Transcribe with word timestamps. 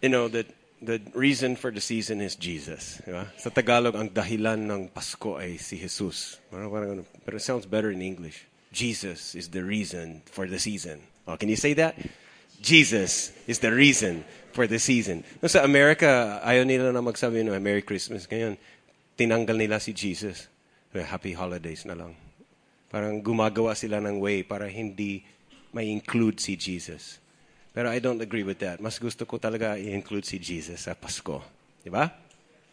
you 0.00 0.08
know, 0.08 0.28
that 0.28 0.48
the 0.80 1.00
reason 1.12 1.56
for 1.56 1.70
the 1.70 1.80
season 1.80 2.20
is 2.20 2.34
Jesus. 2.36 3.00
Diba? 3.04 3.28
Sa 3.36 3.52
Tagalog, 3.52 3.94
ang 3.94 4.08
dahilan 4.08 4.64
ng 4.64 4.88
Pasko 4.88 5.36
ay 5.36 5.60
si 5.60 5.76
Jesus. 5.76 6.40
But 6.50 7.36
it 7.36 7.44
sounds 7.44 7.68
better 7.68 7.92
in 7.92 8.00
English. 8.00 8.48
Jesus 8.72 9.34
is 9.34 9.52
the 9.52 9.60
reason 9.60 10.22
for 10.30 10.48
the 10.48 10.58
season. 10.58 11.04
Oh, 11.28 11.36
can 11.36 11.48
you 11.48 11.60
say 11.60 11.74
that? 11.74 11.98
Jesus 12.60 13.32
is 13.46 13.60
the 13.60 13.72
reason 13.72 14.24
for 14.52 14.66
the 14.66 14.78
season. 14.78 15.24
No, 15.40 15.48
sa 15.48 15.64
America, 15.64 16.40
ayaw 16.44 16.64
nila 16.64 16.92
na 16.92 17.00
magsabi 17.00 17.44
no, 17.44 17.56
Merry 17.60 17.84
Christmas. 17.84 18.28
Ngayon, 18.28 18.56
tinanggal 19.16 19.56
nila 19.56 19.80
si 19.80 19.92
Jesus. 19.92 20.48
Happy 20.92 21.32
holidays 21.36 21.84
na 21.84 21.96
lang. 21.96 22.16
Parang 22.90 23.22
gumagawa 23.22 23.76
sila 23.76 24.02
ng 24.02 24.18
way 24.18 24.42
para 24.42 24.66
hindi 24.66 25.22
may 25.70 25.86
include 25.92 26.42
si 26.42 26.58
Jesus. 26.58 27.22
Pero 27.70 27.86
I 27.86 28.02
don't 28.02 28.20
agree 28.20 28.42
with 28.42 28.58
that. 28.60 28.82
Mas 28.82 28.98
gusto 28.98 29.22
ko 29.24 29.38
talaga 29.38 29.78
i-include 29.78 30.26
si 30.26 30.42
Jesus 30.42 30.90
sa 30.90 30.94
Pasko. 30.98 31.38
Di 31.82 31.90
ba? 31.90 32.10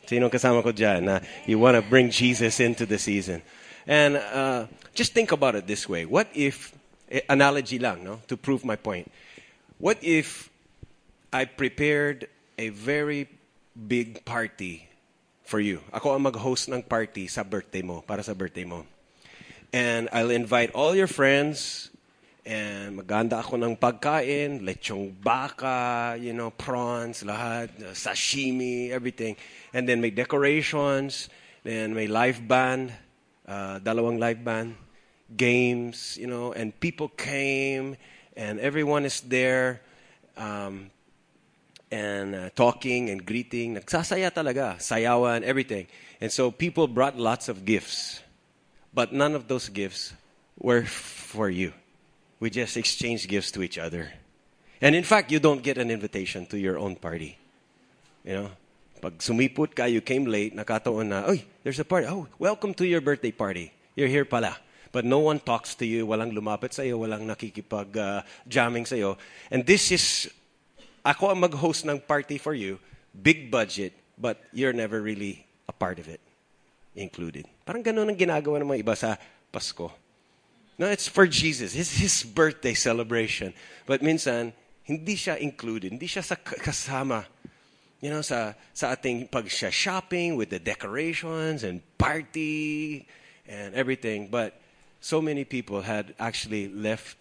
Sino 0.07 0.31
kasama 0.31 0.63
ko 0.63 0.71
dyan 0.71 1.03
na 1.05 1.15
you 1.45 1.59
want 1.59 1.75
to 1.75 1.83
bring 1.85 2.09
Jesus 2.09 2.57
into 2.63 2.87
the 2.87 2.97
season? 2.97 3.43
And 3.85 4.17
uh, 4.17 4.67
just 4.95 5.13
think 5.13 5.31
about 5.31 5.55
it 5.55 5.67
this 5.67 5.87
way. 5.87 6.03
What 6.03 6.27
if, 6.33 6.73
eh, 7.07 7.21
analogy 7.29 7.79
lang, 7.79 8.03
no? 8.03 8.19
To 8.27 8.35
prove 8.35 8.65
my 8.65 8.75
point. 8.75 9.11
What 9.77 10.01
if 10.01 10.49
I 11.31 11.45
prepared 11.45 12.27
a 12.57 12.69
very 12.69 13.29
big 13.75 14.25
party 14.25 14.89
for 15.45 15.59
you? 15.59 15.79
Ako 15.93 16.17
ang 16.17 16.23
mag-host 16.25 16.67
ng 16.67 16.81
party 16.81 17.27
sa 17.27 17.43
birthday 17.43 17.85
mo, 17.85 18.01
para 18.01 18.23
sa 18.23 18.33
birthday 18.33 18.65
mo. 18.65 18.83
And 19.71 20.09
I'll 20.11 20.31
invite 20.31 20.71
all 20.73 20.95
your 20.95 21.07
friends, 21.07 21.91
and 22.47 22.95
maganda 22.95 23.43
ako 23.43 23.59
ng 23.59 23.75
pagkain, 23.75 24.63
lechong 24.63 25.11
baka, 25.19 26.15
you 26.15 26.31
know, 26.31 26.47
prawns, 26.47 27.19
lahat, 27.27 27.67
uh, 27.83 27.91
sashimi, 27.91 28.89
everything. 28.89 29.35
And 29.75 29.83
then 29.83 29.99
may 29.99 30.15
decorations, 30.15 31.27
then 31.67 31.91
may 31.91 32.07
live 32.07 32.47
band, 32.47 32.95
uh, 33.43 33.83
dalawang 33.83 34.15
live 34.15 34.47
band, 34.47 34.79
games, 35.35 36.15
you 36.15 36.27
know, 36.27 36.55
and 36.55 36.71
people 36.79 37.09
came, 37.09 37.99
and 38.39 38.63
everyone 38.63 39.03
is 39.03 39.19
there, 39.27 39.83
um, 40.39 40.87
and 41.91 42.31
uh, 42.33 42.49
talking 42.55 43.09
and 43.09 43.27
greeting. 43.27 43.75
Nagsasaya 43.75 44.31
talaga, 44.31 44.79
sayawan, 44.79 45.43
everything. 45.43 45.87
And 46.23 46.31
so 46.31 46.51
people 46.51 46.87
brought 46.87 47.19
lots 47.19 47.51
of 47.51 47.65
gifts, 47.67 48.23
but 48.93 49.11
none 49.11 49.35
of 49.35 49.51
those 49.51 49.67
gifts 49.67 50.15
were 50.55 50.87
for 50.87 51.49
you 51.49 51.73
we 52.39 52.49
just 52.49 52.77
exchange 52.77 53.27
gifts 53.27 53.51
to 53.51 53.63
each 53.63 53.77
other. 53.77 54.13
And 54.81 54.95
in 54.95 55.03
fact, 55.03 55.31
you 55.31 55.39
don't 55.39 55.63
get 55.63 55.77
an 55.77 55.89
invitation 55.89 56.45
to 56.47 56.57
your 56.57 56.77
own 56.77 56.95
party. 56.95 57.37
You 58.23 58.33
know? 58.33 58.49
Pag 58.97 59.21
sumiput 59.21 59.77
ka, 59.77 59.85
you 59.85 60.01
came 60.01 60.25
late, 60.25 60.57
nakataon 60.57 61.13
na, 61.13 61.29
oy, 61.29 61.45
there's 61.61 61.77
a 61.77 61.85
party. 61.85 62.09
Oh, 62.09 62.25
welcome 62.37 62.73
to 62.73 62.85
your 62.85 63.01
birthday 63.01 63.31
party. 63.31 63.71
You're 63.93 64.09
here 64.09 64.25
pala. 64.25 64.57
But 64.91 65.05
no 65.05 65.19
one 65.19 65.37
talks 65.39 65.75
to 65.77 65.85
you, 65.85 66.07
walang 66.07 66.33
lumapit 66.33 66.73
sa 66.73 66.81
iyo, 66.81 66.97
walang 66.97 67.29
nakikipag-jamming 67.29 68.85
uh, 68.85 68.89
sa 68.89 68.95
iyo. 68.97 69.17
And 69.51 69.61
this 69.61 69.91
is, 69.93 70.31
ako 71.05 71.29
ang 71.29 71.45
mag-host 71.45 71.85
ng 71.85 72.01
party 72.01 72.41
for 72.41 72.57
you, 72.57 72.81
big 73.13 73.51
budget, 73.53 73.93
but 74.17 74.41
you're 74.49 74.73
never 74.73 75.01
really 75.01 75.45
a 75.69 75.73
part 75.73 76.01
of 76.01 76.09
it 76.09 76.21
included. 76.97 77.45
Parang 77.61 77.85
ganun 77.85 78.09
ang 78.09 78.17
ginagawa 78.17 78.57
ng 78.57 78.69
mga 78.73 78.81
iba 78.81 78.95
sa 78.97 79.13
Pasko. 79.53 79.93
No, 80.77 80.87
it's 80.87 81.07
for 81.07 81.25
Jesus. 81.25 81.75
It's 81.75 81.97
his 81.97 82.23
birthday 82.23 82.73
celebration. 82.73 83.53
But 83.85 84.01
minsan, 84.01 84.53
hindi 84.83 85.15
siya 85.15 85.37
included. 85.41 85.91
Hindi 85.91 86.05
siya 86.05 86.23
sa 86.23 86.35
kasama. 86.35 87.25
You 87.99 88.13
know, 88.13 88.21
sa, 88.21 88.53
sa 88.77 88.93
ating 88.93 89.31
pag 89.33 89.49
shopping 89.49 90.37
with 90.37 90.53
the 90.53 90.59
decorations 90.59 91.65
and 91.65 91.81
party 91.97 93.09
and 93.49 93.73
everything. 93.73 94.29
But 94.29 94.61
so 95.01 95.19
many 95.19 95.45
people 95.45 95.81
had 95.81 96.13
actually 96.19 96.69
left 96.69 97.17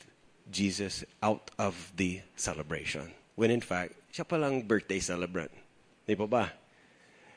Jesus 0.53 1.03
out 1.23 1.50
of 1.59 1.75
the 1.97 2.21
celebration. 2.37 3.11
When 3.37 3.50
in 3.50 3.65
fact, 3.65 3.97
siya 4.12 4.28
palang 4.28 4.69
birthday 4.69 5.00
celebrant. 5.00 5.50
Di 6.05 6.12
ba 6.12 6.28
ba? 6.28 6.53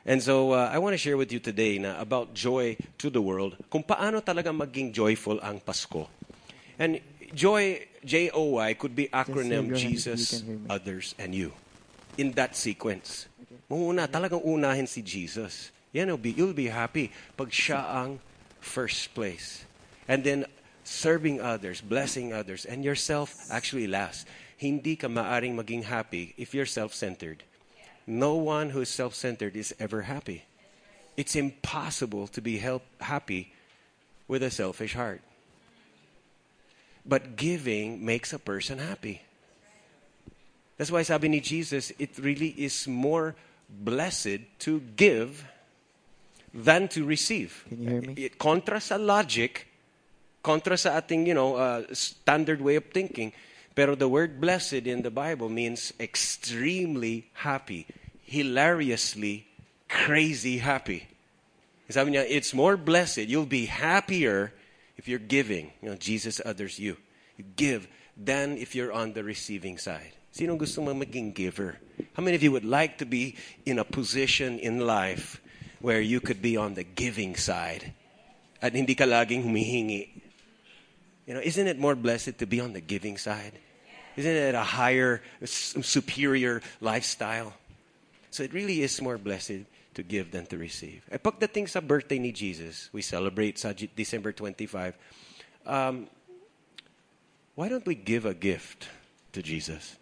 And 0.06 0.22
so 0.22 0.52
uh, 0.52 0.70
I 0.72 0.78
want 0.78 0.94
to 0.94 0.98
share 0.98 1.16
with 1.16 1.30
you 1.30 1.38
today 1.40 1.78
na 1.78 2.00
about 2.00 2.32
joy 2.32 2.76
to 2.98 3.10
the 3.10 3.20
world, 3.20 3.56
kung 3.68 3.84
paano 3.84 4.24
talaga 4.24 4.48
maging 4.48 4.92
joyful 4.92 5.40
ang 5.44 5.60
Pasko. 5.60 6.08
And 6.78 7.00
joy, 7.34 7.84
J-O-Y, 8.04 8.74
could 8.74 8.96
be 8.96 9.08
acronym 9.12 9.76
Jesus, 9.76 10.42
others, 10.68 11.14
and 11.18 11.34
you. 11.34 11.52
In 12.16 12.32
that 12.32 12.56
sequence. 12.56 13.28
Muna, 13.68 14.08
talagang 14.08 14.42
unahin 14.42 14.88
si 14.88 15.02
Jesus. 15.02 15.70
Yan, 15.92 16.08
you'll 16.08 16.18
be, 16.18 16.32
you'll 16.32 16.56
be 16.56 16.72
happy 16.72 17.12
pag 17.36 17.50
siya 17.50 17.84
ang 17.84 18.18
first 18.58 19.12
place. 19.14 19.64
And 20.08 20.24
then 20.24 20.46
serving 20.82 21.40
others, 21.40 21.80
blessing 21.80 22.32
others, 22.32 22.64
and 22.64 22.82
yourself 22.82 23.46
actually 23.50 23.86
last. 23.86 24.26
Hindi 24.56 24.96
ka 24.96 25.06
maaring 25.06 25.54
maging 25.54 25.84
happy 25.84 26.34
if 26.36 26.54
you're 26.54 26.66
self-centered. 26.66 27.44
No 28.10 28.34
one 28.34 28.70
who 28.70 28.80
is 28.80 28.88
self 28.88 29.14
centered 29.14 29.54
is 29.54 29.72
ever 29.78 30.02
happy. 30.02 30.42
It's 31.16 31.36
impossible 31.36 32.26
to 32.34 32.42
be 32.42 32.58
help, 32.58 32.82
happy 33.00 33.54
with 34.26 34.42
a 34.42 34.50
selfish 34.50 34.94
heart. 34.94 35.22
But 37.06 37.36
giving 37.36 38.04
makes 38.04 38.32
a 38.32 38.38
person 38.40 38.78
happy. 38.78 39.22
That's 40.76 40.90
why 40.90 41.02
sabi 41.02 41.28
ni 41.28 41.38
Jesus, 41.38 41.92
it 42.00 42.18
really 42.18 42.50
is 42.58 42.88
more 42.88 43.36
blessed 43.68 44.42
to 44.66 44.80
give 44.96 45.46
than 46.52 46.88
to 46.88 47.04
receive. 47.04 47.64
Can 47.68 47.82
you 47.82 47.88
hear 47.90 48.00
me? 48.02 48.14
It, 48.16 48.38
contra 48.38 48.80
sa 48.80 48.96
logic, 48.96 49.68
contra 50.42 50.76
sa 50.76 50.98
ating, 50.98 51.26
you 51.26 51.34
know, 51.34 51.54
uh, 51.54 51.84
standard 51.92 52.60
way 52.60 52.74
of 52.74 52.90
thinking, 52.90 53.32
Pero 53.74 53.94
the 53.94 54.08
word 54.08 54.40
blessed 54.40 54.84
in 54.86 55.02
the 55.02 55.10
Bible 55.10 55.48
means 55.48 55.92
extremely 56.00 57.30
happy, 57.32 57.86
hilariously 58.30 59.46
crazy 59.88 60.58
happy. 60.58 61.08
It's 61.88 62.54
more 62.54 62.76
blessed. 62.76 63.26
You'll 63.26 63.50
be 63.50 63.66
happier 63.66 64.54
if 64.96 65.08
you're 65.08 65.18
giving. 65.18 65.72
You 65.82 65.90
know, 65.90 65.96
Jesus 65.96 66.40
others 66.46 66.78
you. 66.78 66.96
You 67.36 67.44
give 67.56 67.88
than 68.16 68.56
if 68.56 68.74
you're 68.74 68.92
on 68.92 69.12
the 69.12 69.24
receiving 69.24 69.78
side. 69.78 70.14
Sino 70.30 70.54
gusto 70.54 70.80
mo 70.80 70.94
maging 70.94 71.34
giver? 71.34 71.76
How 72.14 72.22
many 72.22 72.36
of 72.36 72.42
you 72.42 72.52
would 72.52 72.64
like 72.64 72.98
to 72.98 73.06
be 73.06 73.34
in 73.66 73.80
a 73.80 73.84
position 73.84 74.60
in 74.60 74.86
life 74.86 75.42
where 75.80 76.00
you 76.00 76.20
could 76.20 76.40
be 76.40 76.56
on 76.56 76.74
the 76.74 76.84
giving 76.84 77.34
side 77.34 77.92
at 78.62 78.74
hindi 78.74 78.94
ka 78.94 79.04
laging 79.04 79.42
humihingi 79.42 80.30
you 81.30 81.34
know, 81.34 81.42
isn't 81.42 81.68
it 81.68 81.78
more 81.78 81.94
blessed 81.94 82.38
to 82.38 82.46
be 82.46 82.60
on 82.60 82.72
the 82.72 82.80
giving 82.80 83.16
side? 83.16 83.52
Isn't 84.16 84.34
it 84.34 84.52
a 84.52 84.64
higher, 84.64 85.22
superior 85.44 86.60
lifestyle? 86.80 87.54
So 88.30 88.42
it 88.42 88.54
really 88.54 88.82
is 88.82 89.02
more 89.02 89.18
blessed 89.18 89.66
to 89.94 90.02
give 90.02 90.30
than 90.30 90.46
to 90.46 90.56
receive. 90.56 91.02
E 91.10 91.18
pagdating 91.18 91.68
sa 91.68 91.82
birthday 91.82 92.18
ni 92.18 92.30
Jesus, 92.30 92.88
we 92.94 93.02
celebrate 93.02 93.58
sa 93.58 93.74
December 93.74 94.30
25. 94.32 94.94
Um, 95.66 96.06
why 97.58 97.68
don't 97.68 97.84
we 97.84 97.98
give 97.98 98.24
a 98.24 98.34
gift 98.34 98.86
to 99.34 99.42
Jesus? 99.42 99.98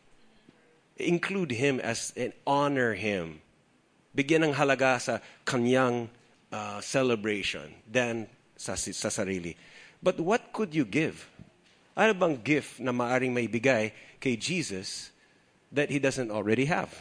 Include 1.00 1.56
Him 1.56 1.80
as 1.80 2.12
and 2.16 2.36
honor 2.46 2.92
Him. 2.92 3.40
Bigyan 4.12 4.52
ng 4.52 4.54
halaga 4.54 5.00
sa 5.00 5.14
kanyang 5.48 6.12
uh, 6.52 6.80
celebration 6.84 7.72
than 7.88 8.28
sa, 8.56 8.76
sa 8.76 9.08
sarili. 9.08 9.56
But 10.02 10.20
what 10.20 10.52
could 10.52 10.74
you 10.74 10.84
give? 10.84 11.26
Ano 11.96 12.14
bang 12.14 12.38
gift 12.44 12.78
na 12.78 12.92
maaring 12.92 13.34
may 13.34 13.48
bigay 13.48 13.90
kay 14.20 14.36
Jesus 14.36 15.10
that 15.72 15.90
he 15.90 15.98
doesn't 15.98 16.30
already 16.30 16.66
have? 16.70 16.92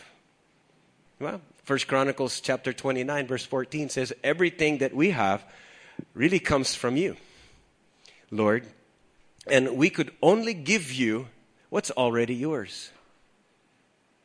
Well, 1.20 1.42
First 1.64 1.88
Chronicles 1.88 2.40
chapter 2.42 2.72
29 2.72 3.26
verse 3.26 3.46
14 3.46 3.90
says 3.90 4.14
everything 4.24 4.78
that 4.80 4.94
we 4.94 5.10
have 5.10 5.44
really 6.14 6.40
comes 6.40 6.76
from 6.76 6.96
you. 6.96 7.18
Lord, 8.30 8.68
and 9.50 9.78
we 9.78 9.90
could 9.90 10.12
only 10.22 10.54
give 10.54 10.92
you 10.92 11.28
what's 11.70 11.90
already 11.92 12.36
yours. 12.36 12.92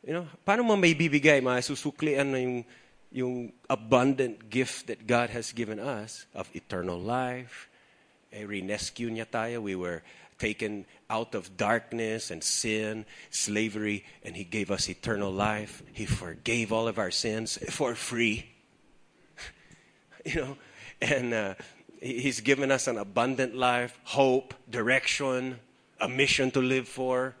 You 0.05 0.13
know, 0.13 0.27
paano 0.45 0.65
mo 0.65 0.75
may 0.75 0.93
bibigay, 0.93 1.41
masusuklian 1.41 2.29
na 2.29 2.37
yung, 2.37 2.65
yung 3.11 3.53
abundant 3.69 4.49
gift 4.51 4.87
that 4.87 5.07
God 5.07 5.31
has 5.31 5.51
given 5.51 5.79
us 5.79 6.27
of 6.35 6.51
eternal 6.53 6.99
life, 6.99 7.69
eh, 8.31 8.45
rescue 8.45 9.09
niya 9.09 9.25
tayo. 9.25 9.61
We 9.61 9.75
were 9.75 10.03
taken 10.37 10.85
out 11.09 11.35
of 11.35 11.57
darkness 11.57 12.31
and 12.31 12.43
sin, 12.43 13.05
slavery, 13.29 14.05
and 14.23 14.35
He 14.35 14.43
gave 14.43 14.71
us 14.71 14.89
eternal 14.89 15.31
life. 15.31 15.83
He 15.93 16.05
forgave 16.05 16.71
all 16.71 16.87
of 16.87 16.97
our 16.97 17.11
sins 17.11 17.57
for 17.69 17.95
free. 17.95 18.49
you 20.25 20.35
know, 20.35 20.57
and 21.01 21.33
uh, 21.33 21.53
He's 21.99 22.41
given 22.41 22.71
us 22.71 22.87
an 22.87 22.97
abundant 22.97 23.55
life, 23.55 23.97
hope, 24.03 24.53
direction, 24.69 25.59
a 25.99 26.09
mission 26.09 26.51
to 26.51 26.61
live 26.61 26.87
for. 26.87 27.35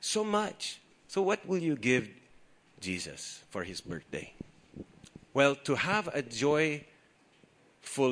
So 0.00 0.22
much. 0.22 0.80
So, 1.08 1.20
what 1.22 1.44
will 1.46 1.58
you 1.58 1.74
give 1.74 2.08
Jesus 2.80 3.42
for 3.50 3.64
his 3.64 3.80
birthday? 3.80 4.32
Well, 5.34 5.56
to 5.64 5.74
have 5.74 6.08
a 6.08 6.22
joyful 6.22 6.84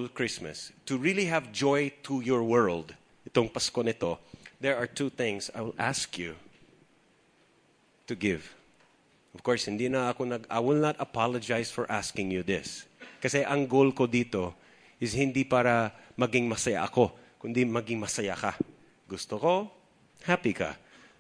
Christmas, 0.09 0.73
to 0.87 0.99
really 0.99 1.27
have 1.27 1.53
joy 1.53 1.93
to 2.05 2.21
your 2.21 2.43
world, 2.43 2.95
itong 3.29 3.53
Pasko 3.53 3.85
nito, 3.85 4.17
there 4.57 4.75
are 4.75 4.89
two 4.89 5.13
things 5.13 5.53
I 5.53 5.61
will 5.61 5.77
ask 5.77 6.17
you 6.17 6.33
to 8.09 8.17
give. 8.17 8.57
Of 9.37 9.45
course, 9.45 9.69
hindi 9.69 9.93
na 9.93 10.09
ako 10.09 10.25
nag, 10.25 10.43
I 10.49 10.59
will 10.65 10.81
not 10.81 10.97
apologize 10.97 11.69
for 11.69 11.85
asking 11.93 12.33
you 12.33 12.41
this. 12.41 12.89
Kasi 13.21 13.45
ang 13.45 13.69
goal 13.69 13.93
ko 13.93 14.09
dito 14.09 14.57
is 14.97 15.13
hindi 15.13 15.45
para 15.45 15.93
maging 16.17 16.49
masaya 16.49 16.89
ako, 16.89 17.13
kundi 17.39 17.69
maging 17.69 18.01
masaya 18.01 18.33
ka. 18.33 18.57
Gusto 19.05 19.37
ko, 19.37 19.55
happy 20.25 20.57
ka. 20.57 20.75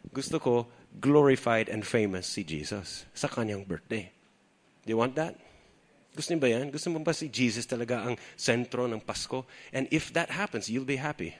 Gusto 0.09 0.41
ko, 0.41 0.55
glorified 0.97 1.69
and 1.69 1.85
famous 1.85 2.25
si 2.25 2.43
Jesus 2.43 3.05
sa 3.13 3.29
kanyang 3.29 3.69
birthday. 3.69 4.09
Do 4.83 4.97
you 4.97 4.99
want 4.99 5.15
that? 5.21 5.37
Gusto 6.17 6.35
niyo 6.35 6.43
ba 6.43 6.51
yan? 6.51 6.73
Gusto 6.73 6.89
mo 6.91 6.99
ba 7.05 7.15
si 7.15 7.29
Jesus 7.31 7.69
talaga 7.69 8.03
ang 8.03 8.19
sentro 8.35 8.89
ng 8.89 8.99
Pasko? 8.99 9.47
And 9.71 9.87
if 9.93 10.11
that 10.17 10.33
happens, 10.33 10.67
you'll 10.67 10.89
be 10.89 10.99
happy. 10.99 11.37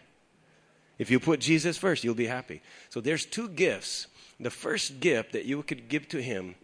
If 0.99 1.11
you 1.11 1.21
put 1.21 1.41
Jesus 1.41 1.79
first, 1.79 2.03
you'll 2.03 2.15
be 2.15 2.27
happy. 2.27 2.61
So 2.91 3.01
there's 3.01 3.25
two 3.25 3.49
gifts. 3.49 4.09
The 4.41 4.51
first 4.51 5.01
gift 5.01 5.33
that 5.33 5.45
you 5.45 5.63
could 5.63 5.89
give 5.89 6.09
to 6.09 6.23
him 6.23 6.55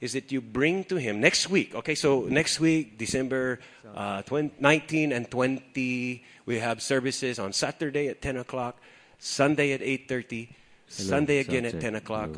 is 0.00 0.14
that 0.14 0.32
you 0.32 0.40
bring 0.40 0.84
to 0.84 0.96
him 0.96 1.20
next 1.20 1.50
week. 1.50 1.74
Okay, 1.74 1.94
so 1.94 2.22
next 2.22 2.58
week, 2.58 2.96
December 2.96 3.60
uh, 3.94 4.22
20, 4.22 4.54
19 4.58 5.12
and 5.12 5.30
20, 5.30 6.24
we 6.46 6.58
have 6.58 6.80
services 6.80 7.38
on 7.38 7.52
Saturday 7.52 8.08
at 8.08 8.22
10 8.22 8.38
o'clock, 8.38 8.78
Sunday 9.18 9.72
at 9.72 9.80
8.30, 9.80 10.48
Sunday 10.88 11.38
again 11.38 11.66
at 11.66 11.80
10 11.80 11.96
o'clock. 11.96 12.30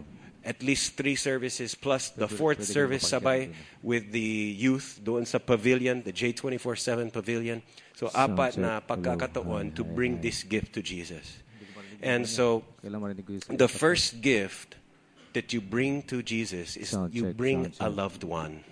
At 0.44 0.60
least 0.60 0.96
three 0.96 1.14
services 1.14 1.76
plus 1.76 2.10
the 2.10 2.26
fourth 2.26 2.64
service 2.64 3.08
sabay 3.08 3.54
with 3.80 4.10
the 4.10 4.20
youth 4.58 4.98
doon 5.04 5.24
sa 5.24 5.38
pavilion, 5.38 6.02
the 6.02 6.12
J24-7 6.12 7.12
pavilion. 7.12 7.62
So 7.94 8.08
apat 8.08 8.56
na 8.56 8.80
pagkakataon 8.80 9.74
to 9.76 9.84
bring 9.84 10.20
this 10.20 10.42
gift 10.42 10.72
to 10.74 10.82
Jesus. 10.82 11.38
And 12.02 12.26
so 12.26 12.64
the 13.48 13.68
first 13.68 14.20
gift 14.20 14.76
that 15.32 15.52
you 15.52 15.60
bring 15.60 16.02
to 16.10 16.22
Jesus 16.22 16.76
is 16.76 16.96
you 17.10 17.32
bring 17.32 17.72
a 17.80 17.88
loved 17.88 18.24
one. 18.24 18.64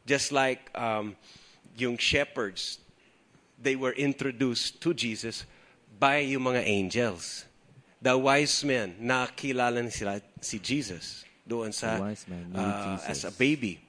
Just 0.06 0.30
like 0.32 0.70
um, 0.78 1.16
yung 1.76 1.98
shepherds, 1.98 2.78
they 3.60 3.76
were 3.76 3.92
introduced 3.92 4.80
to 4.80 4.94
Jesus 4.94 5.44
by 5.98 6.22
yung 6.22 6.46
mga 6.46 6.62
angels. 6.62 7.44
The 7.98 8.14
wise 8.14 8.62
men, 8.62 8.94
nakilala 9.02 9.82
na 9.82 9.90
sila 9.90 10.22
si 10.38 10.62
Jesus 10.62 11.26
doon 11.42 11.74
sa 11.74 11.98
knew 11.98 12.54
uh, 12.54 12.94
Jesus. 12.94 13.10
as 13.10 13.20
a 13.26 13.34
baby. 13.34 13.82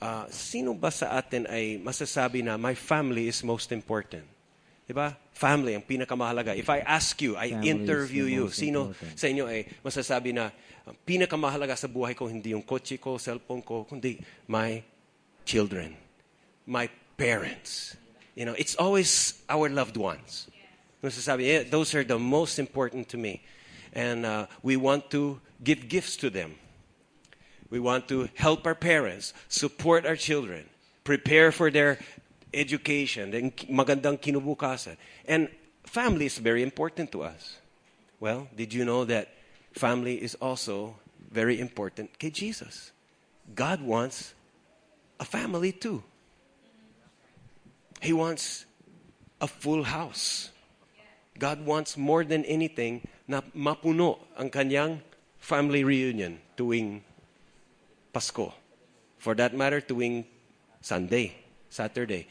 Uh, 0.00 0.24
sino 0.32 0.72
ba 0.72 0.88
sa 0.88 1.20
atin 1.20 1.44
ay 1.50 1.76
masasabi 1.76 2.40
na 2.40 2.56
my 2.56 2.72
family 2.72 3.28
is 3.28 3.44
most 3.44 3.68
important? 3.76 4.24
Diba? 4.88 5.12
Family 5.36 5.76
ang 5.76 5.84
pinakamahalaga. 5.84 6.56
If 6.56 6.72
I 6.72 6.80
ask 6.80 7.20
you, 7.20 7.36
I 7.36 7.52
Family 7.52 7.68
interview 7.68 8.24
you, 8.24 8.48
sino 8.48 8.88
important. 8.88 9.20
sa 9.20 9.26
inyo 9.28 9.44
ay 9.44 9.68
masasabi 9.84 10.32
na 10.32 10.48
ang 10.88 10.96
pinakamahalaga 11.04 11.76
sa 11.76 11.92
buhay 11.92 12.16
ko 12.16 12.24
hindi 12.24 12.56
yung 12.56 12.64
kotse 12.64 12.96
ko, 12.96 13.20
cellphone 13.20 13.60
ko, 13.60 13.84
kundi 13.84 14.16
my 14.48 14.80
children, 15.44 15.92
my 16.64 16.88
parents. 17.20 18.00
You 18.32 18.48
know, 18.48 18.56
it's 18.56 18.78
always 18.80 19.44
our 19.50 19.68
loved 19.68 20.00
ones. 20.00 20.48
Yeah, 21.16 21.62
those 21.62 21.94
are 21.94 22.04
the 22.04 22.18
most 22.18 22.58
important 22.58 23.08
to 23.10 23.16
me. 23.16 23.42
And 23.92 24.26
uh, 24.26 24.46
we 24.62 24.76
want 24.76 25.10
to 25.10 25.40
give 25.62 25.88
gifts 25.88 26.16
to 26.16 26.30
them. 26.30 26.54
We 27.70 27.80
want 27.80 28.08
to 28.08 28.28
help 28.34 28.66
our 28.66 28.74
parents, 28.74 29.34
support 29.48 30.06
our 30.06 30.16
children, 30.16 30.64
prepare 31.04 31.52
for 31.52 31.70
their 31.70 31.98
education, 32.54 33.34
and 33.34 33.56
magandang 33.68 34.20
kinubukasan. 34.20 34.96
And 35.26 35.48
family 35.84 36.26
is 36.26 36.38
very 36.38 36.62
important 36.62 37.12
to 37.12 37.22
us. 37.22 37.58
Well, 38.20 38.48
did 38.56 38.72
you 38.72 38.84
know 38.84 39.04
that 39.04 39.28
family 39.72 40.22
is 40.22 40.34
also 40.36 40.96
very 41.30 41.60
important 41.60 42.18
kay 42.18 42.30
Jesus? 42.30 42.92
God 43.54 43.80
wants 43.82 44.34
a 45.20 45.24
family 45.24 45.72
too. 45.72 46.02
He 48.00 48.12
wants 48.12 48.66
a 49.40 49.46
full 49.46 49.84
house. 49.84 50.50
God 51.38 51.62
wants 51.64 51.96
more 51.96 52.26
than 52.26 52.44
anything 52.44 53.06
na 53.30 53.40
mapuno 53.54 54.18
ang 54.34 54.50
kanyang 54.50 54.98
family 55.38 55.86
reunion 55.86 56.42
tuwing 56.58 57.00
Pasko. 58.12 58.52
For 59.18 59.34
that 59.38 59.54
matter, 59.54 59.80
tuwing 59.80 60.26
Sunday, 60.80 61.34
Saturday. 61.70 62.26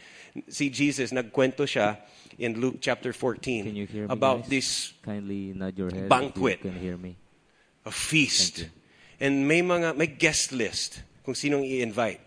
See, 0.51 0.69
Jesus, 0.69 1.12
nagkwento 1.12 1.63
siya 1.63 1.98
in 2.38 2.59
Luke 2.59 2.77
chapter 2.83 3.12
14 3.13 3.65
Can 3.65 3.75
you 3.75 3.88
hear 3.88 4.06
me, 4.07 4.13
about 4.13 4.44
guys? 4.44 4.50
this 4.50 4.69
Kindly 5.04 5.54
nod 5.56 5.74
your 5.77 5.89
head 5.89 6.09
banquet. 6.09 6.59
you 6.63 6.71
can 6.71 6.80
hear 6.80 6.98
me. 6.98 7.15
a 7.88 7.92
feast. 7.92 8.68
And 9.19 9.48
may 9.48 9.63
mga 9.63 9.95
may 9.95 10.07
guest 10.12 10.51
list 10.51 11.01
kung 11.24 11.33
sinong 11.33 11.63
i-invite. 11.63 12.19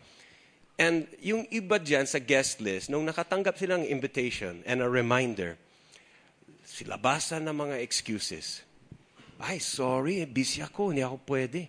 And 0.80 1.04
yung 1.20 1.44
iba 1.52 1.76
dyan 1.76 2.08
sa 2.08 2.16
guest 2.18 2.64
list, 2.64 2.88
nung 2.88 3.04
nakatanggap 3.04 3.60
silang 3.60 3.84
invitation 3.84 4.64
and 4.64 4.80
a 4.80 4.88
reminder, 4.88 5.60
silabasan 6.70 7.42
ng 7.50 7.56
mga 7.66 7.76
excuses. 7.82 8.62
Ay, 9.42 9.58
sorry, 9.58 10.22
eh, 10.22 10.28
busy 10.28 10.62
ako, 10.62 10.94
hindi 10.94 11.02
ako 11.02 11.18
pwede. 11.26 11.66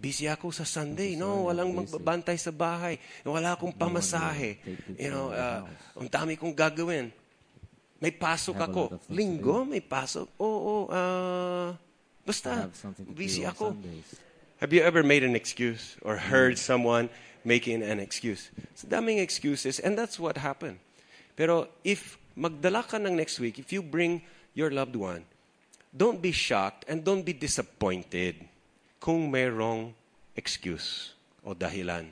Busy 0.00 0.26
ako 0.32 0.48
sa 0.48 0.64
Sunday. 0.64 1.12
No, 1.12 1.52
walang 1.52 1.76
magbabantay 1.76 2.40
sa 2.40 2.48
bahay. 2.48 2.96
Wala 3.20 3.52
akong 3.52 3.76
pamasahe. 3.76 4.56
You 4.96 5.12
know, 5.12 5.28
uh, 5.28 5.68
ang 5.92 6.08
dami 6.08 6.40
kong 6.40 6.56
gagawin. 6.56 7.12
May 8.00 8.08
pasok 8.16 8.56
ako. 8.64 8.96
Linggo, 9.12 9.68
may 9.68 9.84
pasok. 9.84 10.24
Oo, 10.40 10.88
ah, 10.88 11.76
I 11.76 12.24
basta, 12.24 12.64
have 12.64 12.72
something 12.72 13.04
to 13.04 13.12
busy 13.12 13.44
ako. 13.44 13.76
Have 14.64 14.72
you 14.72 14.80
ever 14.80 15.04
made 15.04 15.20
an 15.20 15.36
excuse 15.36 16.00
or 16.00 16.16
heard 16.16 16.56
someone 16.56 17.12
making 17.44 17.84
an 17.84 18.00
excuse? 18.00 18.48
Sa 18.72 18.88
daming 18.88 19.20
excuses, 19.20 19.80
and 19.84 20.00
that's 20.00 20.16
what 20.16 20.40
happened. 20.40 20.80
Pero 21.36 21.68
if 21.84 22.19
magdala 22.40 22.80
ka 22.82 22.96
ng 22.96 23.12
next 23.12 23.36
week, 23.36 23.60
if 23.60 23.68
you 23.68 23.84
bring 23.84 24.24
your 24.56 24.72
loved 24.72 24.96
one, 24.96 25.28
don't 25.92 26.24
be 26.24 26.32
shocked 26.32 26.88
and 26.88 27.04
don't 27.04 27.22
be 27.22 27.36
disappointed 27.36 28.40
kung 28.96 29.28
mayroong 29.28 29.92
excuse 30.32 31.12
o 31.44 31.52
dahilan. 31.52 32.08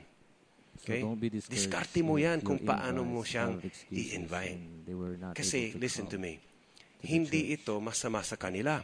So 0.79 0.93
Okay? 0.93 1.01
don't 1.03 1.19
be 1.19 1.27
discouraged 1.27 1.51
Diskarte 1.67 1.99
mo 2.05 2.15
yan 2.15 2.39
kung 2.39 2.61
paano 2.61 3.03
mo 3.03 3.19
siyang 3.25 3.59
i-invite. 3.91 4.55
and 4.55 4.85
they 4.87 4.95
were 4.95 5.17
not 5.19 5.35
Kasi, 5.35 5.75
to 5.75 5.81
listen 5.81 6.07
to 6.07 6.15
me, 6.15 6.39
the 7.01 7.07
hindi 7.09 7.51
church. 7.51 7.67
ito 7.67 7.73
masama 7.81 8.23
sa 8.23 8.37
kanila. 8.39 8.79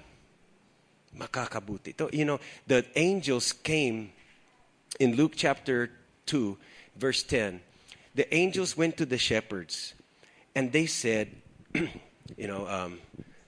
Makakabuti 1.15 1.95
ito. 1.95 2.11
You 2.11 2.25
know, 2.27 2.39
the 2.67 2.83
angels 2.99 3.55
came 3.55 4.11
in 4.99 5.15
Luke 5.15 5.33
chapter 5.39 5.87
2, 6.27 6.57
verse 6.99 7.23
10. 7.23 7.63
The 8.15 8.27
angels 8.35 8.75
went 8.75 8.97
to 8.99 9.05
the 9.07 9.17
shepherds 9.17 9.95
and 10.55 10.71
they 10.71 10.87
said, 10.87 11.35
you 12.39 12.47
know, 12.47 12.65
um, 12.65 12.97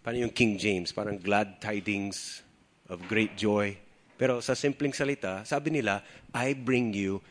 paano 0.04 0.20
yung 0.20 0.30
King 0.36 0.60
James? 0.60 0.92
Parang 0.92 1.18
glad 1.18 1.64
tidings 1.64 2.44
of 2.92 3.02
great 3.08 3.40
joy. 3.40 3.80
Pero 4.20 4.44
sa 4.44 4.54
simpleng 4.54 4.92
salita, 4.92 5.48
sabi 5.48 5.72
nila, 5.72 6.04
I 6.36 6.54
bring 6.54 6.92
you 6.92 7.24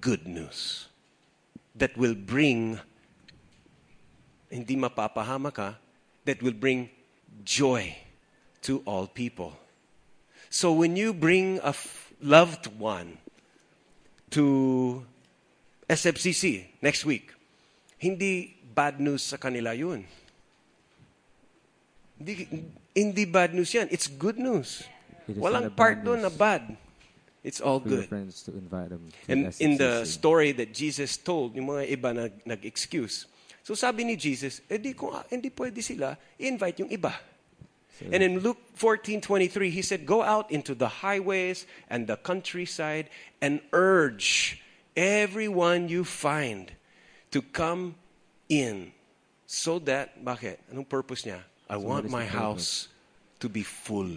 good 0.00 0.24
news 0.24 0.86
that 1.74 1.92
will 1.98 2.14
bring 2.14 2.78
hindi 4.48 4.76
mapapahama 4.78 5.52
ka, 5.52 5.74
that 6.24 6.40
will 6.40 6.54
bring 6.54 6.88
joy 7.44 7.92
to 8.62 8.80
all 8.86 9.06
people. 9.06 9.52
So 10.48 10.72
when 10.72 10.96
you 10.96 11.12
bring 11.12 11.58
a 11.60 11.74
f- 11.74 12.12
loved 12.22 12.70
one 12.78 13.18
to 14.30 15.04
SFCC 15.90 16.70
next 16.80 17.04
week, 17.04 17.35
hindi 18.06 18.54
bad 18.62 19.02
news 19.02 19.26
sa 19.26 19.34
kanila 19.34 19.74
yun. 19.74 20.06
Hindi, 22.16 22.46
hindi 22.94 23.24
bad 23.26 23.50
news 23.52 23.74
yan. 23.74 23.90
It's 23.90 24.06
good 24.06 24.38
news. 24.38 24.86
It 25.26 25.36
Walang 25.42 25.74
part 25.74 26.06
doon 26.06 26.22
na 26.22 26.30
bad. 26.30 26.78
It's 27.42 27.58
all 27.62 27.78
good. 27.78 28.06
friends 28.10 28.42
to 28.46 28.50
invite 28.54 28.90
them 28.90 29.06
to 29.06 29.30
And 29.30 29.54
in 29.62 29.78
the 29.78 30.06
story 30.06 30.50
that 30.58 30.74
Jesus 30.74 31.18
told, 31.18 31.54
yung 31.54 31.70
mga 31.70 31.84
iba 31.94 32.10
nag, 32.14 32.32
nag-excuse. 32.42 33.26
So 33.62 33.74
sabi 33.74 34.06
ni 34.06 34.14
Jesus, 34.14 34.62
eh 34.70 34.78
di 34.78 34.94
kung 34.94 35.14
ah, 35.14 35.26
hindi 35.26 35.50
pwede 35.50 35.82
sila, 35.82 36.14
i-invite 36.38 36.86
yung 36.86 36.90
iba. 36.90 37.14
So, 37.98 38.12
And 38.12 38.20
in 38.22 38.44
Luke 38.44 38.60
14:23, 38.76 39.72
he 39.72 39.80
said, 39.80 40.04
"Go 40.04 40.20
out 40.20 40.52
into 40.52 40.76
the 40.76 41.00
highways 41.00 41.64
and 41.88 42.04
the 42.06 42.20
countryside 42.20 43.08
and 43.40 43.64
urge 43.72 44.60
everyone 44.94 45.88
you 45.88 46.04
find 46.04 46.75
to 47.36 47.44
come 47.52 47.92
in 48.48 48.88
so 49.44 49.76
that, 49.84 50.24
bakit? 50.24 50.56
Anong 50.72 50.88
purpose 50.88 51.28
niya? 51.28 51.44
I 51.68 51.76
So 51.76 51.84
want 51.84 52.08
my 52.08 52.24
house 52.24 52.88
to 53.44 53.52
be 53.52 53.60
full. 53.60 54.16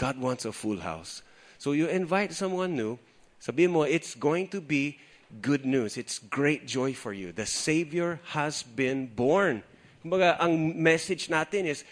God 0.00 0.16
wants 0.16 0.48
a 0.48 0.52
full 0.56 0.80
house. 0.80 1.20
So 1.60 1.76
you 1.76 1.92
invite 1.92 2.32
someone 2.32 2.72
new, 2.72 2.96
sabihin 3.44 3.76
mo, 3.76 3.84
it's 3.84 4.16
going 4.16 4.48
to 4.56 4.64
be 4.64 4.96
good 5.44 5.68
news. 5.68 6.00
It's 6.00 6.16
great 6.16 6.64
joy 6.64 6.96
for 6.96 7.12
you. 7.12 7.28
The 7.28 7.44
Savior 7.44 8.24
has 8.32 8.64
been 8.64 9.12
born. 9.12 9.60
Kumbaga, 10.00 10.40
ang 10.40 10.80
message 10.80 11.28
natin 11.28 11.68
is, 11.68 11.84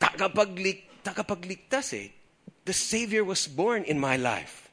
takapaglik, 0.00 0.88
takapagligtas 1.04 1.92
eh. 1.92 2.08
The 2.64 2.72
Savior 2.72 3.28
was 3.28 3.44
born 3.44 3.84
in 3.84 4.00
my 4.00 4.16
life. 4.16 4.63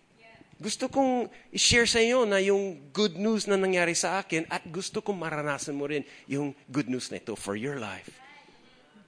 Gusto 0.62 0.86
kong 0.86 1.26
i-share 1.50 1.90
sa 1.90 1.98
iyo 1.98 2.22
na 2.22 2.38
yung 2.38 2.94
good 2.94 3.18
news 3.18 3.50
na 3.50 3.58
nangyari 3.58 3.98
sa 3.98 4.22
akin 4.22 4.46
at 4.46 4.62
gusto 4.70 5.02
kong 5.02 5.18
maranasan 5.18 5.74
mo 5.74 5.90
rin 5.90 6.06
yung 6.30 6.54
good 6.70 6.86
news 6.86 7.10
na 7.10 7.18
ito 7.18 7.34
for 7.34 7.58
your 7.58 7.82
life. 7.82 8.14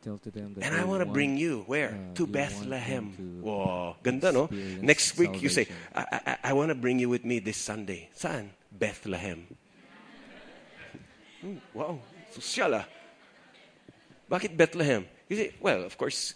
Tell 0.01 0.17
to 0.17 0.33
them 0.33 0.57
that 0.57 0.65
And 0.65 0.73
I 0.73 0.83
want 0.83 1.05
to 1.05 1.07
bring 1.07 1.37
you 1.37 1.63
where? 1.69 1.93
uh, 1.93 2.17
to 2.17 2.25
you 2.25 2.33
Bethlehem. 2.33 3.13
to 3.15 3.45
Wow, 3.45 3.95
ganda 4.01 4.33
no? 4.33 4.49
Next 4.81 5.13
week 5.15 5.39
you 5.39 5.47
say, 5.47 5.69
salvation. 5.69 5.93
I, 5.95 6.03
I, 6.25 6.33
I 6.49 6.51
want 6.57 6.73
to 6.73 6.75
bring 6.75 6.97
you 6.97 7.07
with 7.07 7.23
me 7.23 7.37
this 7.37 7.55
Sunday. 7.61 8.09
Saan? 8.17 8.49
Bethlehem. 8.67 9.45
Hmm, 11.39 11.61
wow, 11.71 12.01
sosyal 12.33 12.81
ah. 12.81 12.85
Bakit 14.25 14.57
Bethlehem? 14.57 15.05
Kasi, 15.29 15.53
well, 15.61 15.85
of 15.85 15.93
course, 15.95 16.33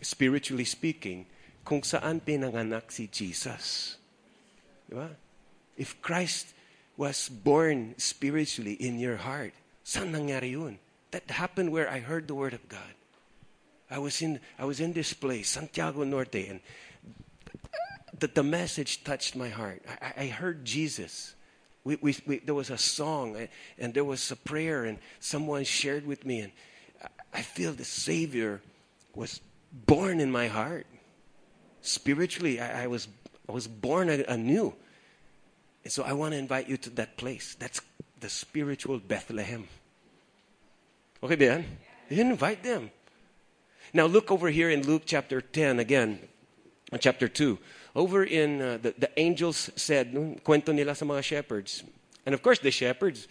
spiritually 0.00 0.64
speaking, 0.64 1.28
kung 1.60 1.84
saan 1.84 2.24
pinanganak 2.24 2.88
si 2.88 3.10
Jesus. 3.10 3.95
If 5.76 6.00
Christ 6.02 6.54
was 6.96 7.28
born 7.28 7.94
spiritually 7.98 8.72
in 8.74 8.98
your 8.98 9.16
heart, 9.16 9.52
saan 9.84 10.12
nangyari 10.12 10.52
yun? 10.52 10.78
That 11.10 11.30
happened 11.30 11.70
where 11.72 11.88
I 11.88 12.00
heard 12.00 12.28
the 12.28 12.34
word 12.34 12.54
of 12.54 12.68
God. 12.68 12.94
I 13.90 13.98
was 13.98 14.20
in, 14.22 14.40
I 14.58 14.64
was 14.64 14.80
in 14.80 14.92
this 14.92 15.12
place, 15.12 15.50
Santiago 15.50 16.02
Norte, 16.04 16.34
and 16.48 16.60
the, 18.18 18.26
the 18.26 18.42
message 18.42 19.04
touched 19.04 19.36
my 19.36 19.48
heart. 19.48 19.82
I, 20.02 20.24
I- 20.24 20.26
heard 20.26 20.64
Jesus. 20.64 21.34
We, 21.84 21.96
we, 22.02 22.16
we, 22.26 22.38
there 22.38 22.54
was 22.54 22.70
a 22.70 22.78
song, 22.78 23.36
eh, 23.36 23.46
and 23.78 23.94
there 23.94 24.04
was 24.04 24.30
a 24.32 24.36
prayer, 24.36 24.84
and 24.84 24.98
someone 25.20 25.62
shared 25.64 26.04
with 26.06 26.24
me, 26.26 26.40
and 26.40 26.52
I- 27.02 27.38
I 27.38 27.42
feel 27.42 27.72
the 27.72 27.84
Savior 27.84 28.60
was 29.14 29.40
born 29.72 30.18
in 30.20 30.32
my 30.32 30.48
heart. 30.48 30.86
Spiritually, 31.82 32.58
I, 32.60 32.84
I 32.84 32.86
was, 32.88 33.06
I 33.48 33.52
was 33.52 33.66
born 33.68 34.10
anew. 34.10 34.74
And 35.84 35.92
so 35.92 36.02
I 36.02 36.12
want 36.12 36.32
to 36.32 36.38
invite 36.38 36.68
you 36.68 36.76
to 36.78 36.90
that 36.98 37.16
place. 37.16 37.54
That's 37.58 37.80
the 38.18 38.28
spiritual 38.28 38.98
Bethlehem. 38.98 39.68
Okay, 41.22 41.36
Ben? 41.36 41.64
You 42.10 42.22
invite 42.22 42.62
them. 42.62 42.90
Now 43.92 44.06
look 44.06 44.30
over 44.30 44.50
here 44.50 44.70
in 44.70 44.82
Luke 44.86 45.02
chapter 45.06 45.40
10 45.40 45.78
again, 45.78 46.18
uh, 46.92 46.98
chapter 46.98 47.28
2. 47.28 47.58
Over 47.94 48.24
in 48.24 48.60
uh, 48.60 48.78
the, 48.82 48.94
the 48.98 49.10
angels 49.18 49.70
said, 49.76 50.12
no, 50.12 50.36
kwento 50.44 50.74
nila 50.74 50.94
sa 50.94 51.04
mga 51.04 51.22
shepherds. 51.22 51.82
And 52.26 52.34
of 52.34 52.42
course, 52.42 52.58
the 52.58 52.70
shepherds, 52.70 53.28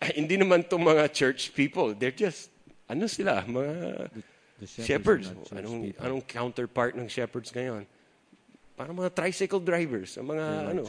hindi 0.14 0.38
naman 0.38 0.68
to 0.70 0.78
mga 0.78 1.12
church 1.12 1.54
people. 1.54 1.92
They're 1.92 2.12
just, 2.14 2.50
ano 2.88 3.06
sila, 3.08 3.44
mga 3.46 4.10
The 4.58 4.66
shepherds. 4.84 5.28
are 5.28 5.34
not 5.34 5.46
church 5.46 5.58
Anong, 5.58 5.82
people. 5.82 6.06
anong 6.06 6.22
counterpart 6.22 6.96
ng 6.96 7.08
shepherds 7.08 7.52
ngayon? 7.52 7.84
Parang 8.76 8.92
mga 8.92 9.16
tricycle 9.16 9.64
drivers, 9.64 10.20
ang 10.20 10.28
mga 10.28 10.46
like 10.46 10.70
ano, 10.76 10.82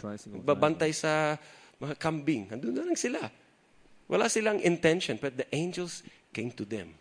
babantay 0.43 0.91
sa 0.91 1.39
mga 1.79 1.95
kambing. 1.95 2.51
Andun 2.51 2.75
na 2.75 2.83
lang 2.83 2.99
sila. 2.99 3.31
Wala 4.11 4.27
silang 4.27 4.59
intention, 4.59 5.15
but 5.15 5.39
the 5.39 5.47
angels 5.55 6.03
came 6.35 6.51
to 6.51 6.67
them. 6.67 6.91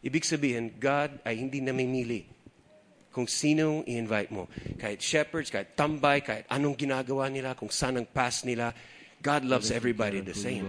Ibig 0.00 0.24
sabihin, 0.24 0.72
God 0.80 1.20
ay 1.28 1.36
hindi 1.36 1.60
namimili 1.60 2.24
kung 3.12 3.28
sino 3.28 3.84
i-invite 3.84 4.32
mo. 4.32 4.48
Kahit 4.80 5.04
shepherds, 5.04 5.52
kahit 5.52 5.76
tambay, 5.76 6.24
kahit 6.24 6.48
anong 6.48 6.78
ginagawa 6.78 7.28
nila, 7.28 7.52
kung 7.52 7.68
saan 7.68 8.00
ang 8.00 8.08
past 8.08 8.48
nila, 8.48 8.72
God 9.20 9.44
loves 9.44 9.68
everybody 9.68 10.24
the 10.24 10.32
same. 10.32 10.64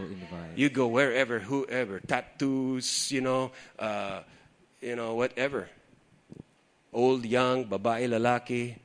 You 0.60 0.68
go 0.68 0.92
wherever, 0.92 1.40
whoever, 1.40 2.04
tattoos, 2.04 3.08
you 3.08 3.24
know, 3.24 3.56
uh, 3.80 4.28
you 4.84 5.00
know, 5.00 5.16
whatever. 5.16 5.72
Old, 6.92 7.24
young, 7.24 7.64
babae, 7.64 8.12
lalaki, 8.12 8.76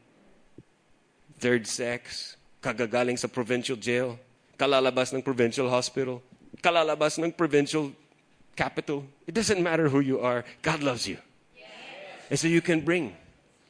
third 1.38 1.66
sex, 1.66 2.34
kagagaling 2.62 3.18
sa 3.18 3.28
provincial 3.28 3.76
jail, 3.76 4.18
kalalabas 4.56 5.12
ng 5.12 5.22
provincial 5.22 5.68
hospital, 5.68 6.22
kalalabas 6.62 7.18
ng 7.20 7.32
provincial 7.32 7.92
capital. 8.56 9.04
It 9.26 9.34
doesn't 9.34 9.60
matter 9.62 9.88
who 9.88 10.00
you 10.00 10.20
are. 10.20 10.44
God 10.62 10.82
loves 10.82 11.06
you. 11.06 11.18
And 12.30 12.38
so 12.38 12.48
you 12.48 12.60
can 12.60 12.80
bring 12.80 13.14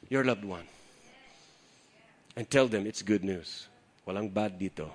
your 0.09 0.23
loved 0.23 0.45
one 0.45 0.65
and 2.35 2.49
tell 2.49 2.67
them 2.67 2.87
it's 2.87 3.01
good 3.01 3.23
news. 3.23 3.67
Walang 4.07 4.33
bad 4.33 4.57
dito. 4.57 4.89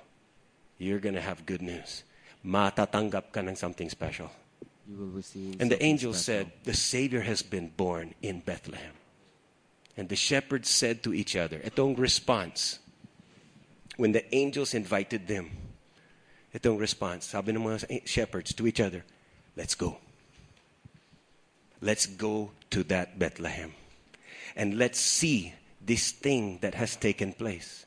You're 0.78 0.98
going 0.98 1.14
to 1.14 1.22
have 1.22 1.46
good 1.46 1.62
news. 1.62 2.02
Matatanggap 2.42 3.30
ka 3.30 3.38
ng 3.38 3.54
something 3.54 3.86
special. 3.86 4.30
You 4.88 4.98
will 4.98 5.14
receive 5.14 5.60
And 5.62 5.70
the 5.70 5.78
angel 5.78 6.10
special. 6.10 6.50
said, 6.50 6.52
The 6.64 6.74
Savior 6.74 7.20
has 7.22 7.42
been 7.42 7.70
born 7.76 8.14
in 8.22 8.40
Bethlehem. 8.42 8.98
And 9.96 10.08
the 10.08 10.16
shepherds 10.16 10.68
said 10.70 11.02
to 11.02 11.12
each 11.12 11.36
other, 11.36 11.58
itong 11.58 11.98
response, 11.98 12.78
when 13.96 14.12
the 14.12 14.34
angels 14.34 14.74
invited 14.74 15.26
them, 15.26 15.50
itong 16.54 16.78
response, 16.78 17.26
sabi 17.26 17.52
ng 17.52 17.62
mga 17.62 18.06
shepherds 18.06 18.54
to 18.54 18.66
each 18.66 18.80
other, 18.80 19.04
let's 19.56 19.74
go. 19.74 19.98
Let's 21.80 22.06
go 22.06 22.52
to 22.70 22.84
that 22.84 23.18
Bethlehem. 23.18 23.74
And 24.56 24.78
let's 24.78 25.00
see 25.00 25.54
this 25.84 26.12
thing 26.12 26.58
that 26.62 26.74
has 26.74 26.96
taken 26.96 27.32
place. 27.32 27.84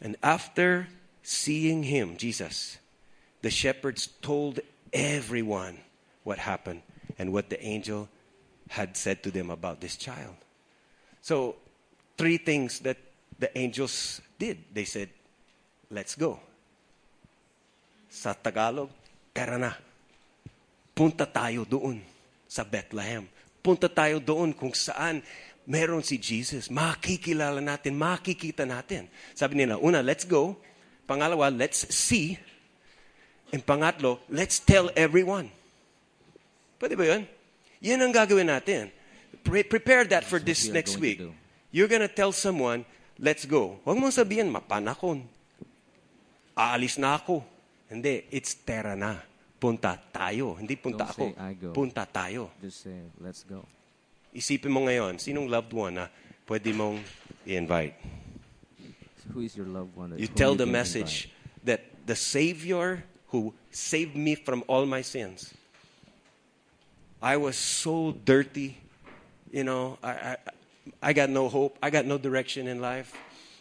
And 0.00 0.16
after 0.22 0.88
seeing 1.22 1.84
him, 1.84 2.16
Jesus, 2.16 2.78
the 3.42 3.50
shepherds 3.50 4.08
told 4.20 4.60
everyone 4.92 5.78
what 6.24 6.38
happened 6.38 6.82
and 7.18 7.32
what 7.32 7.50
the 7.50 7.62
angel 7.62 8.08
had 8.68 8.96
said 8.96 9.22
to 9.22 9.30
them 9.30 9.50
about 9.50 9.80
this 9.80 9.96
child. 9.96 10.34
So, 11.24 11.56
three 12.20 12.36
things 12.36 12.84
that 12.84 13.00
the 13.40 13.48
angels 13.56 14.20
did. 14.36 14.60
They 14.76 14.84
said, 14.84 15.08
Let's 15.88 16.20
go. 16.20 16.36
Sa 18.12 18.36
Tagalog, 18.36 18.92
tara 19.32 19.56
na. 19.56 19.72
Punta 20.92 21.24
tayo 21.24 21.64
doon 21.64 22.04
sa 22.44 22.60
Bethlehem. 22.62 23.24
Punta 23.64 23.88
tayo 23.88 24.20
doon 24.20 24.52
kung 24.52 24.76
saan 24.76 25.24
meron 25.64 26.04
si 26.04 26.20
Jesus. 26.20 26.68
Makikilala 26.68 27.58
natin, 27.58 27.96
makikita 27.96 28.68
natin. 28.68 29.08
Sabi 29.32 29.64
nila, 29.64 29.80
una, 29.80 30.04
let's 30.04 30.28
go. 30.28 30.60
Pangalawa, 31.08 31.48
let's 31.48 31.88
see. 31.88 32.36
And 33.50 33.64
pangatlo, 33.64 34.20
let's 34.28 34.60
tell 34.60 34.92
everyone. 34.92 35.48
Pwede 36.76 37.00
ba 37.00 37.04
yun? 37.16 37.22
Yan 37.80 38.02
ang 38.04 38.12
gagawin 38.12 38.52
natin. 38.52 38.92
Pre- 39.42 39.66
prepare 39.66 40.04
that 40.04 40.24
for 40.24 40.38
this 40.38 40.64
what 40.64 40.64
we 40.64 40.70
are 40.70 40.74
next 40.78 40.96
going 40.96 41.16
to 41.16 41.24
week. 41.24 41.34
You're 41.74 41.90
gonna 41.90 42.10
tell 42.10 42.30
someone, 42.30 42.86
let's 43.18 43.44
go. 43.44 43.82
Huwag 43.82 43.98
mong 43.98 44.14
sabihin, 44.14 44.46
mapanakon. 44.46 45.26
Aalis 46.54 46.98
na 47.02 47.18
ako. 47.18 47.42
Hindi, 47.90 48.30
it's 48.30 48.54
tera 48.54 48.94
na. 48.94 49.18
Punta 49.58 49.98
tayo. 50.12 50.54
Hindi 50.54 50.78
punta 50.78 51.08
Don't 51.08 51.14
ako. 51.14 51.24
say, 51.34 51.40
"I 51.40 51.52
go." 51.58 51.70
Punta 51.74 52.02
tayo. 52.06 52.54
Just 52.62 52.86
say, 52.86 52.94
let's 53.18 53.42
go. 53.42 53.66
Isipin 54.30 54.70
mo 54.70 54.86
ngayon, 54.86 55.18
sinong 55.18 55.50
loved 55.50 55.74
one 55.74 55.94
na 55.98 56.06
pwede 56.46 56.70
mong 56.74 57.02
i-invite? 57.46 57.94
So 59.24 59.34
who 59.34 59.40
is 59.42 59.56
your 59.56 59.66
loved 59.66 59.94
one? 59.96 60.14
You 60.14 60.28
tell 60.28 60.54
the 60.54 60.66
message 60.68 61.30
that 61.64 61.80
the 62.06 62.14
Savior 62.14 63.02
who 63.34 63.50
saved 63.70 64.14
me 64.14 64.38
from 64.38 64.62
all 64.68 64.86
my 64.86 65.02
sins. 65.02 65.54
I 67.18 67.34
was 67.40 67.56
so 67.56 68.12
dirty, 68.12 68.78
you 69.54 69.62
know. 69.62 69.96
I, 70.02 70.10
I, 70.10 70.36
I 71.00 71.12
got 71.12 71.30
no 71.30 71.48
hope. 71.48 71.78
I 71.80 71.88
got 71.88 72.04
no 72.04 72.18
direction 72.18 72.66
in 72.66 72.80
life. 72.80 73.16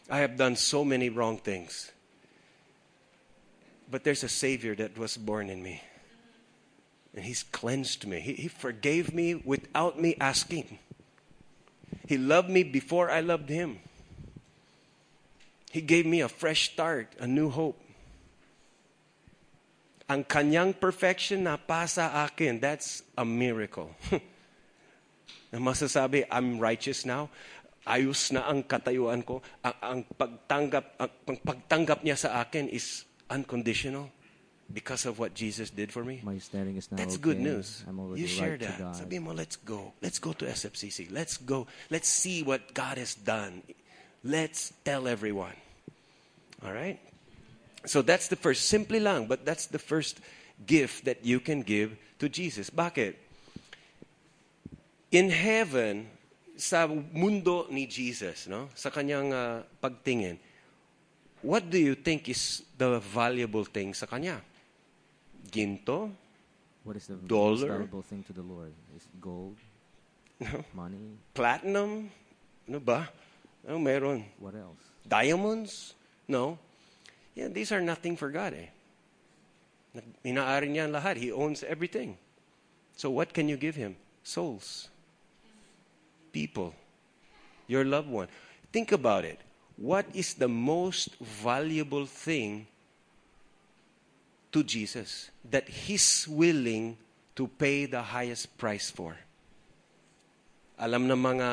I 0.09 0.17
have 0.19 0.35
done 0.35 0.55
so 0.55 0.83
many 0.83 1.09
wrong 1.09 1.37
things. 1.37 1.91
But 3.89 4.03
there's 4.03 4.23
a 4.23 4.29
Savior 4.29 4.75
that 4.75 4.97
was 4.97 5.15
born 5.15 5.49
in 5.49 5.61
me. 5.61 5.81
And 7.15 7.23
He's 7.23 7.43
cleansed 7.43 8.07
me. 8.07 8.19
He, 8.19 8.33
he 8.33 8.47
forgave 8.47 9.13
me 9.13 9.35
without 9.35 10.01
me 10.01 10.17
asking. 10.19 10.79
He 12.07 12.17
loved 12.17 12.49
me 12.49 12.63
before 12.63 13.11
I 13.11 13.21
loved 13.21 13.49
Him. 13.49 13.79
He 15.71 15.81
gave 15.81 16.07
me 16.07 16.21
a 16.21 16.27
fresh 16.27 16.71
start, 16.71 17.13
a 17.19 17.27
new 17.27 17.49
hope. 17.49 17.79
Ang 20.09 20.23
kanyang 20.25 20.77
perfection 20.77 21.43
na 21.43 21.55
pa 21.55 21.85
sa 21.85 22.25
akin, 22.25 22.59
that's 22.59 23.03
a 23.17 23.23
miracle. 23.23 23.95
na 25.53 25.61
masasabi, 25.61 26.25
I'm 26.33 26.57
righteous 26.57 27.05
now. 27.05 27.29
ayos 27.87 28.31
na 28.31 28.47
ang 28.47 28.63
katayuan 28.63 29.23
ko, 29.23 29.43
ang, 29.63 29.75
ang 29.83 29.99
pagtanggap 30.15 30.95
ang, 30.99 31.11
ang 31.27 31.37
pagtanggap 31.43 31.99
niya 32.03 32.15
sa 32.15 32.39
akin 32.39 32.71
is 32.71 33.03
unconditional 33.27 34.07
because 34.71 35.05
of 35.05 35.19
what 35.19 35.35
Jesus 35.35 35.69
did 35.69 35.91
for 35.91 36.03
me. 36.03 36.23
My 36.23 36.39
standing 36.39 36.79
is 36.79 36.89
now 36.91 36.97
That's 36.97 37.19
okay. 37.19 37.35
good 37.35 37.39
news. 37.39 37.83
You 38.15 38.27
share 38.27 38.55
right 38.55 38.63
to 38.63 38.67
that. 38.67 38.79
God. 38.79 38.95
Sabi 38.95 39.19
mo, 39.19 39.35
let's 39.35 39.59
go. 39.59 39.93
Let's 40.01 40.19
go 40.19 40.33
to 40.33 40.45
SFCC. 40.45 41.11
Let's 41.11 41.37
go. 41.37 41.67
Let's 41.91 42.07
see 42.07 42.41
what 42.41 42.73
God 42.73 42.97
has 42.97 43.15
done. 43.15 43.61
Let's 44.23 44.71
tell 44.87 45.07
everyone. 45.07 45.55
All 46.63 46.71
right? 46.71 46.99
So 47.85 48.01
that's 48.01 48.31
the 48.31 48.39
first. 48.39 48.71
Simply 48.71 49.03
lang, 49.03 49.27
but 49.27 49.43
that's 49.43 49.67
the 49.67 49.79
first 49.79 50.23
gift 50.65 51.03
that 51.05 51.25
you 51.27 51.43
can 51.43 51.61
give 51.61 51.99
to 52.19 52.29
Jesus. 52.29 52.71
Bakit? 52.71 53.19
In 55.13 55.29
heaven, 55.29 56.09
sa 56.57 56.89
mundo 56.89 57.69
ni 57.69 57.85
Jesus, 57.85 58.49
no? 58.49 58.65
sa 58.73 58.89
kanyang 58.89 59.29
ah, 59.29 59.61
pagtingin, 59.77 60.41
what 61.45 61.69
do 61.69 61.77
you 61.77 61.93
think 61.93 62.25
is 62.33 62.65
the 62.73 62.97
valuable 62.97 63.61
thing 63.61 63.93
sa 63.93 64.09
kanya? 64.09 64.41
Ginto? 65.45 66.09
What 66.81 66.97
is 66.97 67.05
the 67.05 67.15
most 67.21 67.29
Dollar? 67.29 67.85
valuable 67.85 68.01
thing 68.01 68.25
to 68.25 68.33
the 68.33 68.41
Lord? 68.41 68.73
Is 68.97 69.05
gold, 69.21 69.53
No? 70.41 70.65
money? 70.73 71.13
Platinum? 71.37 72.09
Ano 72.65 72.79
ba? 72.81 73.05
Ano 73.69 73.77
meron? 73.77 74.25
What 74.41 74.57
else? 74.57 74.81
Diamonds? 75.05 75.93
No. 76.25 76.57
Yeah, 77.37 77.53
these 77.53 77.71
are 77.71 77.85
nothing 77.85 78.17
for 78.17 78.33
God 78.33 78.57
eh. 78.57 78.73
Inaari 80.25 80.73
niya 80.73 80.89
lahat. 80.89 81.21
He 81.21 81.29
owns 81.29 81.61
everything. 81.61 82.17
So 82.97 83.13
what 83.13 83.29
can 83.29 83.45
you 83.45 83.61
give 83.61 83.77
Him? 83.77 83.95
Souls. 84.25 84.89
People. 86.33 86.73
Your 87.69 87.85
loved 87.85 88.09
one. 88.09 88.27
Think 88.73 88.91
about 88.91 89.23
it. 89.23 89.37
What 89.77 90.09
is 90.17 90.33
the 90.33 90.49
most 90.49 91.13
valuable 91.21 92.09
thing 92.09 92.65
to 94.51 94.65
Jesus 94.65 95.29
that 95.45 95.69
He's 95.69 96.25
willing 96.27 96.97
to 97.37 97.45
pay 97.45 97.85
the 97.85 98.01
highest 98.01 98.57
price 98.57 98.89
for? 98.89 99.13
Alam 100.81 101.05
ng 101.05 101.21
mga 101.21 101.49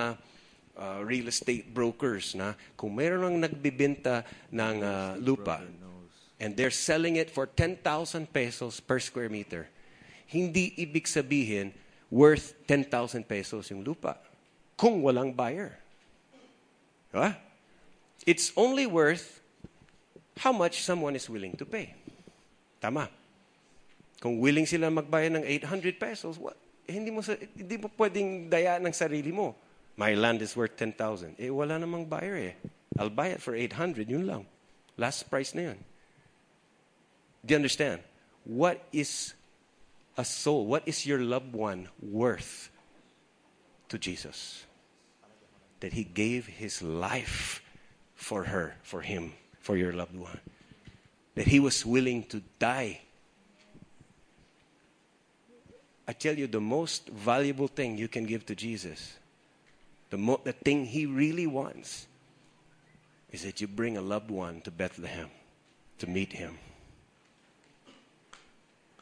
uh, 0.81 0.99
real 1.05 1.29
estate 1.29 1.69
brokers 1.69 2.33
na 2.33 2.57
kung 2.73 2.97
meron 2.97 3.29
ang 3.29 3.37
nagbibenta 3.45 4.25
ng 4.49 4.77
uh, 4.81 5.13
lupa 5.21 5.61
and 6.41 6.57
they're 6.57 6.73
selling 6.73 7.21
it 7.21 7.29
for 7.29 7.45
10,000 7.45 7.85
pesos 8.33 8.81
per 8.81 8.97
square 8.97 9.29
meter, 9.29 9.69
hindi 10.25 10.73
ibig 10.81 11.05
sabihin 11.05 11.77
worth 12.09 12.57
10,000 12.65 13.29
pesos 13.29 13.69
yung 13.69 13.85
lupa 13.85 14.17
kung 14.81 15.05
walang 15.05 15.37
buyer. 15.37 15.77
Diba? 17.13 17.37
It's 18.25 18.49
only 18.57 18.89
worth 18.89 19.45
how 20.41 20.57
much 20.57 20.81
someone 20.81 21.13
is 21.13 21.29
willing 21.29 21.53
to 21.61 21.69
pay. 21.69 21.93
Tama. 22.81 23.13
Kung 24.25 24.41
willing 24.41 24.65
sila 24.65 24.89
magbayad 24.89 25.37
ng 25.37 25.45
800 25.45 26.01
pesos, 26.01 26.41
what? 26.41 26.57
Eh, 26.89 26.97
hindi 26.97 27.13
mo 27.13 27.21
sa, 27.21 27.37
hindi 27.37 27.77
mo 27.77 27.93
pwedeng 27.93 28.49
daya 28.49 28.81
ng 28.81 28.93
sarili 28.97 29.29
mo. 29.29 29.53
My 30.01 30.17
land 30.17 30.41
is 30.41 30.57
worth 30.57 30.81
10,000. 30.81 31.37
Eh, 31.37 31.53
wala 31.53 31.77
namang 31.77 32.09
buyer 32.09 32.41
eh. 32.41 32.55
I'll 32.97 33.13
buy 33.13 33.37
it 33.37 33.45
for 33.45 33.53
800. 33.53 34.09
Yun 34.09 34.25
lang. 34.25 34.49
Last 34.97 35.29
price 35.29 35.53
na 35.53 35.73
yun. 35.73 35.79
Do 37.45 37.53
you 37.53 37.61
understand? 37.61 38.01
What 38.49 38.81
is 38.97 39.37
a 40.17 40.25
soul? 40.25 40.65
What 40.65 40.89
is 40.89 41.05
your 41.05 41.21
loved 41.21 41.53
one 41.53 41.93
worth 42.01 42.73
to 43.93 44.01
Jesus? 44.01 44.70
That 45.81 45.93
he 45.93 46.05
gave 46.05 46.47
his 46.47 46.83
life 46.83 47.63
for 48.15 48.45
her, 48.45 48.75
for 48.83 49.01
him, 49.01 49.33
for 49.61 49.77
your 49.77 49.93
loved 49.93 50.17
one. 50.17 50.41
That 51.35 51.47
he 51.47 51.59
was 51.61 51.87
willing 51.87 52.25
to 52.25 52.43
die. 52.59 53.01
I 56.07 56.13
tell 56.13 56.37
you, 56.37 56.47
the 56.47 56.61
most 56.61 57.09
valuable 57.09 57.69
thing 57.69 57.97
you 57.97 58.09
can 58.09 58.25
give 58.25 58.45
to 58.47 58.55
Jesus, 58.55 59.15
the, 60.11 60.19
mo- 60.19 60.41
the 60.43 60.53
thing 60.53 60.85
he 60.85 61.07
really 61.07 61.47
wants, 61.47 62.07
is 63.31 63.45
that 63.45 63.61
you 63.61 63.69
bring 63.69 63.97
a 63.97 64.03
loved 64.03 64.31
one 64.31 64.61
to 64.63 64.71
Bethlehem 64.71 65.31
to 65.99 66.09
meet 66.09 66.33
him. 66.33 66.59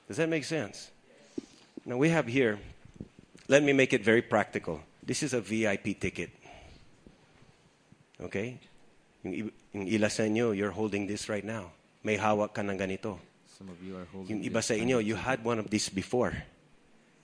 Does 0.07 0.19
that 0.19 0.29
make 0.29 0.45
sense? 0.45 0.91
Now 1.85 1.97
we 1.97 2.11
have 2.11 2.27
here, 2.27 2.59
let 3.49 3.63
me 3.63 3.73
make 3.73 3.93
it 3.93 4.05
very 4.05 4.23
practical. 4.23 4.81
This 5.03 5.23
is 5.23 5.33
a 5.33 5.41
VIP 5.41 5.99
ticket. 5.99 6.31
Okay? 8.19 8.59
Yung, 9.23 9.51
yung 9.75 9.87
ila 9.87 10.11
sa 10.11 10.27
inyo, 10.27 10.55
you're 10.55 10.75
holding 10.75 11.07
this 11.07 11.29
right 11.29 11.45
now. 11.45 11.71
May 12.03 12.19
hawak 12.19 12.55
ka 12.55 12.63
ng 12.63 12.79
ganito. 12.79 13.19
Some 13.59 13.71
of 13.71 13.79
you 13.83 13.99
are 13.99 14.07
holding. 14.11 14.39
Yung 14.39 14.43
iba 14.47 14.63
sa 14.63 14.75
inyo, 14.75 15.03
you 15.03 15.19
had 15.19 15.43
one 15.43 15.59
of 15.59 15.71
these 15.71 15.91
before. 15.91 16.35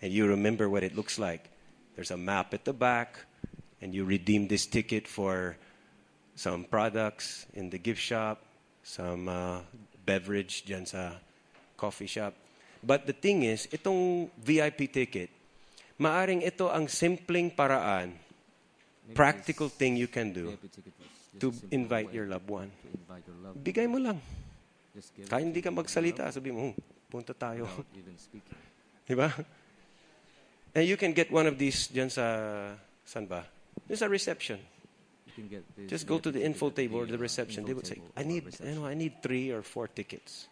And 0.02 0.10
you 0.10 0.26
remember 0.26 0.66
what 0.68 0.82
it 0.82 0.98
looks 0.98 1.18
like. 1.18 1.50
There's 1.94 2.10
a 2.10 2.18
map 2.18 2.52
at 2.52 2.66
the 2.66 2.74
back, 2.74 3.22
and 3.80 3.94
you 3.94 4.04
redeem 4.04 4.50
this 4.50 4.66
ticket 4.66 5.06
for 5.06 5.56
some 6.34 6.66
products 6.66 7.46
in 7.54 7.70
the 7.70 7.78
gift 7.78 8.02
shop, 8.02 8.42
some 8.82 9.30
uh, 9.30 9.62
beverage 10.04 10.66
dyan 10.66 10.86
sa 10.86 11.22
coffee 11.78 12.10
shop. 12.10 12.34
But 12.82 13.06
the 13.06 13.14
thing 13.14 13.46
is, 13.46 13.70
itong 13.70 14.28
VIP 14.42 14.90
ticket, 14.90 15.30
maaring 15.96 16.42
ito 16.42 16.66
ang 16.68 16.90
simpleng 16.90 17.54
paraan, 17.54 18.18
practical 19.12 19.68
thing 19.68 19.96
you 20.00 20.08
can 20.08 20.32
do 20.32 20.56
VIP 20.56 20.72
ticket 20.72 20.94
was 20.96 21.10
just 21.36 21.60
to 21.60 21.74
invite 21.74 22.08
your 22.14 22.26
loved 22.26 22.48
one. 22.48 22.70
To 22.72 22.88
invite 22.96 23.24
your 23.28 23.36
loved 23.44 23.60
Bigay 23.60 23.86
mo 23.90 23.98
lang. 24.00 24.16
one. 24.16 24.42
Just 24.94 25.12
give 25.12 25.26
it 25.26 25.30
Kahit 25.30 25.44
hindi 25.44 25.60
ka 25.60 25.70
magsalita, 25.74 26.30
sabi 26.32 26.54
mo, 26.54 26.72
"Hmm, 26.72 26.74
punta 27.10 27.34
tayo. 27.34 27.66
Di 29.08 29.14
ba? 29.14 29.28
And 30.74 30.88
you 30.88 30.96
can 30.96 31.12
get 31.12 31.30
one 31.30 31.46
of 31.46 31.58
these 31.58 31.86
dyan 31.92 32.10
sa, 32.10 32.24
saan 33.06 33.28
ba? 33.28 33.44
Dyan 33.86 33.98
sa 33.98 34.06
reception. 34.08 34.58
You 35.28 35.32
can 35.34 35.46
get 35.46 35.62
this 35.76 35.90
Just 35.90 36.06
go 36.06 36.18
to 36.18 36.30
the 36.32 36.42
info 36.42 36.70
table 36.70 37.02
or 37.02 37.06
the 37.06 37.18
reception. 37.18 37.66
They 37.66 37.74
would 37.74 37.86
say, 37.86 38.00
I 38.16 38.22
need, 38.22 38.46
you 38.62 38.74
know, 38.74 38.86
I 38.86 38.94
need 38.94 39.22
three 39.22 39.50
or 39.50 39.62
four 39.62 39.86
tickets. 39.86 40.48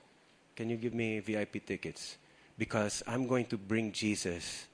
Can 0.55 0.69
you 0.69 0.77
give 0.77 0.93
me 0.95 1.19
VIP 1.19 1.65
tickets? 1.65 2.19
Because 2.59 3.03
I'm 3.07 3.27
going 3.27 3.47
to 3.47 3.57
bring 3.57 3.91
Jesus 3.91 4.67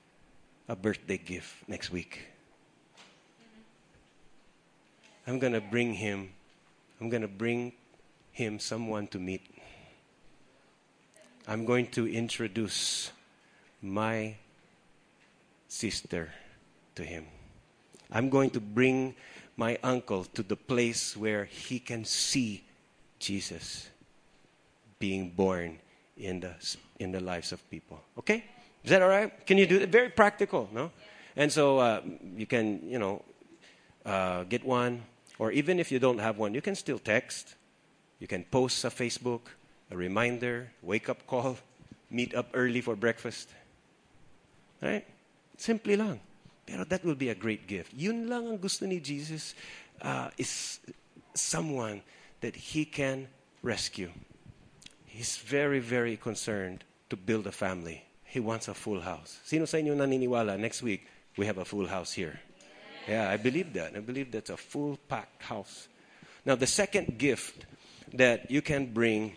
a 0.69 0.75
birthday 0.77 1.17
gift 1.17 1.69
next 1.69 1.93
week. 1.93 2.29
I'm 5.29 5.38
going 5.38 5.53
to 5.53 5.61
bring 5.61 5.93
him, 5.93 6.31
I'm 7.03 7.11
going 7.11 7.21
to 7.21 7.29
bring 7.29 7.73
him 8.33 8.59
someone 8.59 9.09
to 9.09 9.19
meet. 9.19 9.43
I'm 11.47 11.67
going 11.67 11.88
to 11.88 12.09
introduce 12.09 13.12
my 13.83 14.37
sister 15.69 16.33
to 16.95 17.05
him. 17.05 17.27
I'm 18.11 18.31
going 18.31 18.49
to 18.57 18.61
bring 18.61 19.17
my 19.59 19.79
uncle 19.83 20.25
to 20.33 20.43
the 20.43 20.57
place 20.57 21.14
where 21.14 21.45
he 21.45 21.79
can 21.79 22.07
see 22.07 22.64
Jesus 23.19 23.91
being 24.99 25.29
born 25.29 25.79
in 26.17 26.41
the 26.41 26.55
in 27.01 27.12
the 27.12 27.21
lives 27.21 27.53
of 27.53 27.61
people. 27.71 28.01
Okay, 28.19 28.45
is 28.83 28.88
that 28.88 29.03
all 29.03 29.11
right? 29.11 29.47
Can 29.47 29.59
you 29.59 29.67
do 29.67 29.77
it? 29.77 29.91
Very 29.91 30.09
practical, 30.09 30.71
no? 30.73 30.91
And 31.37 31.53
so 31.53 31.79
uh, 31.79 32.01
you 32.35 32.47
can, 32.47 32.81
you 32.88 32.99
know, 32.99 33.23
uh, 34.07 34.45
get 34.45 34.64
one, 34.64 35.03
or 35.38 35.53
even 35.53 35.79
if 35.79 35.92
you 35.92 35.98
don't 35.98 36.18
have 36.18 36.38
one, 36.38 36.55
you 36.55 36.61
can 36.61 36.74
still 36.74 36.98
text. 36.98 37.55
You 38.18 38.27
can 38.27 38.44
post 38.44 38.85
a 38.85 38.90
Facebook, 38.90 39.42
a 39.90 39.96
reminder, 39.96 40.70
wake 40.83 41.09
up 41.09 41.27
call, 41.27 41.59
meet 42.11 42.35
up 42.35 42.48
early 42.55 42.81
for 42.81 42.96
breakfast. 42.96 43.48
Right? 44.83 45.05
Simply 45.57 45.96
lang. 45.96 46.20
Pero 46.66 46.85
that 46.85 47.05
will 47.05 47.14
be 47.14 47.31
a 47.31 47.35
great 47.35 47.66
gift. 47.66 47.94
Yun 47.94 48.29
lang 48.29 48.46
ang 48.46 48.59
gusto 48.59 48.85
ni 48.85 49.01
Jesus 49.01 49.55
uh, 50.03 50.31
is 50.37 50.81
someone 51.35 52.03
that 52.40 52.55
he 52.55 52.85
can 52.85 53.27
rescue. 53.62 54.11
He's 55.07 55.37
very, 55.38 55.81
very 55.81 56.16
concerned 56.16 56.85
to 57.11 57.16
build 57.16 57.46
a 57.46 57.53
family. 57.53 58.05
He 58.24 58.40
wants 58.40 58.68
a 58.68 58.74
full 58.74 59.01
house. 59.01 59.40
Sino 59.44 59.64
sa 59.64 59.79
inyo 59.79 59.96
naniniwala 59.96 60.59
next 60.61 60.83
week 60.83 61.07
we 61.38 61.46
have 61.46 61.59
a 61.59 61.64
full 61.64 61.87
house 61.87 62.12
here? 62.12 62.38
Yeah, 63.09 63.31
I 63.31 63.37
believe 63.38 63.73
that. 63.73 63.97
I 63.97 64.01
believe 64.01 64.31
that's 64.31 64.51
a 64.51 64.57
full 64.57 64.99
packed 65.09 65.42
house. 65.42 65.88
Now, 66.44 66.55
the 66.55 66.66
second 66.66 67.16
gift 67.18 67.64
that 68.12 68.51
you 68.51 68.61
can 68.61 68.92
bring 68.92 69.33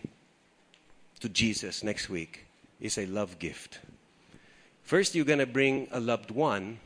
to 1.20 1.28
Jesus 1.28 1.82
next 1.82 2.10
week 2.10 2.44
is 2.80 2.98
a 2.98 3.06
love 3.06 3.38
gift. 3.38 3.80
First, 4.82 5.14
you're 5.14 5.24
going 5.24 5.38
to 5.38 5.46
bring 5.46 5.88
a 5.90 6.00
loved 6.00 6.30
one. 6.30 6.78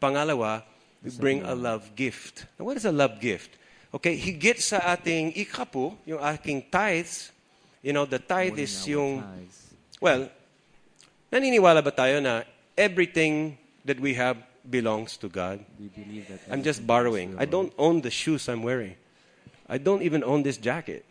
Pangalawa, 0.00 0.62
you 1.02 1.10
bring 1.12 1.42
a 1.42 1.54
love 1.54 1.94
gift. 1.96 2.44
Now, 2.58 2.66
what 2.66 2.76
is 2.76 2.84
a 2.84 2.92
love 2.92 3.20
gift? 3.20 3.56
Okay, 3.94 4.18
higit 4.18 4.60
sa 4.60 4.78
ating 4.92 5.32
ikapo, 5.32 5.96
yung 6.04 6.20
aking 6.20 6.68
tithes, 6.70 7.32
you 7.80 7.94
know, 7.94 8.04
the 8.04 8.18
tithe 8.18 8.58
is 8.58 8.86
yung, 8.88 9.24
well, 10.00 10.28
naniniwala 11.32 11.82
ba 11.82 11.92
tayo 11.92 12.20
na 12.20 12.42
everything 12.76 13.56
that 13.86 13.98
we 13.98 14.12
have, 14.12 14.36
belongs 14.70 15.16
to 15.18 15.28
God. 15.28 15.64
Do 15.78 15.88
believe 15.88 16.28
that 16.28 16.40
I'm 16.50 16.62
just 16.62 16.86
borrowing. 16.86 17.36
I 17.38 17.44
don't 17.44 17.72
own 17.78 18.00
the 18.00 18.10
shoes 18.10 18.48
I'm 18.48 18.62
wearing. 18.62 18.96
I 19.68 19.78
don't 19.78 20.02
even 20.02 20.22
own 20.22 20.42
this 20.42 20.56
jacket. 20.56 21.04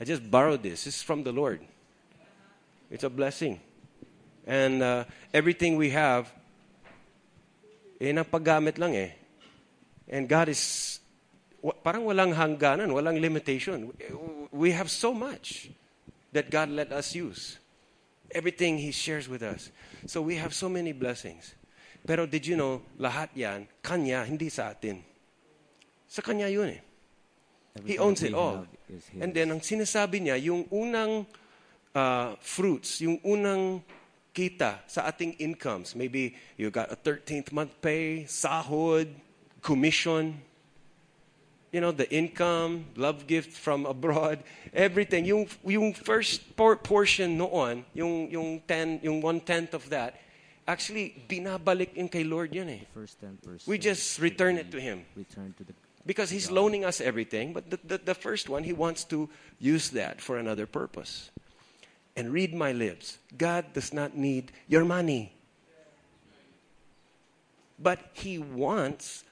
I 0.00 0.04
just 0.04 0.28
borrowed 0.30 0.62
this. 0.62 0.84
This 0.84 0.96
is 0.96 1.02
from 1.02 1.22
the 1.22 1.32
Lord. 1.32 1.60
It's 2.90 3.04
a 3.04 3.10
blessing. 3.10 3.60
And 4.46 4.82
uh, 4.82 5.04
everything 5.32 5.76
we 5.76 5.90
have, 5.90 6.32
eh, 8.00 8.12
napagamit 8.12 8.78
lang 8.78 8.94
eh. 8.94 9.10
And 10.08 10.28
God 10.28 10.48
is, 10.48 11.00
parang 11.82 12.04
walang 12.04 12.34
hangganan, 12.34 12.92
walang 12.92 13.20
limitation. 13.20 13.92
We 14.52 14.72
have 14.72 14.90
so 14.90 15.14
much 15.14 15.70
that 16.32 16.50
God 16.50 16.68
let 16.68 16.92
us 16.92 17.14
use. 17.14 17.58
Everything 18.30 18.78
He 18.78 18.92
shares 18.92 19.28
with 19.28 19.42
us. 19.42 19.70
So 20.06 20.20
we 20.20 20.36
have 20.36 20.52
so 20.52 20.68
many 20.68 20.92
blessings. 20.92 21.54
Pero 22.04 22.28
did 22.28 22.44
you 22.44 22.56
know, 22.56 22.84
lahat 23.00 23.32
yan, 23.32 23.64
Kanya, 23.80 24.28
hindi 24.28 24.52
sa 24.52 24.68
atin. 24.68 25.00
Sa 26.04 26.20
Kanya 26.20 26.52
yun 26.52 26.68
eh. 26.68 26.80
He 27.82 27.98
owns 27.98 28.22
it 28.22 28.36
all. 28.36 28.68
And 29.18 29.34
then 29.34 29.50
ang 29.50 29.64
sinasabi 29.64 30.22
niya, 30.22 30.38
yung 30.38 30.68
unang 30.70 31.26
uh, 31.96 32.38
fruits, 32.38 33.00
yung 33.02 33.18
unang 33.26 33.82
kita 34.30 34.84
sa 34.86 35.10
ating 35.10 35.34
incomes, 35.40 35.96
maybe 35.96 36.36
you 36.54 36.70
got 36.70 36.92
a 36.92 36.98
13th 36.98 37.50
month 37.50 37.74
pay, 37.82 38.28
sahod, 38.28 39.08
commission, 39.62 40.38
you 41.74 41.80
know, 41.80 41.90
the 41.90 42.06
income, 42.14 42.86
love 42.94 43.26
gift 43.26 43.50
from 43.50 43.86
abroad, 43.86 44.38
everything. 44.70 45.24
Yung, 45.24 45.48
yung 45.66 45.90
first 45.90 46.54
por- 46.54 46.76
portion 46.76 47.34
noon, 47.34 47.84
yung, 47.94 48.30
yung, 48.30 48.62
ten, 48.62 49.00
yung 49.02 49.18
one-tenth 49.18 49.74
of 49.74 49.90
that, 49.90 50.14
actually, 50.66 51.24
binabalik 51.28 51.96
yung 51.96 52.08
kay 52.08 52.24
Lord 52.24 52.54
yun 52.54 52.68
eh. 52.68 52.80
First 52.92 53.18
We 53.66 53.78
just 53.78 54.20
return 54.20 54.56
it 54.56 54.70
to 54.70 54.80
Him. 54.80 55.04
Return 55.16 55.54
to 55.58 55.64
the 55.64 55.74
Because 56.06 56.30
He's 56.30 56.50
loaning 56.50 56.84
us 56.84 57.00
everything, 57.00 57.52
but 57.52 57.70
the, 57.70 57.78
the, 57.82 57.98
the 57.98 58.14
first 58.14 58.48
one, 58.48 58.64
He 58.64 58.72
wants 58.72 59.04
to 59.04 59.28
use 59.58 59.90
that 59.90 60.20
for 60.20 60.36
another 60.36 60.66
purpose. 60.66 61.30
And 62.16 62.32
read 62.32 62.54
my 62.54 62.72
lips. 62.72 63.18
God 63.36 63.72
does 63.72 63.92
not 63.92 64.16
need 64.16 64.52
your 64.68 64.84
money. 64.84 65.32
But 67.78 67.98
He 68.12 68.38
wants 68.38 69.24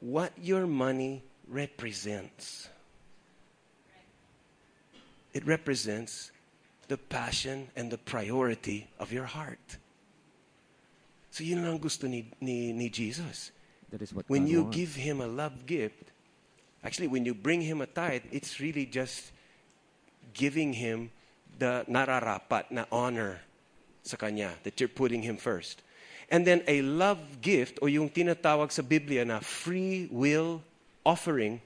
what 0.00 0.32
your 0.40 0.66
money 0.66 1.22
represents. 1.48 2.68
It 5.32 5.46
represents 5.46 6.32
the 6.88 6.96
passion 6.96 7.68
and 7.76 7.90
the 7.90 7.98
priority 7.98 8.88
of 8.98 9.12
your 9.12 9.24
heart. 9.24 9.78
So 11.36 11.44
yun 11.44 11.60
lang 11.60 11.76
gusto 11.76 12.08
ni, 12.08 12.24
ni, 12.40 12.72
ni 12.72 12.88
Jesus. 12.88 13.52
That 13.92 14.00
is 14.00 14.16
what 14.16 14.24
When 14.24 14.48
God 14.48 14.56
you 14.56 14.60
wants. 14.64 14.76
give 14.80 14.92
him 14.96 15.20
a 15.20 15.28
love 15.28 15.68
gift, 15.68 16.08
actually, 16.80 17.12
when 17.12 17.28
you 17.28 17.36
bring 17.36 17.60
him 17.60 17.84
a 17.84 17.86
tithe, 17.86 18.24
it's 18.32 18.56
really 18.56 18.88
just 18.88 19.36
giving 20.32 20.72
him 20.72 21.12
the 21.60 21.84
nararapat 21.92 22.72
na 22.72 22.88
honor 22.88 23.44
sa 24.00 24.16
kanya, 24.16 24.56
that 24.64 24.80
you're 24.80 24.88
putting 24.88 25.20
him 25.28 25.36
first. 25.36 25.84
And 26.32 26.48
then 26.48 26.64
a 26.64 26.80
love 26.80 27.20
gift, 27.44 27.84
o 27.84 27.86
yung 27.86 28.08
tinatawag 28.08 28.72
sa 28.72 28.80
Biblia 28.80 29.28
na 29.28 29.44
free 29.44 30.08
will 30.08 30.64
offering, 31.04 31.60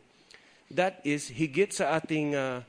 that 0.74 0.98
is, 1.06 1.30
higit 1.30 1.70
sa 1.70 1.94
ating 1.94 2.35
uh, 2.35 2.66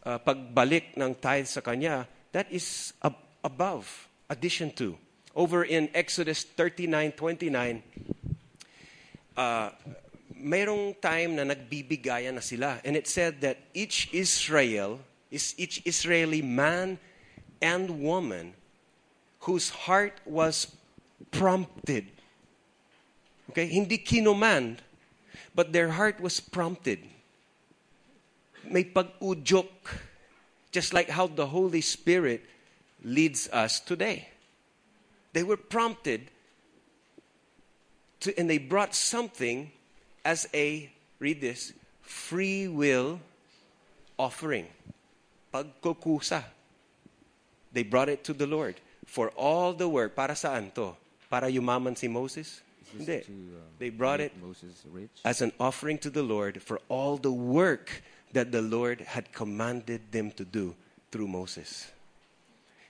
uh, 0.00 0.16
pagbalik 0.24 0.96
ng 0.96 1.12
tithe 1.12 1.44
sa 1.44 1.60
kanya, 1.60 2.08
that 2.32 2.48
is 2.48 2.96
ab- 3.04 3.20
above, 3.44 4.08
addition 4.32 4.72
to. 4.72 4.96
Over 5.34 5.64
in 5.64 5.88
Exodus 5.94 6.44
39:29, 6.44 7.82
uh, 9.36 9.70
mayroong 10.36 11.00
time 11.00 11.36
na 11.36 11.44
nagbibigayan 11.44 12.34
na 12.34 12.40
sila. 12.40 12.80
And 12.84 12.96
it 12.96 13.06
said 13.06 13.40
that 13.40 13.58
each 13.72 14.10
Israel, 14.12 15.00
is 15.30 15.54
each 15.56 15.80
Israeli 15.86 16.42
man 16.42 16.98
and 17.62 18.02
woman 18.02 18.52
whose 19.40 19.70
heart 19.70 20.20
was 20.26 20.68
prompted. 21.30 22.06
Okay? 23.50 23.66
Hindi 23.66 23.98
kinomand, 23.98 24.78
but 25.54 25.72
their 25.72 25.90
heart 25.90 26.20
was 26.20 26.40
prompted. 26.40 26.98
May 28.68 28.84
pag-udyok. 28.84 29.70
Just 30.72 30.94
like 30.94 31.10
how 31.10 31.26
the 31.26 31.46
Holy 31.46 31.80
Spirit 31.80 32.44
leads 33.04 33.48
us 33.52 33.80
today. 33.80 34.31
They 35.32 35.42
were 35.42 35.56
prompted 35.56 36.30
to, 38.20 38.38
and 38.38 38.48
they 38.48 38.58
brought 38.58 38.94
something 38.94 39.72
as 40.24 40.48
a, 40.54 40.90
read 41.18 41.40
this, 41.40 41.72
free 42.02 42.68
will 42.68 43.20
offering. 44.18 44.66
Pagkukusa. 45.52 46.44
They 47.72 47.82
brought 47.82 48.08
it 48.08 48.24
to 48.24 48.32
the 48.32 48.46
Lord 48.46 48.76
for 49.06 49.30
all 49.30 49.72
the 49.72 49.88
work. 49.88 50.14
Para 50.14 50.34
saan 50.34 50.74
to? 50.74 50.96
Para 51.30 51.50
yumaman 51.50 51.96
si 51.96 52.08
Moses? 52.08 52.60
Hindi. 52.92 53.20
to, 53.20 53.32
uh, 53.32 53.60
They 53.78 53.88
brought 53.88 54.20
it 54.20 54.32
as 55.24 55.40
an 55.40 55.52
offering 55.58 55.96
to 55.98 56.10
the 56.10 56.22
Lord 56.22 56.62
for 56.62 56.78
all 56.88 57.16
the 57.16 57.32
work 57.32 58.02
that 58.32 58.52
the 58.52 58.60
Lord 58.60 59.00
had 59.00 59.32
commanded 59.32 60.12
them 60.12 60.30
to 60.32 60.44
do 60.44 60.74
through 61.10 61.28
Moses. 61.28 61.90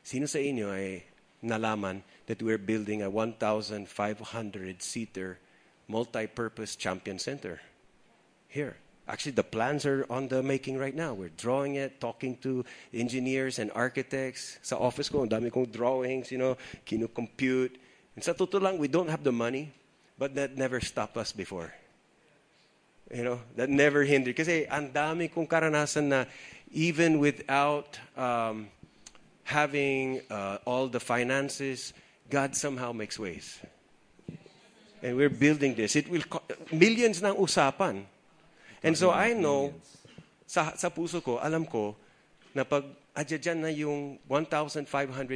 Sino 0.02 0.26
sa 0.26 0.38
inyo 0.38 0.74
ay 0.74 1.06
nalaman 1.44 2.02
that 2.26 2.42
we're 2.42 2.58
building 2.58 3.02
a 3.02 3.10
1,500-seater 3.10 5.38
multi-purpose 5.88 6.76
champion 6.76 7.18
center 7.18 7.60
here? 8.48 8.76
Actually, 9.08 9.32
the 9.32 9.42
plans 9.42 9.84
are 9.84 10.06
on 10.08 10.28
the 10.28 10.40
making 10.42 10.78
right 10.78 10.94
now. 10.94 11.12
We're 11.12 11.34
drawing 11.34 11.74
it, 11.74 12.00
talking 12.00 12.36
to 12.46 12.64
engineers 12.94 13.58
and 13.58 13.72
architects. 13.74 14.58
Sa 14.62 14.78
office 14.78 15.08
ko, 15.08 15.22
ang 15.22 15.28
dami 15.28 15.50
kong 15.50 15.66
drawings, 15.74 16.30
you 16.30 16.38
know, 16.38 16.56
kinu-compute. 16.86 17.82
And 18.14 18.22
sa 18.22 18.32
totoo 18.32 18.62
lang, 18.62 18.78
we 18.78 18.86
don't 18.86 19.10
have 19.10 19.26
the 19.26 19.34
money, 19.34 19.74
but 20.18 20.34
that 20.38 20.56
never 20.56 20.78
stopped 20.78 21.18
us 21.18 21.32
before. 21.32 21.74
You 23.10 23.24
know, 23.24 23.40
that 23.56 23.68
never 23.68 24.06
hindered. 24.06 24.38
Kasi 24.38 24.70
ang 24.70 24.94
dami 24.94 25.26
kong 25.26 25.50
karanasan 25.50 26.08
na 26.08 26.24
even 26.70 27.18
without 27.18 27.98
um, 28.16 28.70
having 29.44 30.22
uh, 30.30 30.58
all 30.64 30.88
the 30.88 31.00
finances, 31.00 31.92
God 32.30 32.54
somehow 32.56 32.92
makes 32.92 33.18
ways. 33.18 33.58
And 35.02 35.16
we're 35.16 35.30
building 35.30 35.74
this. 35.74 35.96
It 35.96 36.08
will 36.08 36.22
co- 36.22 36.46
millions 36.70 37.22
ng 37.22 37.34
usapan. 37.34 38.06
And 38.82 38.96
so 38.96 39.10
I 39.10 39.34
know, 39.34 39.74
sa, 40.46 40.74
sa 40.76 40.90
puso 40.90 41.22
ko, 41.22 41.38
alam 41.42 41.66
ko, 41.66 41.96
na 42.54 42.62
pag 42.62 42.84
adya 43.16 43.54
na 43.54 43.68
yung 43.68 44.18
1,500 44.28 44.86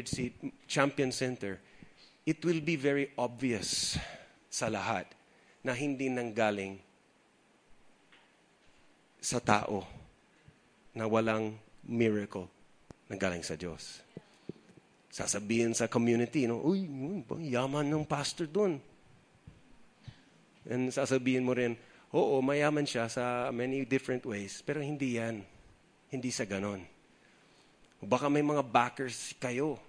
seat 0.09 0.35
champion 0.66 1.11
center, 1.11 1.59
it 2.25 2.45
will 2.45 2.61
be 2.61 2.77
very 2.77 3.11
obvious 3.19 3.99
sa 4.51 4.71
lahat 4.71 5.07
na 5.62 5.75
hindi 5.75 6.09
nanggaling 6.09 6.79
sa 9.21 9.42
tao 9.42 9.83
na 10.95 11.11
walang 11.11 11.59
miracle 11.83 12.56
na 13.07 13.14
galing 13.14 13.42
sa 13.42 13.55
Diyos. 13.55 14.03
Sasabihin 15.11 15.73
sa 15.73 15.88
community, 15.88 16.45
no, 16.45 16.61
uy, 16.61 16.85
yaman 17.49 17.88
ng 17.88 18.05
pastor 18.05 18.45
doon. 18.45 18.77
And 20.66 20.90
sasabihin 20.90 21.47
mo 21.47 21.55
rin, 21.55 21.79
oo, 22.11 22.42
mayaman 22.42 22.85
siya 22.85 23.07
sa 23.07 23.49
many 23.55 23.87
different 23.87 24.27
ways, 24.27 24.61
pero 24.61 24.83
hindi 24.83 25.16
yan. 25.16 25.40
Hindi 26.11 26.31
sa 26.35 26.45
ganon. 26.45 26.83
Baka 28.03 28.29
may 28.29 28.45
mga 28.45 28.61
backers 28.61 29.33
kayo 29.40 29.81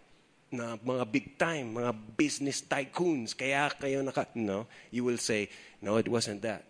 na 0.47 0.79
mga 0.79 1.03
big 1.11 1.35
time, 1.35 1.75
mga 1.75 1.91
business 2.15 2.63
tycoons, 2.63 3.35
kaya 3.35 3.67
kayo 3.75 3.99
naka, 3.99 4.31
no, 4.31 4.63
you 4.95 5.03
will 5.03 5.19
say, 5.19 5.51
no, 5.83 5.99
it 5.99 6.07
wasn't 6.07 6.39
that. 6.39 6.63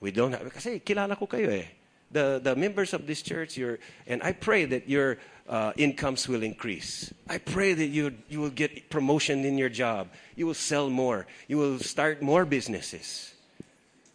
We 0.00 0.08
don't 0.08 0.32
have, 0.32 0.48
kasi 0.48 0.80
kilala 0.80 1.12
ko 1.18 1.28
kayo 1.28 1.52
eh. 1.52 1.68
The, 2.14 2.40
the 2.40 2.54
members 2.56 2.94
of 2.94 3.04
this 3.04 3.20
church, 3.20 3.58
you're, 3.58 3.76
and 4.06 4.22
I 4.22 4.32
pray 4.32 4.64
that 4.70 4.88
your 4.88 5.18
uh, 5.48 5.72
incomes 5.76 6.28
will 6.28 6.42
increase. 6.42 7.12
I 7.28 7.38
pray 7.38 7.74
that 7.74 7.86
you, 7.86 8.14
you 8.28 8.40
will 8.40 8.50
get 8.50 8.90
promotion 8.90 9.44
in 9.44 9.58
your 9.58 9.68
job. 9.68 10.08
You 10.36 10.46
will 10.46 10.54
sell 10.54 10.88
more. 10.88 11.26
You 11.48 11.58
will 11.58 11.78
start 11.78 12.22
more 12.22 12.44
businesses. 12.44 13.34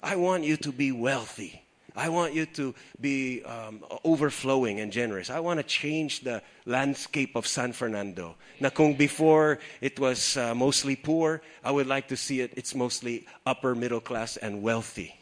I 0.02 0.16
want 0.16 0.44
you 0.44 0.58
to 0.58 0.72
be 0.72 0.92
wealthy. 0.92 1.62
I 1.96 2.08
want 2.10 2.34
you 2.34 2.46
to 2.46 2.74
be 3.02 3.44
um, 3.44 3.84
overflowing 4.06 4.80
and 4.80 4.92
generous. 4.92 5.30
I 5.30 5.40
want 5.40 5.60
to 5.60 5.64
change 5.64 6.22
the 6.22 6.42
landscape 6.66 7.36
of 7.36 7.46
San 7.46 7.74
Fernando. 7.74 8.36
Na 8.60 8.70
kung 8.70 8.94
before 8.94 9.60
it 9.82 10.00
was 10.00 10.38
uh, 10.38 10.56
mostly 10.56 10.96
poor, 10.96 11.42
I 11.64 11.72
would 11.72 11.88
like 11.88 12.08
to 12.10 12.18
see 12.18 12.40
it, 12.40 12.54
it's 12.56 12.74
mostly 12.74 13.28
upper 13.46 13.76
middle 13.76 14.00
class 14.00 14.38
and 14.38 14.64
wealthy. 14.64 15.14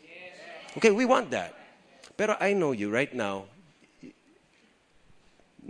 Okay, 0.78 0.92
we 0.92 1.06
want 1.06 1.32
that. 1.32 1.56
Pero 2.16 2.36
I 2.40 2.54
know 2.54 2.74
you 2.74 2.92
right 2.92 3.14
now, 3.14 3.46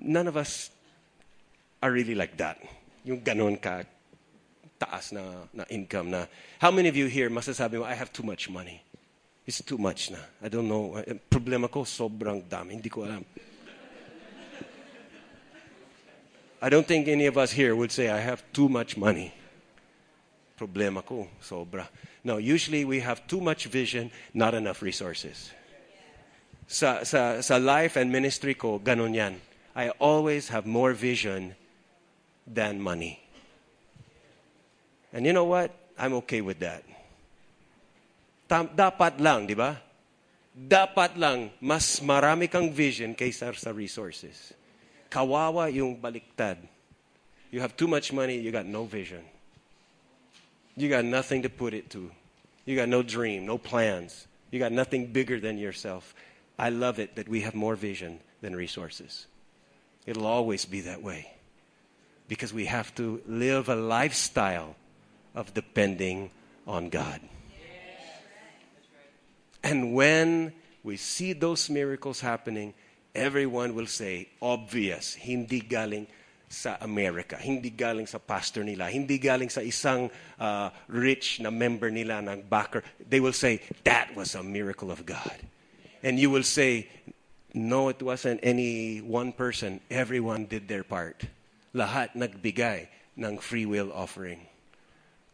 none 0.08 0.28
of 0.28 0.38
us 0.38 0.72
are 1.84 1.92
really 1.92 2.16
like 2.16 2.38
that. 2.38 2.58
Yung 3.04 3.22
ganon 3.22 3.62
ka 3.62 3.84
taas 4.80 5.12
na, 5.12 5.22
na 5.54 5.66
income 5.70 6.10
na. 6.12 6.26
How 6.60 6.72
many 6.72 6.90
of 6.90 6.96
you 6.96 7.08
here 7.08 7.30
masasabi 7.30 7.80
mo, 7.80 7.84
I 7.84 7.94
have 7.94 8.14
too 8.14 8.24
much 8.24 8.50
money? 8.50 8.82
It's 9.46 9.62
too 9.64 9.78
much 9.78 10.12
na. 10.12 10.20
I 10.42 10.50
don't 10.50 10.68
know. 10.68 10.96
Eh, 10.98 11.20
Problema 11.30 11.70
ko, 11.70 11.84
sobrang 11.84 12.44
dami. 12.44 12.80
Hindi 12.80 12.90
ko 12.90 13.04
alam. 13.04 13.24
I 16.62 16.70
don't 16.70 16.88
think 16.88 17.08
any 17.08 17.28
of 17.28 17.38
us 17.38 17.52
here 17.52 17.76
would 17.76 17.92
say, 17.92 18.10
I 18.10 18.18
have 18.18 18.42
too 18.52 18.68
much 18.68 18.98
money. 18.98 19.32
Problema 20.58 21.06
ko, 21.06 21.30
sobra. 21.40 21.88
No, 22.24 22.38
usually 22.38 22.84
we 22.84 23.00
have 23.00 23.28
too 23.28 23.40
much 23.40 23.66
vision, 23.66 24.10
not 24.34 24.56
enough 24.56 24.82
resources. 24.82 25.52
Sa, 26.66 27.04
sa, 27.04 27.42
sa 27.42 27.58
life 27.58 27.96
and 27.96 28.12
ministry 28.12 28.56
ko, 28.56 28.80
ganun 28.80 29.14
yan. 29.14 29.40
I 29.78 29.94
always 30.02 30.50
have 30.50 30.66
more 30.66 30.98
vision 30.98 31.54
than 32.50 32.82
money. 32.82 33.22
And 35.14 35.24
you 35.24 35.34
know 35.34 35.46
what? 35.46 35.70
I'm 36.00 36.18
okay 36.26 36.42
with 36.42 36.58
that. 36.66 36.82
Tam, 38.50 38.74
dapat 38.74 39.22
lang, 39.22 39.46
di 39.46 39.54
ba? 39.54 39.78
Dapat 40.58 41.22
lang 41.22 41.54
mas 41.62 42.02
marami 42.02 42.50
kang 42.50 42.74
vision 42.74 43.14
kaysa 43.14 43.54
sa 43.54 43.70
resources. 43.70 44.58
Kawawa 45.14 45.70
yung 45.70 45.94
baliktad. 45.94 46.58
You 47.54 47.62
have 47.62 47.78
too 47.78 47.88
much 47.88 48.10
money, 48.10 48.42
you 48.42 48.50
got 48.50 48.66
no 48.66 48.90
vision. 48.90 49.22
You 50.74 50.90
got 50.90 51.06
nothing 51.06 51.46
to 51.46 51.54
put 51.54 51.78
it 51.78 51.94
to. 51.94 52.10
You 52.66 52.76
got 52.76 52.90
no 52.90 53.06
dream, 53.06 53.46
no 53.46 53.62
plans. 53.62 54.26
You 54.50 54.58
got 54.58 54.74
nothing 54.74 55.14
bigger 55.14 55.40
than 55.40 55.62
yourself. 55.62 56.18
I 56.58 56.74
love 56.74 56.98
it 56.98 57.14
that 57.14 57.30
we 57.30 57.46
have 57.46 57.54
more 57.54 57.78
vision 57.78 58.26
than 58.42 58.58
resources. 58.58 59.30
It'll 60.08 60.26
always 60.26 60.66
be 60.66 60.82
that 60.88 61.04
way. 61.04 61.30
Because 62.28 62.54
we 62.54 62.66
have 62.66 62.96
to 62.96 63.22
live 63.28 63.70
a 63.70 63.76
lifestyle 63.76 64.76
of 65.36 65.54
depending 65.54 66.32
on 66.66 66.90
God. 66.90 67.22
And 69.64 69.94
when 69.94 70.54
we 70.84 70.96
see 70.96 71.34
those 71.34 71.70
miracles 71.70 72.22
happening, 72.22 72.74
everyone 73.14 73.76
will 73.76 73.88
say, 73.88 74.30
obvious, 74.42 75.14
hindi 75.14 75.60
galing 75.60 76.08
sa 76.48 76.78
America, 76.80 77.36
hindi 77.36 77.70
galing 77.70 78.08
sa 78.08 78.20
pastor 78.20 78.64
nila, 78.64 78.88
hindi 78.88 79.20
galing 79.20 79.52
sa 79.52 79.60
isang 79.60 80.10
uh, 80.40 80.70
rich 80.88 81.44
na 81.44 81.52
member 81.52 81.92
nila 81.92 82.24
ng 82.24 82.48
backer. 82.48 82.84
They 83.04 83.20
will 83.20 83.36
say, 83.36 83.60
that 83.84 84.16
was 84.16 84.36
a 84.36 84.44
miracle 84.44 84.90
of 84.90 85.06
God. 85.06 85.36
And 86.04 86.16
you 86.18 86.32
will 86.32 86.48
say, 86.48 86.88
no, 87.54 87.90
it 87.90 88.02
wasn't 88.02 88.40
any 88.44 89.00
one 89.00 89.32
person. 89.32 89.80
Everyone 89.90 90.46
did 90.46 90.68
their 90.68 90.84
part. 90.84 91.26
Lahat 91.74 92.16
nagbigay 92.16 92.88
ng 93.18 93.38
free 93.38 93.66
will 93.66 93.92
offering. 93.94 94.42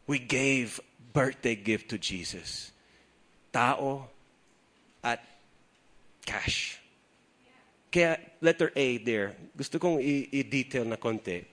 We 0.07 0.19
gave 0.19 0.79
birthday 1.13 1.55
gift 1.55 1.89
to 1.89 1.97
Jesus. 1.97 2.71
Tao 3.51 4.07
at 5.03 5.23
cash. 6.25 6.79
Kaya 7.93 8.17
letter 8.41 8.71
A 8.75 8.97
there, 8.97 9.37
gusto 9.53 9.77
kong 9.77 10.01
i-detail 10.01 10.85
na 10.85 10.97
konti. 10.97 11.45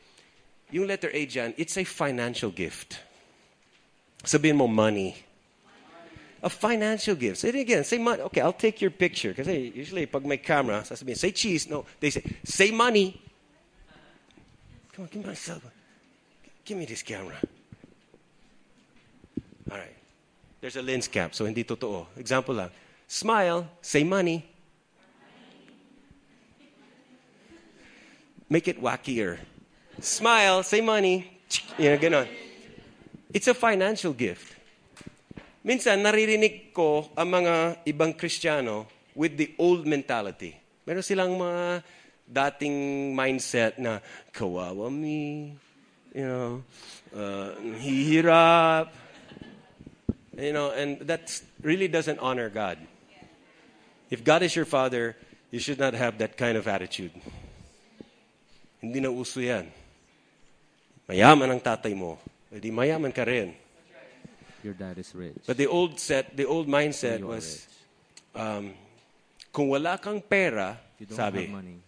Yung 0.72 0.86
letter 0.86 1.10
A 1.12 1.26
dyan, 1.26 1.52
it's 1.58 1.76
a 1.76 1.84
financial 1.84 2.48
gift. 2.48 2.96
Sabihin 4.24 4.56
mo 4.56 4.66
money. 4.66 5.16
A 6.42 6.48
financial 6.48 7.14
gift. 7.14 7.38
Say 7.38 7.50
it 7.50 7.54
again. 7.56 7.84
Say 7.84 7.98
money. 7.98 8.22
Okay, 8.22 8.40
I'll 8.40 8.52
take 8.52 8.80
your 8.80 8.90
picture. 8.90 9.34
Kasi 9.34 9.72
usually 9.74 10.06
pag 10.06 10.24
may 10.24 10.38
camera, 10.38 10.80
sasabihin, 10.80 11.16
say 11.16 11.32
cheese. 11.32 11.68
No, 11.68 11.84
they 12.00 12.10
say, 12.10 12.24
say 12.44 12.70
money. 12.70 13.20
Come 14.92 15.04
on, 15.04 15.08
give 15.12 15.22
me 15.22 15.28
my 15.28 15.34
cell 15.34 15.60
phone. 15.60 15.70
Give 16.64 16.78
me 16.78 16.86
this 16.86 17.02
camera. 17.02 17.36
All 19.70 19.76
right. 19.76 19.96
There's 20.60 20.76
a 20.76 20.82
lens 20.82 21.08
cap, 21.08 21.34
so 21.34 21.44
hindi 21.44 21.64
totoo. 21.64 22.06
Example 22.16 22.54
lang. 22.54 22.70
Smile, 23.06 23.66
say 23.82 24.04
money. 24.04 24.44
Make 28.48 28.68
it 28.68 28.82
wackier. 28.82 29.38
Smile, 30.00 30.62
say 30.62 30.80
money. 30.80 31.40
You 31.78 31.90
know, 31.90 31.98
ganon. 31.98 32.28
It's 33.32 33.46
a 33.46 33.54
financial 33.54 34.12
gift. 34.12 34.56
Minsan, 35.60 36.00
naririnig 36.00 36.72
ko 36.72 37.12
ang 37.12 37.36
mga 37.36 37.84
ibang 37.84 38.16
Kristiyano 38.16 38.88
with 39.12 39.36
the 39.36 39.52
old 39.60 39.84
mentality. 39.84 40.56
Meron 40.88 41.04
silang 41.04 41.36
mga 41.36 41.84
dating 42.24 43.12
mindset 43.12 43.76
na, 43.76 44.00
kawawa 44.32 44.88
me, 44.88 45.52
you 46.16 46.24
know, 46.24 46.64
uh, 47.12 47.52
hihirap, 47.76 48.88
you 50.32 50.56
know, 50.56 50.72
and 50.72 51.04
that 51.04 51.28
really 51.60 51.92
doesn't 51.92 52.16
honor 52.24 52.48
God. 52.48 52.80
If 54.08 54.24
God 54.24 54.40
is 54.40 54.56
your 54.56 54.64
father, 54.64 55.12
you 55.52 55.60
should 55.60 55.78
not 55.78 55.92
have 55.92 56.16
that 56.24 56.40
kind 56.40 56.56
of 56.56 56.64
attitude. 56.64 57.12
Hindi 58.80 59.04
na 59.04 59.12
uso 59.12 59.44
yan. 59.44 59.68
Mayaman 61.04 61.52
ang 61.52 61.60
tatay 61.60 61.92
mo. 61.92 62.16
Hindi 62.48 62.72
mayaman 62.72 63.12
ka 63.12 63.28
rin. 63.28 63.59
Your 64.62 64.76
dad 64.76 64.98
is 65.00 65.14
rich. 65.14 65.40
But 65.46 65.56
the 65.56 65.66
old 65.66 65.96
set, 65.98 66.36
the 66.36 66.44
old 66.44 66.68
mindset 66.68 67.24
You 67.24 67.32
was, 67.32 67.64
um, 68.36 68.76
kung 69.52 69.72
wala 69.72 69.96
kang 69.96 70.20
pera, 70.20 70.76
you 71.00 71.06
don't 71.08 71.16
sabi, 71.16 71.48
have 71.48 71.56
money, 71.56 71.80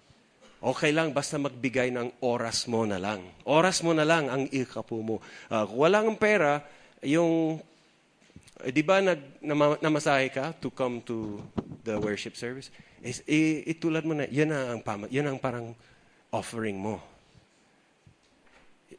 okay 0.62 0.94
lang 0.94 1.10
basta 1.10 1.36
magbigay 1.36 1.90
ng 1.92 2.22
oras 2.22 2.64
mo 2.70 2.86
na 2.86 2.96
lang. 2.96 3.20
Oras 3.44 3.82
mo 3.82 3.92
na 3.92 4.06
lang 4.06 4.30
ang 4.30 4.46
ikapo 4.48 5.02
mo. 5.02 5.18
Ah, 5.50 5.66
kung 5.66 5.78
wala 5.82 6.00
kang 6.00 6.18
pera, 6.18 6.62
yung, 7.02 7.58
eh, 8.62 8.70
di 8.70 8.80
ba 8.86 9.02
nag, 9.02 9.42
nama, 9.42 9.74
namasahe 9.82 10.30
ka 10.30 10.54
to 10.56 10.70
come 10.70 11.02
to 11.02 11.42
the 11.82 11.98
worship 11.98 12.38
service? 12.38 12.70
Is, 13.02 13.20
i, 13.26 13.66
itulad 13.66 14.06
mo 14.06 14.14
na, 14.14 14.30
yan 14.30 14.54
ang, 14.54 14.80
pama, 14.80 15.10
yan 15.10 15.26
ang 15.26 15.38
parang 15.42 15.74
offering 16.30 16.78
mo. 16.78 17.02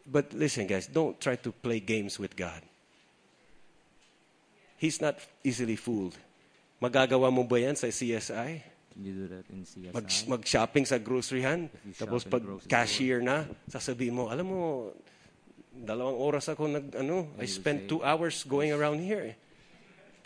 But 0.03 0.35
listen 0.35 0.67
guys, 0.67 0.91
don't 0.91 1.15
try 1.15 1.39
to 1.39 1.55
play 1.55 1.79
games 1.79 2.19
with 2.19 2.35
God. 2.35 2.59
He's 4.83 4.99
not 4.99 5.15
easily 5.47 5.79
fooled. 5.79 6.11
Magagawa 6.83 7.31
mo 7.31 7.47
ba 7.47 7.55
yan 7.55 7.79
sa 7.79 7.87
CSI? 7.87 8.59
you 8.99 9.15
do 9.15 9.25
that 9.31 9.47
in 9.47 9.63
CSI? 9.63 9.95
Mag, 9.95 10.07
mag-shopping 10.27 10.83
sa 10.83 10.99
groceryhan, 10.99 11.71
tapos 11.95 12.27
pag 12.27 12.43
cashier 12.67 13.23
na, 13.23 13.47
sasabihin 13.71 14.11
mo, 14.11 14.27
alam 14.27 14.43
mo, 14.43 14.91
dalawang 15.71 16.19
oras 16.19 16.51
ako 16.51 16.67
nag, 16.67 16.99
ano, 16.99 17.31
I 17.39 17.47
spent 17.47 17.87
two 17.87 18.03
hours 18.03 18.43
going 18.43 18.75
around 18.75 18.99
here. 18.99 19.39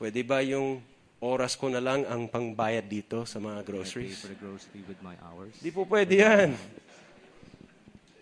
Pwede 0.02 0.26
ba 0.26 0.42
yung 0.42 0.82
oras 1.22 1.54
ko 1.54 1.70
na 1.70 1.78
lang 1.78 2.10
ang 2.10 2.26
pangbayad 2.26 2.90
dito 2.90 3.30
sa 3.30 3.38
mga 3.38 3.62
Can 3.62 3.62
I 3.62 3.62
pay 3.62 3.72
groceries? 3.78 4.18
for 4.26 4.34
the 4.34 4.42
grocery 4.42 4.82
with 4.90 4.98
my 5.06 5.14
hours? 5.22 5.54
Di 5.62 5.70
po 5.70 5.86
pwede 5.86 6.18
yan. 6.18 6.58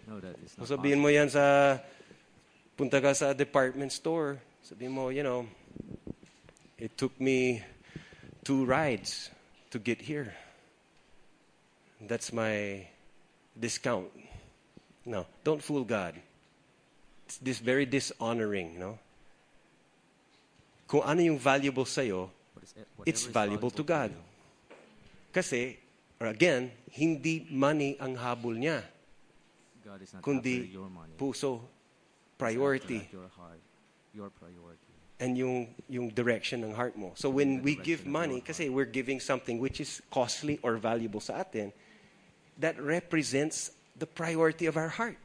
No, 0.04 0.20
that 0.20 0.36
is 0.44 0.52
not 0.60 0.68
Sabihin 0.68 1.00
mo 1.00 1.08
yan 1.08 1.32
sa, 1.32 1.80
punta 2.76 3.00
ka 3.00 3.16
sa 3.16 3.32
department 3.32 3.96
store, 3.96 4.36
sabihin 4.60 4.92
mo, 4.92 5.16
you 5.16 5.24
know, 5.24 5.48
it 6.78 6.98
took 6.98 7.20
me 7.20 7.64
two 8.44 8.66
rides 8.66 9.30
to 9.72 9.80
get 9.80 10.02
here. 10.02 10.34
That's 12.02 12.34
my 12.34 12.88
discount. 13.58 14.08
No, 15.06 15.26
don't 15.44 15.62
fool 15.62 15.84
God. 15.84 16.16
It's 17.26 17.38
this 17.38 17.60
very 17.60 17.86
dishonoring, 17.86 18.78
no? 18.80 19.00
Kung 20.88 21.02
ano 21.02 21.22
yung 21.22 21.40
valuable 21.40 21.86
sa'yo, 21.86 22.30
What 22.54 22.64
is 22.64 22.74
it- 22.78 22.88
it's 23.06 23.24
valuable 23.26 23.72
to 23.72 23.84
God. 23.84 24.12
you. 24.12 24.22
Kasi, 25.34 25.78
or 26.22 26.28
again, 26.28 26.72
hindi 26.92 27.48
money 27.50 27.98
ang 28.00 28.16
habol 28.16 28.54
niya, 28.56 28.84
God 29.84 30.02
is 30.02 30.14
not 30.14 30.22
kundi 30.22 30.62
after 30.66 30.72
your 30.72 30.90
money. 30.90 31.14
puso, 31.18 31.62
priority. 32.38 33.10
your 33.12 33.28
heart, 33.34 33.62
your 34.14 34.30
priority. 34.30 34.85
And 35.20 35.38
yung 35.38 35.74
yung 35.88 36.10
direction 36.10 36.62
ng 36.62 36.74
heart 36.74 36.98
mo. 36.98 37.12
So 37.16 37.30
when 37.30 37.64
we 37.64 37.76
give 37.76 38.06
money, 38.06 38.42
kasi 38.42 38.70
we're 38.70 38.90
giving 38.90 39.20
something 39.20 39.60
which 39.60 39.80
is 39.80 40.02
costly 40.12 40.60
or 40.62 40.76
valuable 40.76 41.20
sa 41.20 41.40
atin, 41.40 41.72
that 42.60 42.80
represents 42.80 43.72
the 43.98 44.06
priority 44.06 44.66
of 44.66 44.78
our 44.78 44.90
heart. 44.90 45.20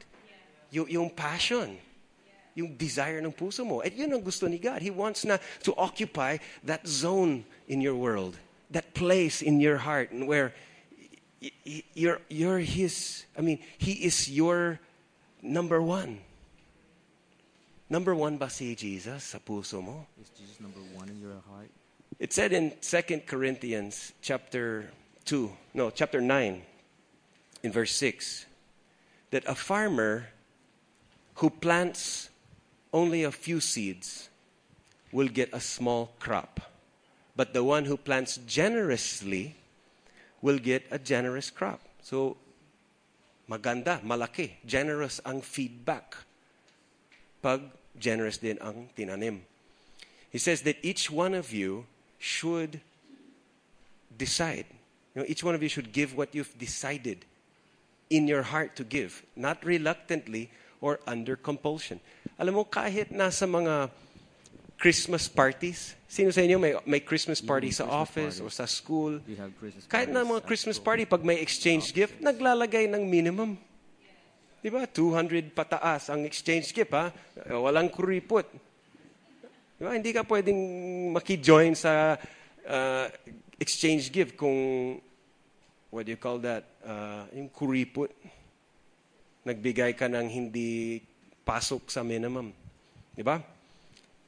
Yung, 0.71 0.87
yung 0.89 1.09
passion. 1.09 1.77
Yung 2.55 2.75
desire 2.75 3.19
ng 3.19 3.31
puso 3.31 3.65
mo. 3.65 3.81
At 3.81 3.95
yun 3.95 4.11
ang 4.11 4.23
gusto 4.23 4.47
ni 4.47 4.57
God. 4.57 4.81
He 4.81 4.91
wants 4.91 5.23
na 5.23 5.37
to 5.63 5.75
occupy 5.75 6.37
that 6.63 6.87
zone 6.87 7.43
in 7.67 7.79
your 7.79 7.95
world. 7.95 8.37
That 8.71 8.93
place 8.93 9.41
in 9.41 9.59
your 9.59 9.77
heart 9.77 10.11
and 10.11 10.27
where 10.27 10.55
you're, 11.93 12.19
you're 12.29 12.59
His, 12.59 13.25
I 13.37 13.41
mean, 13.41 13.59
He 13.77 14.03
is 14.03 14.29
your 14.29 14.79
number 15.41 15.81
one. 15.81 16.19
Number 17.91 18.15
one 18.15 18.39
ba 18.39 18.47
si 18.47 18.71
Jesus 18.71 19.35
sa 19.35 19.39
puso 19.43 19.83
mo? 19.83 20.07
Is 20.15 20.31
Jesus 20.31 20.63
number 20.63 20.79
one 20.95 21.11
in 21.11 21.19
your 21.19 21.35
heart? 21.51 21.67
It 22.23 22.31
said 22.31 22.55
in 22.55 22.71
2 22.79 23.27
Corinthians 23.27 24.15
chapter 24.23 24.87
2, 25.27 25.51
no, 25.75 25.91
chapter 25.91 26.21
9, 26.23 26.61
in 27.63 27.71
verse 27.73 27.91
6, 27.91 28.45
that 29.31 29.43
a 29.43 29.55
farmer 29.55 30.31
who 31.43 31.49
plants 31.49 32.29
only 32.93 33.27
a 33.27 33.31
few 33.31 33.59
seeds 33.59 34.29
will 35.11 35.27
get 35.27 35.51
a 35.51 35.59
small 35.59 36.15
crop. 36.17 36.61
But 37.35 37.51
the 37.51 37.61
one 37.61 37.83
who 37.83 37.97
plants 37.97 38.39
generously 38.47 39.57
will 40.41 40.59
get 40.59 40.87
a 40.91 40.97
generous 40.97 41.51
crop. 41.51 41.81
So, 42.03 42.37
maganda, 43.49 43.99
malaki, 43.99 44.63
generous 44.65 45.19
ang 45.25 45.41
feedback. 45.41 46.15
Pag 47.41 47.80
generous 48.01 48.41
din 48.41 48.57
ang 48.57 48.89
tinanim. 48.97 49.45
He 50.33 50.41
says 50.41 50.65
that 50.65 50.81
each 50.81 51.13
one 51.13 51.37
of 51.37 51.53
you 51.53 51.85
should 52.17 52.81
decide. 54.17 54.65
You 55.13 55.21
know, 55.21 55.27
each 55.27 55.43
one 55.43 55.53
of 55.53 55.61
you 55.61 55.69
should 55.69 55.93
give 55.93 56.17
what 56.17 56.33
you've 56.33 56.57
decided 56.57 57.25
in 58.09 58.27
your 58.27 58.43
heart 58.43 58.75
to 58.75 58.83
give, 58.83 59.23
not 59.35 59.63
reluctantly 59.63 60.49
or 60.81 60.99
under 61.05 61.35
compulsion. 61.35 61.99
Alam 62.39 62.59
mo, 62.59 62.63
kahit 62.65 63.13
nasa 63.13 63.47
mga 63.47 63.93
Christmas 64.81 65.29
parties, 65.29 65.93
sino 66.09 66.33
sa 66.33 66.41
inyo 66.41 66.57
may, 66.57 66.73
may 66.89 66.99
Christmas 66.99 67.37
mm-hmm. 67.37 67.53
party 67.53 67.69
Yung 67.69 67.79
sa 67.79 67.85
Christmas 67.85 68.01
office 68.01 68.35
party. 68.41 68.45
or 68.45 68.49
sa 68.51 68.65
school? 68.65 69.13
We 69.29 69.37
have 69.37 69.53
Christmas 69.61 69.85
Kahit 69.85 70.09
na 70.09 70.25
mga 70.25 70.41
Christmas 70.43 70.77
party, 70.81 71.05
pag 71.05 71.21
may 71.21 71.37
exchange 71.37 71.93
gift, 71.93 72.17
naglalagay 72.17 72.89
ng 72.89 73.05
minimum. 73.05 73.61
Di 74.61 74.69
ba? 74.69 74.85
200 74.85 75.57
pataas 75.57 76.13
ang 76.13 76.21
exchange 76.21 76.69
gift, 76.69 76.93
ha? 76.93 77.09
Walang 77.49 77.89
kuripot. 77.89 78.45
Di 79.75 79.81
ba? 79.81 79.97
Hindi 79.97 80.13
ka 80.13 80.21
pwedeng 80.29 80.61
maki-join 81.17 81.73
sa 81.73 82.13
uh, 82.69 83.05
exchange 83.57 84.13
gift 84.13 84.37
kung, 84.37 85.01
what 85.89 86.05
do 86.05 86.13
you 86.13 86.21
call 86.21 86.37
that? 86.45 86.61
Uh, 86.85 87.25
yung 87.33 87.49
kuripot. 87.49 88.13
Nagbigay 89.41 89.97
ka 89.97 90.05
ng 90.05 90.29
hindi 90.29 91.01
pasok 91.41 91.89
sa 91.89 92.05
minimum. 92.05 92.53
Di 93.17 93.25
ba? 93.25 93.41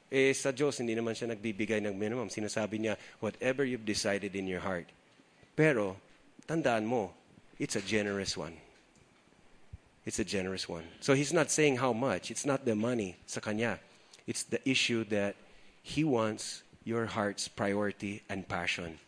Eh, 0.10 0.34
sa 0.34 0.50
Diyos, 0.50 0.82
hindi 0.82 0.98
naman 0.98 1.14
siya 1.14 1.34
nagbibigay 1.34 1.78
ng 1.86 1.94
minimum. 1.94 2.34
Sinasabi 2.34 2.82
niya, 2.82 2.98
whatever 3.22 3.62
you've 3.62 3.86
decided 3.86 4.34
in 4.34 4.50
your 4.50 4.62
heart. 4.66 4.90
Pero, 5.54 5.98
tandaan 6.50 6.90
mo, 6.90 7.14
it's 7.62 7.78
a 7.78 7.86
generous 7.86 8.34
one. 8.34 8.73
It's 10.06 10.20
a 10.20 10.26
generous 10.26 10.68
one. 10.68 10.84
So 11.00 11.14
he's 11.14 11.32
not 11.32 11.50
saying 11.50 11.78
how 11.78 11.94
much. 11.94 12.30
It's 12.30 12.46
not 12.46 12.66
the 12.66 12.76
money 12.76 13.18
sa 13.26 13.40
kanya. 13.40 13.80
It's 14.28 14.44
the 14.44 14.60
issue 14.68 15.06
that 15.06 15.36
he 15.82 16.04
wants 16.04 16.64
your 16.84 17.06
heart's 17.06 17.48
priority 17.48 18.22
and 18.30 18.48
passion. 18.48 19.00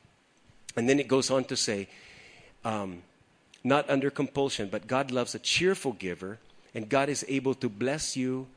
And 0.75 0.87
then 0.89 0.99
it 0.99 1.07
goes 1.07 1.31
on 1.31 1.43
to 1.45 1.55
say, 1.55 1.87
um, 2.63 3.03
not 3.63 3.89
under 3.89 4.09
compulsion, 4.09 4.69
but 4.69 4.87
God 4.87 5.11
loves 5.11 5.35
a 5.35 5.39
cheerful 5.39 5.93
giver, 5.93 6.39
and 6.73 6.87
God 6.87 7.09
is 7.09 7.25
able 7.27 7.55
to 7.55 7.69
bless 7.69 8.15
you 8.15 8.47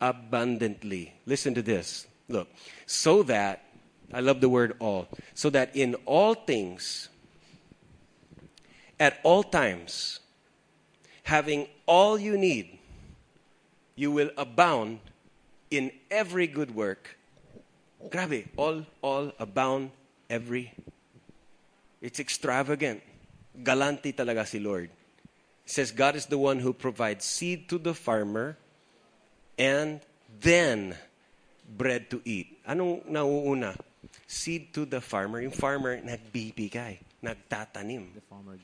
abundantly. 0.00 1.14
Listen 1.26 1.54
to 1.54 1.62
this. 1.62 2.06
Look, 2.28 2.48
so 2.86 3.22
that, 3.24 3.64
I 4.12 4.20
love 4.20 4.40
the 4.40 4.48
word 4.48 4.76
all, 4.78 5.08
so 5.34 5.50
that 5.50 5.74
in 5.76 5.94
all 6.06 6.34
things, 6.34 7.08
at 8.98 9.18
all 9.22 9.42
times, 9.42 10.20
having 11.28 11.68
all 11.84 12.16
you 12.16 12.38
need, 12.40 12.78
you 13.94 14.10
will 14.10 14.30
abound 14.38 14.98
in 15.70 15.92
every 16.10 16.46
good 16.46 16.74
work. 16.74 17.18
Grabe, 18.08 18.48
all, 18.56 18.86
all 19.02 19.30
abound, 19.38 19.90
every. 20.30 20.72
It's 22.00 22.18
extravagant. 22.18 23.02
Galante 23.62 24.16
talaga 24.16 24.46
si 24.46 24.58
Lord. 24.58 24.88
It 24.88 25.70
says 25.70 25.92
God 25.92 26.16
is 26.16 26.24
the 26.24 26.38
one 26.38 26.60
who 26.60 26.72
provides 26.72 27.26
seed 27.26 27.68
to 27.68 27.76
the 27.76 27.92
farmer 27.92 28.56
and 29.58 30.00
then 30.40 30.96
bread 31.68 32.08
to 32.08 32.22
eat. 32.24 32.56
Anong 32.64 33.04
nauuna? 33.04 33.76
Seed 34.26 34.72
to 34.72 34.86
the 34.86 35.02
farmer. 35.02 35.42
Yung 35.42 35.52
farmer 35.52 36.00
nagbibigay, 36.00 36.96
nagtatanim. 37.22 38.14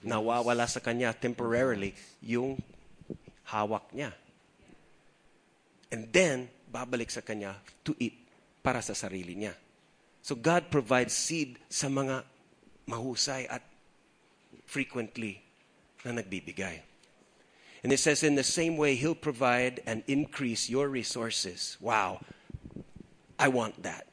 Nawawala 0.06 0.66
sa 0.70 0.78
kanya 0.78 1.14
temporarily 1.14 1.94
yung 2.22 2.58
hawak 3.50 3.90
niya. 3.92 4.14
And 5.90 6.10
then, 6.10 6.50
babalik 6.70 7.10
sa 7.10 7.22
kanya 7.22 7.54
to 7.86 7.94
eat 8.02 8.18
para 8.62 8.82
sa 8.82 8.98
sarili 8.98 9.38
niya. 9.38 9.54
So 10.24 10.34
God 10.34 10.72
provides 10.72 11.12
seed 11.12 11.60
sa 11.68 11.86
mga 11.86 12.24
mahusay 12.88 13.46
at 13.46 13.62
frequently 14.64 15.44
na 16.02 16.16
nagbibigay. 16.16 16.80
And 17.84 17.92
it 17.92 18.00
says, 18.00 18.24
in 18.24 18.34
the 18.34 18.42
same 18.42 18.80
way, 18.80 18.96
He'll 18.96 19.14
provide 19.14 19.84
and 19.84 20.02
increase 20.08 20.72
your 20.72 20.88
resources. 20.88 21.76
Wow. 21.84 22.24
I 23.38 23.48
want 23.52 23.82
that. 23.82 24.08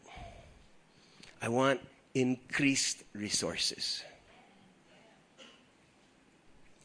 I 1.42 1.48
want 1.48 1.80
increased 2.14 3.08
resources. 3.16 4.04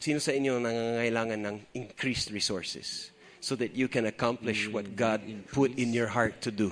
Sino 0.06 0.22
sa 0.22 0.30
inyo 0.30 0.62
nangangailangan 0.62 1.40
ng 1.42 1.56
increased 1.74 2.30
resources 2.30 3.10
so 3.42 3.58
that 3.58 3.74
you 3.74 3.90
can 3.90 4.06
accomplish 4.06 4.70
what 4.70 4.94
God 4.94 5.18
put 5.50 5.74
in 5.74 5.90
your 5.90 6.06
heart 6.06 6.38
to 6.46 6.54
do? 6.54 6.70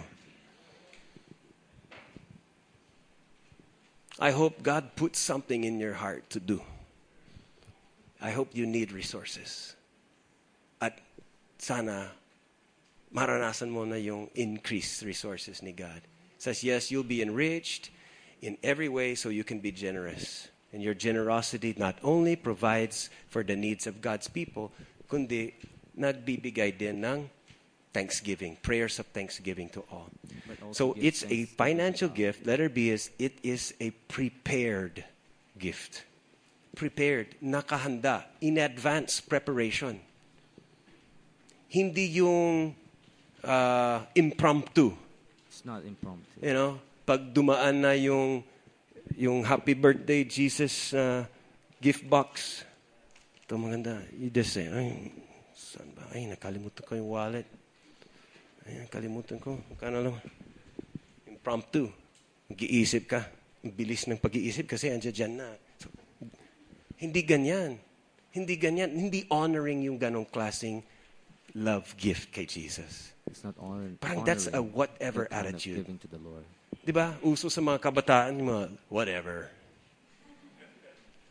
I 4.22 4.30
hope 4.30 4.62
God 4.62 4.94
put 4.94 5.18
something 5.18 5.66
in 5.66 5.82
your 5.82 5.98
heart 5.98 6.30
to 6.30 6.38
do. 6.38 6.62
I 8.22 8.30
hope 8.30 8.54
you 8.54 8.70
need 8.70 8.94
resources. 8.94 9.74
At 10.78 11.02
sana 11.58 12.14
maranasan 13.10 13.74
mo 13.74 13.82
na 13.82 13.98
yung 13.98 14.30
increased 14.38 15.02
resources 15.02 15.58
ni 15.58 15.74
God. 15.74 16.06
It 16.38 16.38
says, 16.38 16.62
yes, 16.62 16.94
you'll 16.94 17.02
be 17.02 17.18
enriched 17.18 17.90
in 18.46 18.62
every 18.62 18.86
way 18.86 19.18
so 19.18 19.26
you 19.26 19.42
can 19.42 19.58
be 19.58 19.74
generous. 19.74 20.53
And 20.74 20.82
your 20.82 20.94
generosity 20.94 21.72
not 21.78 21.94
only 22.02 22.34
provides 22.34 23.08
for 23.30 23.46
the 23.46 23.54
needs 23.54 23.87
of 23.87 24.02
God's 24.02 24.26
people, 24.26 24.74
kundi 25.06 25.54
nagbibigay 25.94 26.74
din 26.74 26.98
ng 26.98 27.30
thanksgiving, 27.94 28.58
prayers 28.58 28.98
of 28.98 29.06
thanksgiving 29.14 29.70
to 29.70 29.87
all. 29.87 30.10
So 30.74 30.98
it's 30.98 31.22
a 31.30 31.46
financial 31.54 32.10
gift. 32.10 32.42
Letter 32.42 32.66
B 32.66 32.90
is 32.90 33.14
it 33.22 33.38
is 33.46 33.70
a 33.78 33.94
prepared 34.10 35.06
gift. 35.54 36.02
Prepared, 36.74 37.38
nakahanda, 37.38 38.26
in 38.42 38.58
advance 38.58 39.22
preparation. 39.22 40.02
Hindi 41.70 42.18
yung 42.18 42.74
uh, 43.46 44.02
impromptu. 44.18 44.90
It's 45.46 45.62
not 45.62 45.87
impromptu. 45.87 46.42
You 46.42 46.54
know, 46.54 46.70
pag 47.06 47.30
dumaan 47.30 47.87
na 47.87 47.94
yung 47.94 48.42
yung 49.12 49.44
happy 49.44 49.76
birthday 49.76 50.24
Jesus 50.24 50.96
uh, 50.96 51.28
gift 51.78 52.08
box. 52.08 52.64
Ito 53.44 53.60
maganda. 53.60 54.00
You 54.16 54.32
just 54.32 54.56
say, 54.56 54.72
ay, 54.72 55.12
saan 55.52 55.92
ba? 55.92 56.08
Ay, 56.16 56.24
nakalimutan 56.24 56.80
ko 56.80 56.96
yung 56.96 57.12
wallet. 57.12 57.44
Ay, 58.64 58.80
nakalimutan 58.80 59.36
ko. 59.36 59.60
Kano 59.76 60.00
lang. 60.00 60.16
Impromptu. 61.28 61.92
Mag-iisip 62.48 63.04
ka. 63.04 63.28
Ang 63.60 63.72
bilis 63.76 64.08
ng 64.08 64.16
pag-iisip 64.16 64.64
kasi 64.64 64.88
andyan 64.88 65.12
dyan 65.12 65.32
na. 65.36 65.48
So, 65.76 65.92
hindi 66.96 67.20
ganyan. 67.20 67.76
Hindi 68.32 68.56
ganyan. 68.56 68.90
Hindi 68.96 69.28
honoring 69.28 69.84
yung 69.84 70.00
ganong 70.00 70.24
klaseng 70.24 70.80
love 71.52 71.92
gift 72.00 72.32
kay 72.32 72.48
Jesus. 72.48 73.12
It's 73.28 73.44
not 73.44 73.56
honor, 73.56 73.92
Parang 74.00 74.24
that's 74.24 74.48
a 74.48 74.60
honoring 74.60 74.72
whatever 74.72 75.24
kind 75.28 75.48
of 75.48 75.54
attitude. 75.56 75.80
giving 75.84 76.00
to 76.00 76.08
the 76.08 76.20
Lord. 76.20 76.44
Di 76.82 76.90
ba? 76.90 77.14
Uso 77.22 77.46
sa 77.52 77.60
mga 77.60 77.78
kabataan, 77.78 78.34
mga 78.40 78.72
whatever. 78.90 79.52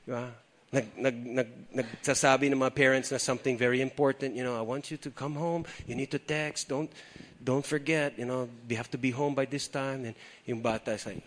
Di 0.06 0.12
ba? 0.14 0.32
Nag, 0.74 0.86
nag, 0.98 1.16
nag, 1.16 1.50
nagsasabi 1.70 2.50
ng 2.50 2.58
mga 2.58 2.74
parents 2.74 3.14
na 3.14 3.22
something 3.22 3.54
very 3.54 3.78
important, 3.82 4.34
you 4.34 4.42
know, 4.42 4.58
I 4.58 4.66
want 4.66 4.90
you 4.90 4.98
to 4.98 5.14
come 5.14 5.38
home, 5.38 5.70
you 5.86 5.94
need 5.94 6.10
to 6.10 6.18
text, 6.18 6.66
don't, 6.66 6.90
don't 7.38 7.62
forget, 7.62 8.18
you 8.18 8.26
know, 8.26 8.50
you 8.66 8.78
have 8.78 8.90
to 8.90 8.98
be 8.98 9.14
home 9.14 9.36
by 9.38 9.46
this 9.46 9.68
time. 9.70 10.06
And 10.06 10.16
yung 10.50 10.62
bata 10.66 10.98
is 10.98 11.06
like, 11.06 11.22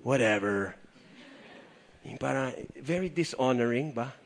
whatever. 0.00 0.76
Yung 2.08 2.16
parang, 2.16 2.56
very 2.80 3.12
dishonoring 3.12 3.92
ba? 3.92 4.16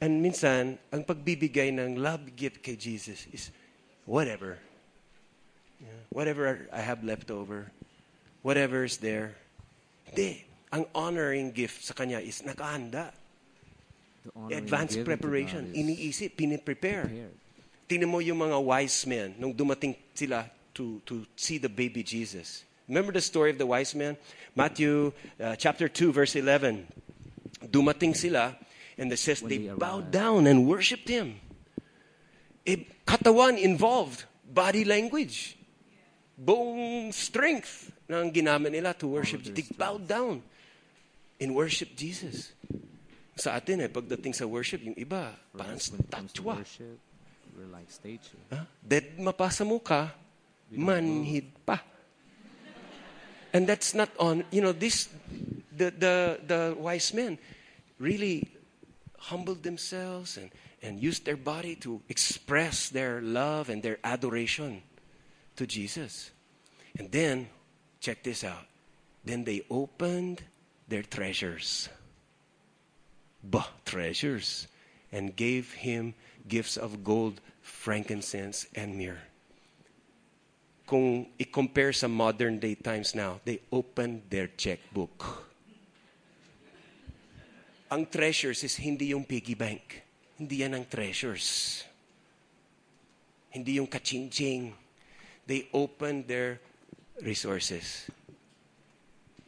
And 0.00 0.18
minsan, 0.18 0.82
ang 0.90 1.04
pagbibigay 1.04 1.70
ng 1.76 2.00
love 2.00 2.24
gift 2.34 2.64
kay 2.64 2.74
Jesus 2.74 3.28
is 3.30 3.54
whatever. 4.02 4.58
Yeah, 5.80 5.86
whatever 6.10 6.68
I 6.72 6.80
have 6.80 7.02
left 7.04 7.30
over, 7.30 7.72
whatever 8.42 8.84
is 8.84 8.98
there. 8.98 9.34
Hindi. 10.06 10.44
Ang 10.72 10.86
honoring 10.94 11.50
gift 11.50 11.82
sa 11.84 11.94
kanya 11.94 12.20
is 12.20 12.42
nakahanda. 12.42 13.10
Advanced 14.52 15.02
preparation. 15.04 15.72
Iniisip, 15.72 16.36
piniprepare. 16.36 17.08
prepared. 17.08 17.32
Tingnan 17.88 18.08
mo 18.12 18.20
yung 18.20 18.38
mga 18.38 18.62
wise 18.62 19.02
men 19.08 19.34
nung 19.40 19.50
dumating 19.56 19.96
sila 20.14 20.46
to, 20.74 21.00
to 21.06 21.26
see 21.34 21.58
the 21.58 21.68
baby 21.68 22.04
Jesus. 22.04 22.62
Remember 22.86 23.10
the 23.10 23.20
story 23.20 23.50
of 23.50 23.58
the 23.58 23.66
wise 23.66 23.94
men? 23.94 24.16
Matthew 24.54 25.12
uh, 25.40 25.56
chapter 25.56 25.88
2, 25.88 26.12
verse 26.12 26.36
11. 26.36 26.86
Dumating 27.66 28.14
sila, 28.14 28.54
and 28.98 29.10
it 29.12 29.18
says 29.18 29.42
When 29.42 29.50
they 29.50 29.58
they 29.66 29.74
bowed 29.74 30.10
down 30.10 30.46
and 30.46 30.66
worshipped 30.68 31.08
him. 31.08 31.40
eh, 32.66 32.84
katawan 33.06 33.58
involved, 33.58 34.24
body 34.44 34.84
language. 34.84 35.56
Buong 36.40 37.12
strength 37.12 37.92
ng 38.08 38.32
ginamit 38.32 38.72
nila 38.72 38.96
to 38.96 39.12
worship. 39.12 39.44
They 39.44 39.68
bowed 39.76 40.08
down 40.08 40.40
in 41.36 41.52
worship 41.52 41.92
Jesus. 41.92 42.56
Sa 43.36 43.52
atin 43.60 43.84
eh, 43.84 43.92
pagdating 43.92 44.32
sa 44.32 44.48
worship, 44.48 44.80
yung 44.80 44.96
iba, 44.96 45.36
parang 45.52 45.76
us, 45.76 45.92
when 45.92 46.00
it 46.00 46.08
comes 46.08 46.32
to 46.32 46.40
statwa. 46.40 46.56
we're 47.52 47.68
like 47.68 47.92
statue. 47.92 48.40
Ha? 48.52 48.64
Dead 48.80 49.20
mapasa 49.20 49.68
mo 49.68 49.84
ka, 49.84 50.16
manhid 50.72 51.52
pa. 51.64 51.84
And 53.52 53.68
that's 53.68 53.92
not 53.92 54.08
on, 54.16 54.44
you 54.48 54.62
know, 54.64 54.72
this, 54.72 55.08
the, 55.76 55.90
the, 55.92 56.16
the 56.46 56.60
wise 56.78 57.12
men 57.12 57.36
really 57.98 58.48
humbled 59.18 59.62
themselves 59.62 60.36
and, 60.36 60.50
and 60.82 61.00
used 61.00 61.26
their 61.26 61.36
body 61.36 61.76
to 61.76 62.00
express 62.08 62.88
their 62.88 63.20
love 63.20 63.68
and 63.68 63.82
their 63.82 63.98
adoration 64.04 64.82
to 65.60 65.68
Jesus. 65.68 66.32
And 66.96 67.12
then, 67.12 67.52
check 68.00 68.24
this 68.24 68.42
out. 68.42 68.64
Then 69.24 69.44
they 69.44 69.68
opened 69.68 70.40
their 70.88 71.04
treasures. 71.04 71.92
Bah, 73.44 73.68
treasures. 73.84 74.66
And 75.12 75.36
gave 75.36 75.76
him 75.84 76.14
gifts 76.48 76.80
of 76.80 77.04
gold, 77.04 77.44
frankincense, 77.60 78.66
and 78.74 78.96
myrrh. 78.96 79.20
Kung 80.88 81.28
i-compare 81.38 81.92
sa 81.92 82.08
modern 82.08 82.58
day 82.58 82.74
times 82.74 83.14
now, 83.14 83.38
they 83.44 83.60
opened 83.70 84.22
their 84.32 84.48
checkbook. 84.56 85.46
Ang 87.90 88.06
treasures 88.06 88.64
is 88.64 88.80
hindi 88.80 89.12
yung 89.12 89.26
piggy 89.26 89.54
bank. 89.54 90.02
Hindi 90.38 90.64
yan 90.64 90.78
ang 90.78 90.86
treasures. 90.88 91.84
Hindi 93.50 93.82
yung 93.82 93.90
kaching-ching. 93.90 94.79
They 95.50 95.66
opened 95.74 96.30
their 96.30 96.62
resources. 97.26 98.06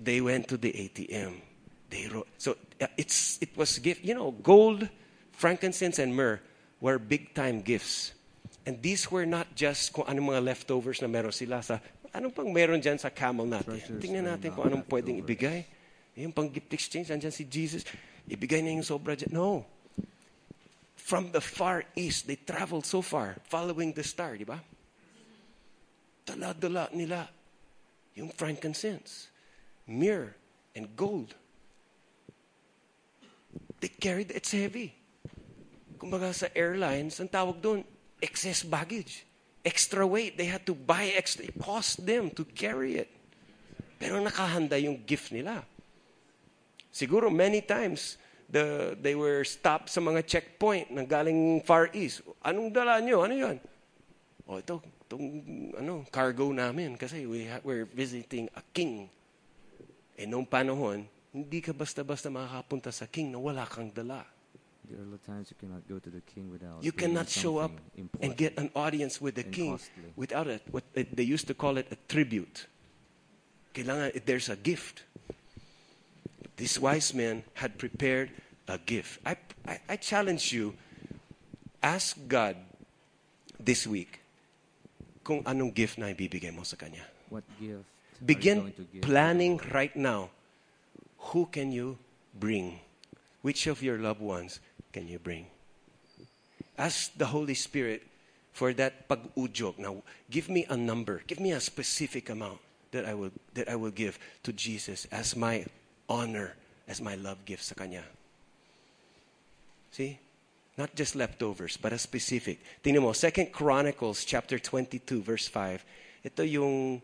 They 0.02 0.18
went 0.18 0.50
to 0.50 0.58
the 0.58 0.74
ATM. 0.74 1.38
They 1.94 2.10
wrote. 2.10 2.26
So 2.42 2.58
uh, 2.82 2.90
it's 2.98 3.38
it 3.38 3.54
was 3.54 3.78
gift. 3.78 4.02
You 4.02 4.18
know, 4.18 4.34
gold, 4.34 4.90
frankincense, 5.30 6.02
and 6.02 6.10
myrrh 6.10 6.42
were 6.82 6.98
big 6.98 7.38
time 7.38 7.62
gifts. 7.62 8.18
And 8.66 8.82
these 8.82 9.14
were 9.14 9.22
not 9.22 9.54
just 9.54 9.94
kung 9.94 10.10
anong 10.10 10.34
mga 10.34 10.42
leftovers 10.42 10.98
na 10.98 11.06
meron 11.06 11.30
sila 11.30 11.62
sa 11.62 11.78
anong 12.10 12.34
pang 12.34 12.50
meron 12.50 12.82
dyan 12.82 12.98
sa 12.98 13.14
camel 13.14 13.46
natin. 13.46 13.78
Treasures 13.78 14.02
Tingnan 14.02 14.26
natin 14.26 14.58
kung 14.58 14.74
anong 14.74 14.82
pwedeng 14.90 15.22
ibigay. 15.22 15.62
Yung 16.18 16.34
pang 16.34 16.50
gift 16.50 16.74
exchange, 16.74 17.14
andyan 17.14 17.30
si 17.30 17.46
Jesus. 17.46 17.86
Ibigay 18.26 18.58
na 18.58 18.74
yung 18.74 18.82
sobra 18.82 19.14
dyan. 19.14 19.30
No. 19.30 19.62
From 20.98 21.30
the 21.30 21.38
far 21.38 21.86
east, 21.94 22.26
they 22.26 22.42
traveled 22.42 22.90
so 22.90 23.06
far, 23.06 23.38
following 23.46 23.94
the 23.94 24.02
star, 24.02 24.34
di 24.34 24.42
ba? 24.42 24.58
Dala-dala 26.22 26.88
nila 26.94 27.26
yung 28.14 28.30
frankincense, 28.30 29.32
myrrh, 29.88 30.34
and 30.76 30.88
gold. 30.96 31.34
They 33.80 33.90
carried, 33.90 34.30
it's 34.30 34.54
heavy. 34.54 34.94
Kumbaga 35.98 36.30
sa 36.30 36.46
airlines, 36.54 37.18
ang 37.18 37.30
tawag 37.30 37.58
doon, 37.58 37.82
excess 38.22 38.62
baggage. 38.62 39.26
Extra 39.62 40.06
weight. 40.06 40.38
They 40.38 40.50
had 40.50 40.66
to 40.66 40.74
buy 40.74 41.14
extra. 41.14 41.46
It 41.46 41.58
cost 41.58 42.02
them 42.02 42.30
to 42.34 42.42
carry 42.42 42.98
it. 42.98 43.10
Pero 43.98 44.18
nakahanda 44.18 44.74
yung 44.78 45.02
gift 45.06 45.30
nila. 45.30 45.62
Siguro 46.90 47.30
many 47.30 47.62
times, 47.62 48.18
the, 48.50 48.98
they 48.98 49.14
were 49.14 49.46
stopped 49.46 49.88
sa 49.88 50.02
mga 50.02 50.26
checkpoint 50.26 50.90
ng 50.90 51.06
galing 51.06 51.62
Far 51.62 51.88
East. 51.94 52.26
Anong 52.42 52.74
dala 52.74 52.98
nyo? 52.98 53.22
Ano 53.22 53.34
yan? 53.34 53.56
O 54.46 54.54
oh, 54.54 54.58
ito, 54.58 54.82
itong 55.12 55.28
ano, 55.76 56.08
cargo 56.08 56.48
namin 56.56 56.96
kasi 56.96 57.28
we 57.28 57.44
ha- 57.44 57.60
we're 57.60 57.84
visiting 57.84 58.48
a 58.56 58.64
king. 58.72 59.12
Eh 60.16 60.24
noong 60.24 60.48
panahon, 60.48 61.04
hindi 61.28 61.60
ka 61.60 61.76
basta-basta 61.76 62.32
makakapunta 62.32 62.88
sa 62.88 63.04
king 63.04 63.28
na 63.28 63.36
wala 63.36 63.68
kang 63.68 63.92
dala. 63.92 64.24
There 64.88 64.98
are 64.98 65.20
times 65.24 65.52
you 65.52 65.56
cannot 65.60 65.84
go 65.84 66.00
to 66.00 66.10
the 66.10 66.24
king 66.24 66.48
without. 66.48 66.80
You 66.80 66.92
cannot 66.96 67.28
show 67.28 67.60
up 67.60 67.72
and 68.20 68.32
get 68.36 68.56
an 68.56 68.72
audience 68.74 69.20
with 69.20 69.36
the 69.36 69.44
king 69.44 69.76
costly. 69.76 70.10
without 70.16 70.48
it. 70.48 70.64
What 70.72 70.84
they 70.96 71.22
used 71.22 71.46
to 71.52 71.54
call 71.54 71.76
it 71.76 71.92
a 71.92 71.98
tribute. 72.08 72.66
Kailangan 73.76 74.16
there's 74.24 74.48
a 74.48 74.56
gift. 74.56 75.04
These 76.56 76.80
wise 76.80 77.14
men 77.14 77.44
had 77.54 77.78
prepared 77.78 78.32
a 78.68 78.76
gift. 78.76 79.20
I, 79.24 79.36
I, 79.64 79.80
I 79.88 79.96
challenge 79.96 80.52
you, 80.52 80.74
ask 81.80 82.16
God 82.28 82.56
this 83.56 83.86
week 83.86 84.21
kung 85.22 85.42
anong 85.46 85.72
gift 85.74 85.98
na 85.98 86.10
ibibigay 86.10 86.50
mo 86.50 86.66
sa 86.66 86.76
Kanya. 86.76 87.06
What 87.30 87.46
gift? 87.58 87.86
Begin 88.22 88.70
planning 89.02 89.58
right 89.74 89.94
now. 89.94 90.30
Who 91.34 91.46
can 91.46 91.70
you 91.72 91.98
bring? 92.34 92.78
Which 93.42 93.66
of 93.66 93.82
your 93.82 93.98
loved 93.98 94.22
ones 94.22 94.60
can 94.92 95.08
you 95.08 95.18
bring? 95.18 95.46
Ask 96.78 97.14
the 97.18 97.26
Holy 97.26 97.54
Spirit 97.54 98.02
for 98.52 98.72
that 98.74 99.08
pag-ujog. 99.08 99.78
Now, 99.78 100.02
give 100.30 100.48
me 100.48 100.66
a 100.68 100.76
number. 100.76 101.22
Give 101.26 101.40
me 101.40 101.50
a 101.52 101.60
specific 101.60 102.30
amount 102.30 102.58
that 102.92 103.06
I 103.06 103.14
will, 103.14 103.32
that 103.54 103.68
I 103.68 103.76
will 103.76 103.90
give 103.90 104.18
to 104.44 104.52
Jesus 104.52 105.06
as 105.10 105.34
my 105.34 105.66
honor, 106.08 106.54
as 106.86 107.00
my 107.00 107.14
love 107.16 107.44
gift 107.44 107.64
sa 107.64 107.74
Kanya. 107.74 108.04
See? 109.90 110.18
Not 110.78 110.94
just 110.94 111.14
leftovers, 111.14 111.76
but 111.76 111.92
a 111.92 111.98
specific. 111.98 112.60
Tingnan 112.82 113.02
mo, 113.02 113.12
2 113.12 113.52
Chronicles 113.52 114.24
chapter 114.24 114.58
22, 114.58 115.22
verse 115.22 115.46
5. 115.46 115.84
Ito 116.24 116.42
yung 116.42 117.02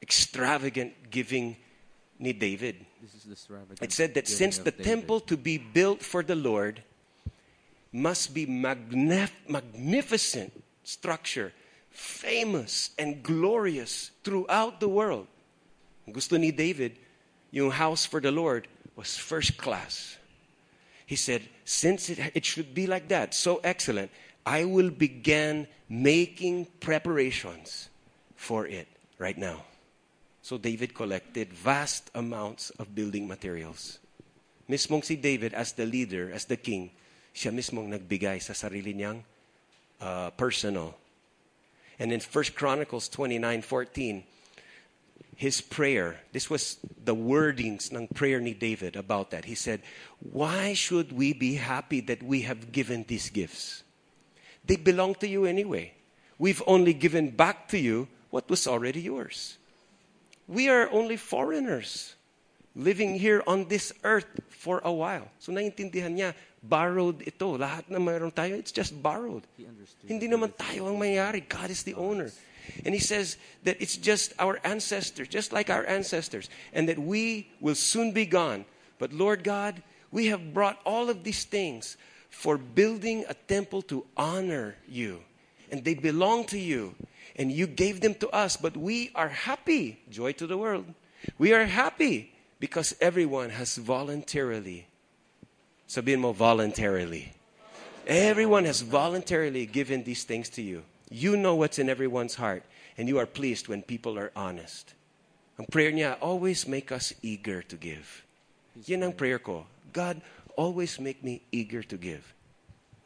extravagant 0.00 1.10
giving 1.10 1.56
ni 2.18 2.32
David. 2.32 2.86
This 3.02 3.14
is 3.14 3.24
the 3.26 3.84
It 3.84 3.92
said 3.92 4.14
that 4.14 4.28
since 4.28 4.58
the 4.58 4.70
David. 4.70 4.84
temple 4.84 5.20
to 5.26 5.36
be 5.36 5.58
built 5.58 6.02
for 6.02 6.22
the 6.22 6.36
Lord 6.36 6.82
must 7.92 8.34
be 8.34 8.46
magnif- 8.46 9.34
magnificent 9.48 10.52
structure, 10.84 11.52
famous 11.90 12.90
and 12.98 13.22
glorious 13.22 14.10
throughout 14.22 14.78
the 14.80 14.88
world. 14.88 15.26
Gusto 16.10 16.36
ni 16.36 16.50
David, 16.50 16.96
yung 17.50 17.70
house 17.70 18.04
for 18.04 18.20
the 18.20 18.30
Lord 18.30 18.68
was 18.94 19.16
first 19.16 19.56
class. 19.56 20.18
He 21.06 21.16
said, 21.16 21.42
since 21.64 22.08
it, 22.08 22.18
it 22.34 22.44
should 22.44 22.74
be 22.74 22.86
like 22.86 23.08
that, 23.08 23.34
so 23.34 23.60
excellent, 23.62 24.10
I 24.46 24.64
will 24.64 24.90
begin 24.90 25.66
making 25.88 26.66
preparations 26.80 27.88
for 28.36 28.66
it 28.66 28.88
right 29.18 29.36
now. 29.36 29.64
So 30.42 30.58
David 30.58 30.94
collected 30.94 31.52
vast 31.52 32.10
amounts 32.14 32.70
of 32.78 32.94
building 32.94 33.26
materials. 33.28 33.98
Mismong 34.68 35.04
si 35.04 35.16
David 35.16 35.54
as 35.54 35.72
the 35.72 35.86
leader, 35.86 36.30
as 36.32 36.44
the 36.44 36.56
king, 36.56 36.90
siya 37.34 37.52
mismong 37.52 37.88
nagbigay 37.88 38.40
sa 38.40 38.52
sarili 38.52 38.92
niyang 38.92 39.24
uh, 40.00 40.30
personal. 40.36 40.94
And 41.98 42.12
in 42.12 42.20
1 42.20 42.44
Chronicles 42.56 43.08
29:14, 43.08 44.24
his 45.36 45.60
prayer, 45.60 46.20
this 46.32 46.48
was 46.48 46.78
the 47.04 47.14
wordings 47.14 47.92
ng 47.92 48.08
prayer 48.08 48.40
ni 48.40 48.54
David 48.54 48.96
about 48.96 49.30
that. 49.30 49.44
He 49.44 49.54
said, 49.54 49.82
"Why 50.18 50.74
should 50.74 51.12
we 51.12 51.32
be 51.32 51.58
happy 51.58 52.00
that 52.06 52.22
we 52.22 52.42
have 52.42 52.70
given 52.70 53.04
these 53.06 53.30
gifts? 53.30 53.82
They 54.64 54.76
belong 54.76 55.16
to 55.20 55.28
you 55.28 55.44
anyway. 55.44 55.92
We've 56.38 56.62
only 56.66 56.94
given 56.94 57.30
back 57.30 57.68
to 57.70 57.78
you 57.78 58.08
what 58.30 58.48
was 58.48 58.66
already 58.66 59.02
yours." 59.02 59.58
We 60.46 60.68
are 60.68 60.90
only 60.92 61.16
foreigners 61.16 62.14
living 62.76 63.16
here 63.16 63.42
on 63.46 63.68
this 63.68 63.92
earth 64.04 64.28
for 64.50 64.82
a 64.84 64.92
while. 64.92 65.30
So 65.38 65.52
naiintindihan 65.52 66.14
niya, 66.18 66.34
borrowed 66.62 67.22
ito. 67.24 67.56
Lahat 67.56 67.88
na 67.88 67.98
mayroon 67.98 68.32
tayo, 68.34 68.58
it's 68.58 68.72
just 68.72 68.92
borrowed. 69.00 69.46
Hindi 70.04 70.28
naman 70.28 70.52
tayo 70.52 70.92
ang 70.92 70.98
mayari. 71.00 71.40
God 71.48 71.70
is 71.70 71.82
the 71.82 71.94
owner. 71.94 72.28
And 72.84 72.94
he 72.94 73.00
says 73.00 73.36
that 73.64 73.80
it's 73.80 73.96
just 73.96 74.32
our 74.38 74.60
ancestors, 74.64 75.28
just 75.28 75.52
like 75.52 75.70
our 75.70 75.86
ancestors, 75.86 76.48
and 76.72 76.88
that 76.88 76.98
we 76.98 77.50
will 77.60 77.74
soon 77.74 78.12
be 78.12 78.26
gone. 78.26 78.64
But 78.98 79.12
Lord 79.12 79.44
God, 79.44 79.82
we 80.10 80.26
have 80.26 80.54
brought 80.54 80.80
all 80.84 81.10
of 81.10 81.24
these 81.24 81.44
things 81.44 81.96
for 82.30 82.58
building 82.58 83.24
a 83.28 83.34
temple 83.34 83.82
to 83.82 84.04
honor 84.16 84.76
you. 84.88 85.20
And 85.70 85.84
they 85.84 85.94
belong 85.94 86.44
to 86.46 86.58
you. 86.58 86.94
And 87.36 87.50
you 87.50 87.66
gave 87.66 88.00
them 88.00 88.14
to 88.16 88.28
us, 88.30 88.56
but 88.56 88.76
we 88.76 89.10
are 89.14 89.28
happy. 89.28 90.00
Joy 90.10 90.32
to 90.32 90.46
the 90.46 90.56
world. 90.56 90.86
We 91.38 91.52
are 91.52 91.64
happy 91.64 92.32
because 92.60 92.94
everyone 93.00 93.50
has 93.50 93.76
voluntarily, 93.76 94.86
sabihin 95.88 96.20
mo, 96.20 96.32
voluntarily. 96.32 97.32
Everyone 98.06 98.64
has 98.64 98.82
voluntarily 98.82 99.66
given 99.66 100.04
these 100.04 100.24
things 100.24 100.48
to 100.50 100.62
you. 100.62 100.82
You 101.10 101.36
know 101.36 101.54
what's 101.54 101.78
in 101.78 101.88
everyone's 101.88 102.34
heart, 102.36 102.64
and 102.96 103.08
you 103.08 103.18
are 103.18 103.26
pleased 103.26 103.68
when 103.68 103.82
people 103.82 104.18
are 104.18 104.32
honest. 104.34 104.94
Ang 105.58 105.66
prayer 105.70 105.92
niya, 105.92 106.16
always 106.18 106.66
make 106.66 106.90
us 106.90 107.14
eager 107.22 107.62
to 107.62 107.76
give. 107.76 108.24
Yan 108.86 109.06
ang 109.06 109.14
prayer 109.14 109.38
ko. 109.38 109.66
God, 109.94 110.18
always 110.56 110.98
make 110.98 111.22
me 111.22 111.42
eager 111.52 111.82
to 111.86 111.94
give. 111.94 112.26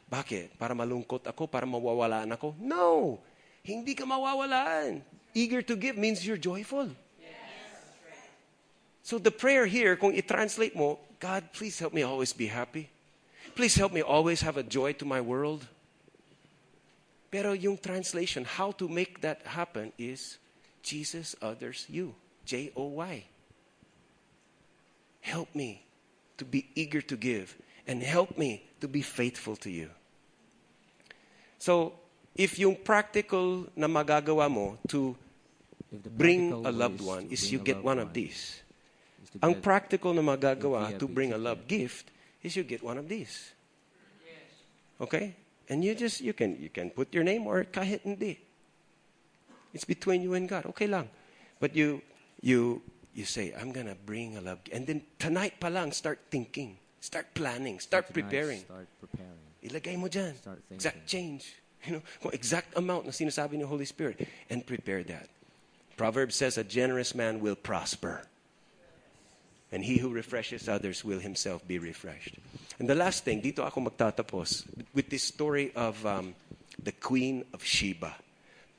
Bakit? 0.09 0.57
Para 0.57 0.73
malungkot 0.73 1.21
ako? 1.29 1.45
Para 1.45 1.69
mawawalaan 1.69 2.33
ako? 2.33 2.57
No! 2.57 3.21
Hindi 3.61 3.93
ka 3.93 4.09
mawawalaan. 4.09 5.05
Eager 5.37 5.61
to 5.61 5.77
give 5.77 5.93
means 5.93 6.25
you're 6.25 6.41
joyful. 6.41 6.89
So 9.05 9.17
the 9.17 9.33
prayer 9.33 9.65
here, 9.65 9.97
kung 9.97 10.13
i-translate 10.13 10.73
mo, 10.73 10.97
God, 11.17 11.49
please 11.53 11.77
help 11.77 11.93
me 11.93 12.01
always 12.01 12.33
be 12.33 12.45
happy. 12.45 12.89
Please 13.53 13.73
help 13.73 13.93
me 13.93 14.01
always 14.01 14.41
have 14.41 14.57
a 14.57 14.65
joy 14.65 14.93
to 14.97 15.05
my 15.05 15.21
world. 15.21 15.65
Pero 17.29 17.53
yung 17.53 17.77
translation, 17.77 18.43
how 18.43 18.71
to 18.73 18.89
make 18.89 19.21
that 19.21 19.45
happen 19.45 19.93
is 19.97 20.37
Jesus, 20.81 21.35
others, 21.41 21.85
you. 21.89 22.15
J 22.45 22.71
O 22.75 22.97
Y. 22.97 23.25
Help 25.21 25.53
me 25.53 25.85
to 26.37 26.45
be 26.45 26.65
eager 26.73 27.01
to 27.01 27.15
give 27.15 27.53
and 27.85 28.01
help 28.01 28.37
me 28.37 28.65
to 28.81 28.87
be 28.87 29.01
faithful 29.01 29.55
to 29.57 29.69
you. 29.69 29.89
So, 31.59 31.93
if 32.33 32.57
yung 32.57 32.75
practical 32.75 33.67
na 33.75 33.85
magagawa 33.85 34.49
mo 34.49 34.79
to 34.87 35.13
bring 35.91 36.53
a 36.53 36.71
loved 36.71 37.01
one 37.01 37.27
is 37.29 37.51
you 37.51 37.59
get 37.59 37.83
one 37.83 37.99
of 37.99 38.13
these. 38.13 38.61
is 39.21 39.29
to 39.29 39.45
Ang 39.45 39.61
practical 39.61 40.13
na 40.13 40.21
magagawa 40.25 40.97
to 40.97 41.05
bring 41.05 41.29
a 41.29 41.37
have 41.37 41.43
love 41.43 41.67
gift 41.67 42.09
is 42.41 42.55
you 42.55 42.63
get 42.63 42.81
one 42.81 42.97
of 42.97 43.05
these. 43.09 43.51
Okay? 45.01 45.35
And 45.69 45.85
you 45.85 45.93
just 45.93 46.21
you 46.21 46.33
can 46.33 46.57
you 46.57 46.69
can 46.69 46.89
put 46.89 47.13
your 47.13 47.23
name 47.23 47.45
or 47.45 47.63
kahit 47.63 48.01
hindi. 48.01 48.41
It's 49.73 49.85
between 49.85 50.25
you 50.25 50.33
and 50.33 50.49
God. 50.49 50.65
Okay 50.73 50.89
lang. 50.89 51.09
But 51.61 51.75
you 51.77 52.01
you 52.41 52.81
you 53.13 53.25
say 53.25 53.53
I'm 53.53 53.71
going 53.71 53.85
to 53.85 53.95
bring 53.95 54.37
a 54.37 54.41
love 54.41 54.59
and 54.73 54.89
then 54.89 55.05
tonight 55.21 55.61
palang, 55.61 55.93
start 55.93 56.19
thinking, 56.33 56.77
start 56.99 57.29
planning, 57.37 57.77
start 57.77 58.09
preparing. 58.09 58.65
Start 58.65 58.89
preparing. 58.97 59.39
Ilagay 59.61 59.95
mo 59.99 60.07
dyan. 60.09 60.33
Start 60.35 60.63
thinking. 60.65 60.75
Exact 60.75 60.99
change. 61.05 61.53
You 61.85 61.99
know, 61.99 62.03
kung 62.19 62.33
exact 62.33 62.75
amount 62.75 63.05
na 63.05 63.11
sinasabi 63.11 63.55
ng 63.55 63.67
Holy 63.67 63.85
Spirit. 63.85 64.27
And 64.49 64.65
prepare 64.65 65.03
that. 65.07 65.29
Proverbs 65.95 66.35
says, 66.35 66.57
a 66.57 66.63
generous 66.63 67.15
man 67.15 67.39
will 67.39 67.55
prosper. 67.55 68.23
And 69.71 69.83
he 69.83 69.97
who 69.99 70.09
refreshes 70.09 70.67
others 70.67 71.05
will 71.05 71.19
himself 71.19 71.67
be 71.67 71.77
refreshed. 71.77 72.35
And 72.79 72.87
the 72.87 72.95
last 72.95 73.25
thing, 73.25 73.41
dito 73.41 73.59
ako 73.59 73.91
magtatapos, 73.91 74.63
with 74.95 75.09
this 75.09 75.23
story 75.23 75.71
of 75.75 75.99
um, 76.05 76.33
the 76.81 76.93
Queen 76.93 77.43
of 77.53 77.63
Sheba. 77.63 78.15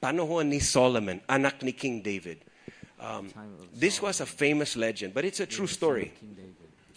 Panahon 0.02 0.48
ni 0.48 0.58
Solomon, 0.58 1.20
anak 1.28 1.62
ni 1.62 1.72
King 1.72 2.00
David. 2.00 2.40
Um, 2.98 3.28
this 3.74 4.00
was 4.00 4.20
a 4.20 4.26
famous 4.26 4.76
legend, 4.76 5.12
but 5.12 5.24
it's 5.24 5.40
a 5.40 5.46
true 5.46 5.66
story. 5.66 6.12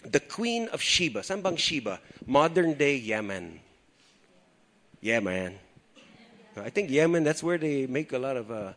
The 0.03 0.19
Queen 0.19 0.67
of 0.71 0.81
Sheba. 0.81 1.19
Saan 1.19 1.43
bang 1.43 1.55
Sheba? 1.55 1.99
Modern 2.25 2.73
day 2.73 2.95
Yemen. 2.95 3.59
Yemen. 5.01 5.55
I 6.55 6.69
think 6.69 6.89
Yemen, 6.89 7.23
that's 7.23 7.43
where 7.43 7.57
they 7.57 7.87
make 7.87 8.13
a 8.13 8.19
lot 8.19 8.37
of, 8.37 8.51
uh, 8.51 8.73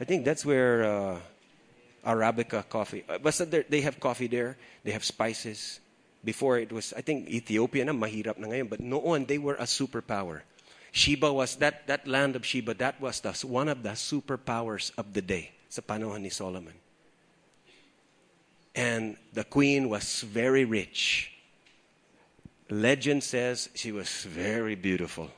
I 0.00 0.04
think 0.04 0.24
that's 0.24 0.44
where 0.44 0.84
uh, 0.84 1.18
Arabica 2.04 2.68
coffee. 2.68 3.04
Uh, 3.08 3.18
basta 3.18 3.44
there- 3.44 3.66
they 3.68 3.80
have 3.82 4.00
coffee 4.00 4.26
there. 4.26 4.56
They 4.82 4.90
have 4.90 5.04
spices. 5.04 5.78
Before 6.22 6.58
it 6.58 6.70
was, 6.70 6.92
I 6.96 7.00
think 7.00 7.28
Ethiopia 7.28 7.84
na, 7.84 7.92
mahirap 7.92 8.36
na 8.36 8.48
ngayon. 8.48 8.68
But 8.68 8.80
noon, 8.80 9.24
they 9.24 9.38
were 9.38 9.54
a 9.54 9.64
superpower. 9.64 10.42
Sheba 10.92 11.32
was, 11.32 11.56
that, 11.56 11.86
that 11.86 12.06
land 12.06 12.36
of 12.36 12.44
Sheba, 12.44 12.74
that 12.74 13.00
was 13.00 13.20
the, 13.20 13.32
one 13.46 13.68
of 13.68 13.82
the 13.82 13.90
superpowers 13.90 14.92
of 14.98 15.14
the 15.14 15.22
day 15.22 15.52
sa 15.70 15.80
panahon 15.80 16.20
ni 16.20 16.28
Solomon. 16.28 16.74
And 18.74 19.16
the 19.32 19.44
queen 19.44 19.88
was 19.88 20.22
very 20.22 20.64
rich. 20.64 21.32
Legend 22.68 23.22
says 23.22 23.68
she 23.74 23.92
was 23.92 24.08
very 24.24 24.74
beautiful. 24.74 25.30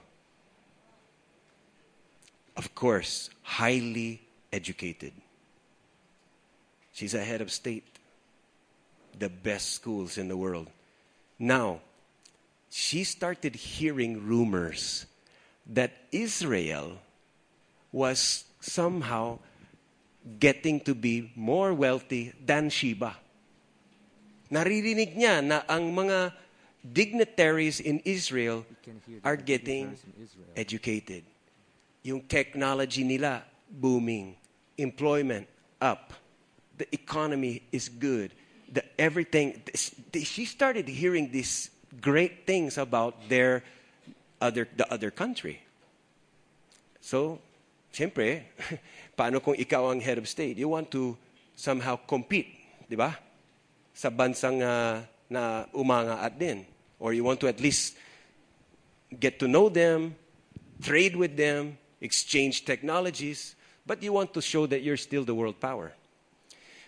Of 2.56 2.74
course, 2.74 3.30
highly 3.42 4.20
educated. 4.52 5.12
She's 6.92 7.14
a 7.14 7.24
head 7.24 7.40
of 7.40 7.50
state, 7.50 7.91
the 9.18 9.28
best 9.28 9.72
schools 9.72 10.18
in 10.18 10.28
the 10.28 10.36
world. 10.36 10.68
Now, 11.38 11.80
she 12.70 13.04
started 13.04 13.54
hearing 13.54 14.26
rumors 14.26 15.06
that 15.66 15.92
Israel 16.10 16.98
was 17.92 18.44
somehow 18.60 19.38
getting 20.38 20.80
to 20.80 20.94
be 20.94 21.30
more 21.34 21.74
wealthy 21.74 22.32
than 22.44 22.70
Sheba. 22.70 23.16
Naririnig 24.50 25.16
niya 25.16 25.42
na 25.44 25.62
ang 25.68 25.92
mga 25.92 26.32
dignitaries 26.82 27.80
in 27.80 28.00
Israel 28.04 28.64
You 28.68 28.76
can 28.82 28.96
hear 29.06 29.18
the 29.20 29.28
are 29.28 29.36
getting 29.36 29.96
Israel. 30.18 30.52
educated. 30.56 31.22
Yung 32.02 32.22
technology 32.26 33.04
nila 33.04 33.44
booming, 33.70 34.34
employment 34.76 35.46
up, 35.80 36.12
the 36.76 36.86
economy 36.92 37.62
is 37.70 37.88
good, 37.88 38.32
the 38.72 38.82
everything. 38.98 39.62
She 40.14 40.44
started 40.44 40.88
hearing 40.88 41.30
these 41.30 41.70
great 42.00 42.46
things 42.46 42.78
about 42.78 43.28
their 43.28 43.62
other 44.40 44.66
the 44.74 44.88
other 44.90 45.12
country. 45.12 45.60
So, 47.00 47.38
siyempre, 47.92 48.48
paano 49.18 49.44
kung 49.44 49.54
ikaw 49.54 49.92
ang 49.92 50.00
head 50.00 50.16
of 50.16 50.26
state? 50.26 50.56
You 50.56 50.72
want 50.72 50.90
to 50.96 51.14
somehow 51.54 52.00
compete, 52.08 52.48
di 52.88 52.96
ba? 52.96 53.12
Sa 53.92 54.08
bansang 54.08 54.64
ah, 54.64 55.04
na 55.28 55.68
umangaat 55.76 56.38
din. 56.40 56.64
Or 56.98 57.12
you 57.12 57.24
want 57.24 57.40
to 57.44 57.48
at 57.48 57.60
least 57.60 57.98
get 59.18 59.38
to 59.40 59.46
know 59.48 59.68
them, 59.68 60.14
trade 60.80 61.16
with 61.16 61.36
them, 61.36 61.76
exchange 62.00 62.64
technologies, 62.64 63.54
but 63.86 64.02
you 64.02 64.12
want 64.12 64.32
to 64.34 64.40
show 64.40 64.66
that 64.66 64.82
you're 64.82 64.96
still 64.96 65.24
the 65.24 65.34
world 65.34 65.58
power. 65.60 65.92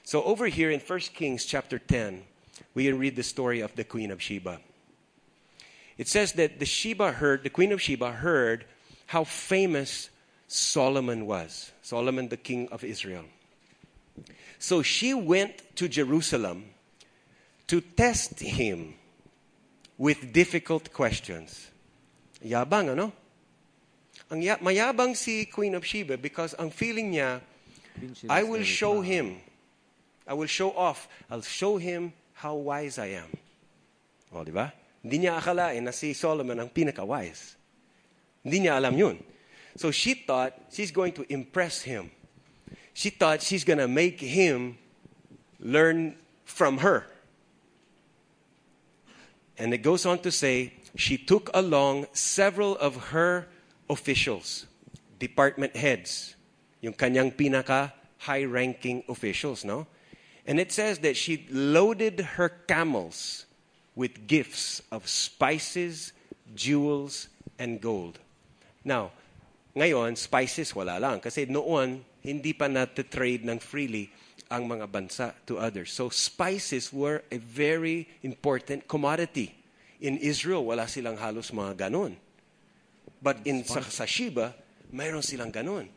So 0.05 0.23
over 0.23 0.47
here 0.47 0.71
in 0.71 0.81
1 0.81 0.99
Kings 1.17 1.47
chapter 1.47 1.79
10, 1.79 2.23
we 2.75 2.85
can 2.85 2.99
read 2.99 3.17
the 3.17 3.23
story 3.23 3.61
of 3.61 3.75
the 3.75 3.85
Queen 3.85 4.11
of 4.11 4.21
Sheba. 4.21 4.61
It 5.97 6.09
says 6.09 6.33
that 6.33 6.59
the 6.59 6.67
Sheba 6.67 7.13
heard, 7.13 7.43
the 7.43 7.51
Queen 7.51 7.73
of 7.73 7.81
Sheba 7.81 8.13
heard 8.13 8.67
how 9.07 9.25
famous 9.25 10.11
Solomon 10.47 11.27
was. 11.27 11.73
Solomon, 11.81 12.29
the 12.29 12.37
king 12.37 12.69
of 12.71 12.85
Israel. 12.85 13.25
So 14.59 14.83
she 14.83 15.15
went 15.15 15.77
to 15.77 15.89
Jerusalem 15.89 16.67
to 17.67 17.81
test 17.81 18.41
him 18.41 18.95
with 19.97 20.33
difficult 20.33 20.93
questions. 20.93 21.71
Yabang, 22.45 22.93
ano? 22.93 23.13
Ang 24.31 24.43
ya- 24.43 24.59
mayabang 24.59 25.17
si 25.17 25.47
Queen 25.47 25.75
of 25.75 25.85
Sheba 25.85 26.19
because 26.19 26.55
ang 26.59 26.71
feeling 26.71 27.13
niya, 27.13 27.41
I 28.29 28.43
will 28.43 28.65
show 28.65 29.01
him. 29.01 29.41
I 30.27 30.35
will 30.35 30.47
show 30.49 30.72
off. 30.72 31.09
I'll 31.31 31.43
show 31.43 31.77
him 31.77 32.12
how 32.35 32.55
wise 32.55 32.99
I 32.99 33.20
am. 33.20 33.29
O, 34.33 34.45
di 34.45 34.51
ba? 34.51 34.72
Hindi 35.05 35.29
niya 35.29 35.37
akalain 35.37 35.85
na 35.85 35.93
si 35.93 36.12
Solomon 36.16 36.59
ang 36.59 36.68
pinaka-wise. 36.72 37.57
Hindi 38.43 38.66
niya 38.66 38.81
alam 38.81 38.97
yun. 38.97 39.20
So 39.77 39.91
she 39.91 40.14
thought 40.14 40.55
she's 40.72 40.91
going 40.91 41.12
to 41.14 41.25
impress 41.33 41.83
him. 41.83 42.11
She 42.95 43.11
thought 43.11 43.43
she's 43.43 43.64
going 43.64 43.79
to 43.79 43.89
make 43.89 44.20
him 44.20 44.79
learn 45.61 46.16
from 46.45 46.79
her. 46.79 47.07
And 49.59 49.75
it 49.75 49.83
goes 49.83 50.07
on 50.07 50.18
to 50.20 50.31
say, 50.31 50.72
she 50.97 51.18
took 51.18 51.51
along 51.55 52.07
several 52.12 52.77
of 52.79 53.11
her 53.11 53.47
officials, 53.91 54.66
department 55.18 55.77
heads, 55.77 56.35
yung 56.81 56.95
kanyang 56.95 57.35
pinaka 57.35 57.93
high-ranking 58.18 59.05
officials, 59.09 59.64
no? 59.64 59.87
And 60.45 60.61
it 60.61 60.73
says 60.73 61.01
that 61.01 61.17
she 61.17 61.49
loaded 61.49 62.37
her 62.37 62.49
camels 62.49 63.47
with 63.97 64.27
gifts 64.27 64.83
of 64.93 65.09
spices, 65.09 66.13
jewels, 66.55 67.29
and 67.59 67.81
gold. 67.81 68.19
Now, 68.85 69.13
ngayon, 69.73 70.19
spices 70.19 70.77
wala 70.77 71.01
lang. 71.01 71.25
Kasi 71.25 71.49
noon, 71.49 72.05
hindi 72.21 72.53
pa 72.53 72.69
natitrade 72.69 73.49
ng 73.49 73.59
freely 73.59 74.13
ang 74.53 74.69
mga 74.69 74.87
bansa 74.87 75.33
to 75.49 75.57
others. 75.57 75.91
So 75.93 76.13
spices 76.13 76.93
were 76.93 77.25
a 77.33 77.39
very 77.41 78.07
important 78.23 78.87
commodity. 78.87 79.57
In 80.05 80.21
Israel, 80.21 80.69
wala 80.69 80.85
silang 80.85 81.17
halos 81.17 81.49
mga 81.51 81.89
ganon. 81.89 82.21
But 83.25 83.41
in 83.49 83.65
sa, 83.65 83.81
sa 83.81 84.05
Sheba, 84.05 84.53
mayroon 84.93 85.25
silang 85.25 85.49
ganon. 85.49 85.89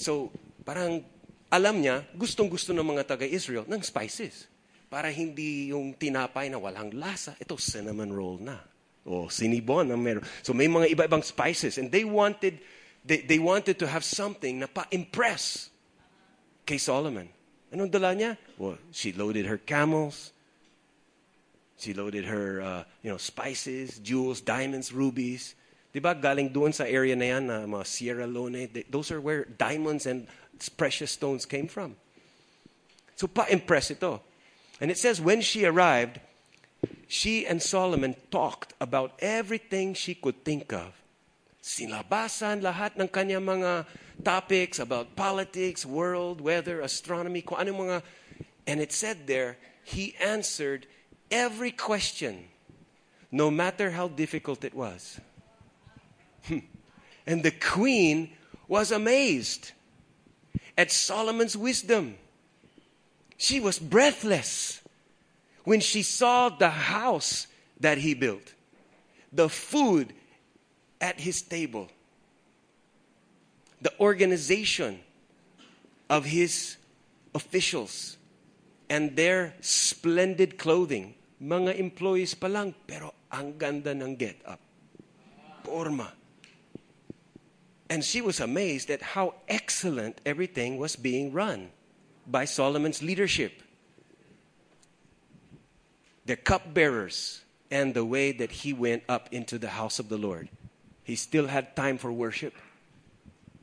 So, 0.00 0.32
parang 0.64 1.04
alam 1.50 1.82
niya, 1.82 2.06
gustong-gusto 2.14 2.70
ng 2.70 2.86
mga 2.86 3.02
taga-Israel 3.10 3.66
ng 3.66 3.82
spices. 3.82 4.46
Para 4.86 5.10
hindi 5.10 5.70
yung 5.74 5.94
tinapay 5.94 6.50
na 6.50 6.58
walang 6.58 6.94
lasa. 6.94 7.34
Ito, 7.38 7.58
cinnamon 7.58 8.10
roll 8.10 8.38
na. 8.38 8.58
O 9.06 9.26
sinibon 9.26 9.90
na 9.90 9.98
meron. 9.98 10.22
So 10.42 10.54
may 10.54 10.70
mga 10.70 10.90
iba-ibang 10.94 11.22
spices. 11.26 11.78
And 11.78 11.90
they 11.90 12.06
wanted, 12.06 12.62
they, 13.02 13.22
they 13.22 13.38
wanted 13.38 13.78
to 13.82 13.86
have 13.86 14.06
something 14.06 14.62
na 14.62 14.66
pa-impress 14.70 15.70
kay 16.66 16.78
Solomon. 16.78 17.26
Anong 17.70 17.90
dala 17.90 18.14
niya? 18.14 18.38
Well, 18.58 18.78
she 18.90 19.14
loaded 19.14 19.46
her 19.46 19.58
camels. 19.58 20.34
She 21.78 21.94
loaded 21.94 22.26
her, 22.26 22.60
uh, 22.60 22.82
you 23.02 23.10
know, 23.10 23.18
spices, 23.18 23.98
jewels, 23.98 24.42
diamonds, 24.42 24.92
rubies. 24.92 25.54
Di 25.90 25.98
ba 25.98 26.14
galing 26.14 26.52
doon 26.52 26.70
sa 26.70 26.84
area 26.86 27.16
na 27.18 27.26
yan, 27.34 27.46
na 27.46 27.66
mga 27.66 27.86
Sierra 27.86 28.26
Leone, 28.26 28.68
th- 28.70 28.86
those 28.90 29.10
are 29.10 29.18
where 29.18 29.46
diamonds 29.58 30.06
and 30.06 30.28
precious 30.68 31.12
stones 31.12 31.46
came 31.46 31.68
from. 31.68 31.96
So 33.16 33.26
pa-impress 33.26 33.90
ito. 33.90 34.20
And 34.80 34.90
it 34.90 34.98
says, 34.98 35.20
when 35.20 35.40
she 35.40 35.64
arrived, 35.64 36.20
she 37.06 37.46
and 37.46 37.60
Solomon 37.60 38.16
talked 38.30 38.72
about 38.80 39.12
everything 39.20 39.94
she 39.94 40.14
could 40.14 40.44
think 40.44 40.72
of. 40.72 40.96
Silabasan 41.60 42.64
lahat 42.64 42.96
ng 42.96 43.08
kanyang 43.08 43.44
mga 43.44 43.84
topics 44.24 44.78
about 44.78 45.16
politics, 45.16 45.84
world, 45.84 46.40
weather, 46.40 46.80
astronomy, 46.80 47.42
kung 47.42 47.58
ano 47.58 47.72
mga... 47.76 48.02
And 48.66 48.80
it 48.80 48.92
said 48.92 49.26
there, 49.26 49.58
he 49.84 50.14
answered 50.16 50.86
every 51.30 51.70
question, 51.70 52.48
no 53.30 53.50
matter 53.50 53.90
how 53.90 54.08
difficult 54.08 54.64
it 54.64 54.74
was. 54.74 55.20
Hmm. 56.48 56.64
and 57.26 57.42
the 57.42 57.50
queen 57.50 58.32
was 58.66 58.90
amazed 58.90 59.72
at 60.80 60.90
Solomon's 60.90 61.60
wisdom. 61.60 62.16
She 63.36 63.60
was 63.60 63.78
breathless 63.78 64.80
when 65.64 65.80
she 65.80 66.00
saw 66.00 66.48
the 66.48 66.70
house 66.72 67.46
that 67.80 67.98
he 67.98 68.16
built, 68.16 68.56
the 69.30 69.50
food 69.50 70.14
at 70.98 71.20
his 71.20 71.42
table, 71.42 71.92
the 73.84 73.92
organization 74.00 75.00
of 76.08 76.24
his 76.24 76.80
officials, 77.34 78.16
and 78.88 79.14
their 79.16 79.52
splendid 79.60 80.56
clothing. 80.56 81.12
Mga 81.44 81.76
employees 81.76 82.32
pa 82.32 82.48
lang, 82.48 82.72
pero 82.88 83.12
ang 83.28 83.52
ganda 83.60 83.92
ng 83.92 84.16
get 84.16 84.40
up. 84.48 84.60
And 87.90 88.04
she 88.04 88.20
was 88.22 88.38
amazed 88.38 88.88
at 88.88 89.02
how 89.02 89.34
excellent 89.48 90.20
everything 90.24 90.78
was 90.78 90.94
being 90.94 91.32
run 91.32 91.70
by 92.24 92.44
Solomon's 92.44 93.02
leadership. 93.02 93.62
The 96.24 96.36
cupbearers 96.36 97.42
and 97.70 97.92
the 97.92 98.04
way 98.04 98.30
that 98.30 98.52
he 98.52 98.72
went 98.72 99.02
up 99.08 99.28
into 99.32 99.58
the 99.58 99.68
house 99.68 99.98
of 99.98 100.08
the 100.08 100.16
Lord. 100.16 100.48
He 101.02 101.16
still 101.16 101.48
had 101.48 101.74
time 101.74 101.98
for 101.98 102.12
worship. 102.12 102.54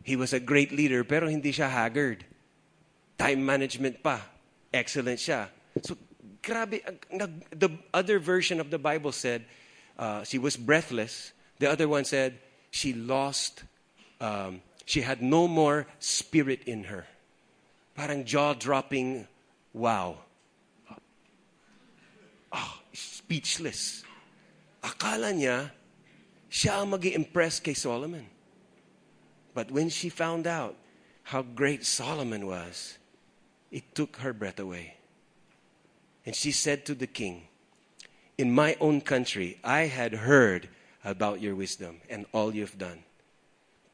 He 0.03 0.15
was 0.15 0.33
a 0.33 0.39
great 0.39 0.71
leader, 0.71 1.03
pero 1.03 1.29
hindi 1.29 1.53
siya 1.53 1.69
haggard. 1.69 2.25
Time 3.17 3.45
management 3.45 4.03
pa. 4.03 4.21
Excellent 4.73 5.19
siya. 5.19 5.47
So, 5.81 5.97
grabe. 6.43 6.81
The 7.51 7.71
other 7.93 8.19
version 8.19 8.59
of 8.59 8.71
the 8.71 8.77
Bible 8.77 9.11
said 9.11 9.45
uh, 9.97 10.23
she 10.23 10.37
was 10.37 10.57
breathless. 10.57 11.31
The 11.59 11.69
other 11.71 11.87
one 11.87 12.03
said 12.05 12.39
she 12.71 12.93
lost, 12.93 13.63
um, 14.19 14.61
she 14.85 15.01
had 15.01 15.21
no 15.21 15.47
more 15.47 15.87
spirit 15.99 16.63
in 16.65 16.85
her. 16.85 17.05
Parang 17.95 18.23
jaw-dropping, 18.25 19.27
wow. 19.73 20.17
Oh, 22.51 22.79
speechless. 22.93 24.03
Akala 24.83 25.33
niya, 25.33 25.71
siya 26.49 26.81
ang 26.81 26.91
mag 26.91 27.05
impress 27.05 27.59
kay 27.59 27.73
Solomon. 27.73 28.25
But 29.53 29.71
when 29.71 29.89
she 29.89 30.09
found 30.09 30.45
out 30.45 30.75
how 31.23 31.41
great 31.41 31.85
Solomon 31.85 32.45
was, 32.45 32.97
it 33.71 33.95
took 33.95 34.17
her 34.17 34.31
breath 34.31 34.59
away. 34.59 34.95
And 36.25 36.35
she 36.35 36.51
said 36.51 36.85
to 36.85 36.95
the 36.95 37.07
king, 37.07 37.47
In 38.37 38.53
my 38.53 38.77
own 38.79 39.01
country, 39.01 39.59
I 39.63 39.87
had 39.91 40.13
heard 40.13 40.69
about 41.03 41.41
your 41.41 41.55
wisdom 41.55 42.01
and 42.09 42.25
all 42.31 42.53
you've 42.53 42.77
done, 42.77 43.03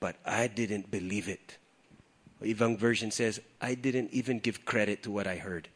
but 0.03 0.19
I 0.27 0.51
didn't 0.51 0.91
believe 0.91 1.31
it. 1.31 1.55
Ibang 2.43 2.75
version 2.75 3.07
says, 3.07 3.39
I 3.63 3.71
didn't 3.71 4.11
even 4.11 4.43
give 4.43 4.67
credit 4.67 4.99
to 5.07 5.11
what 5.15 5.31
I 5.31 5.39
heard 5.39 5.71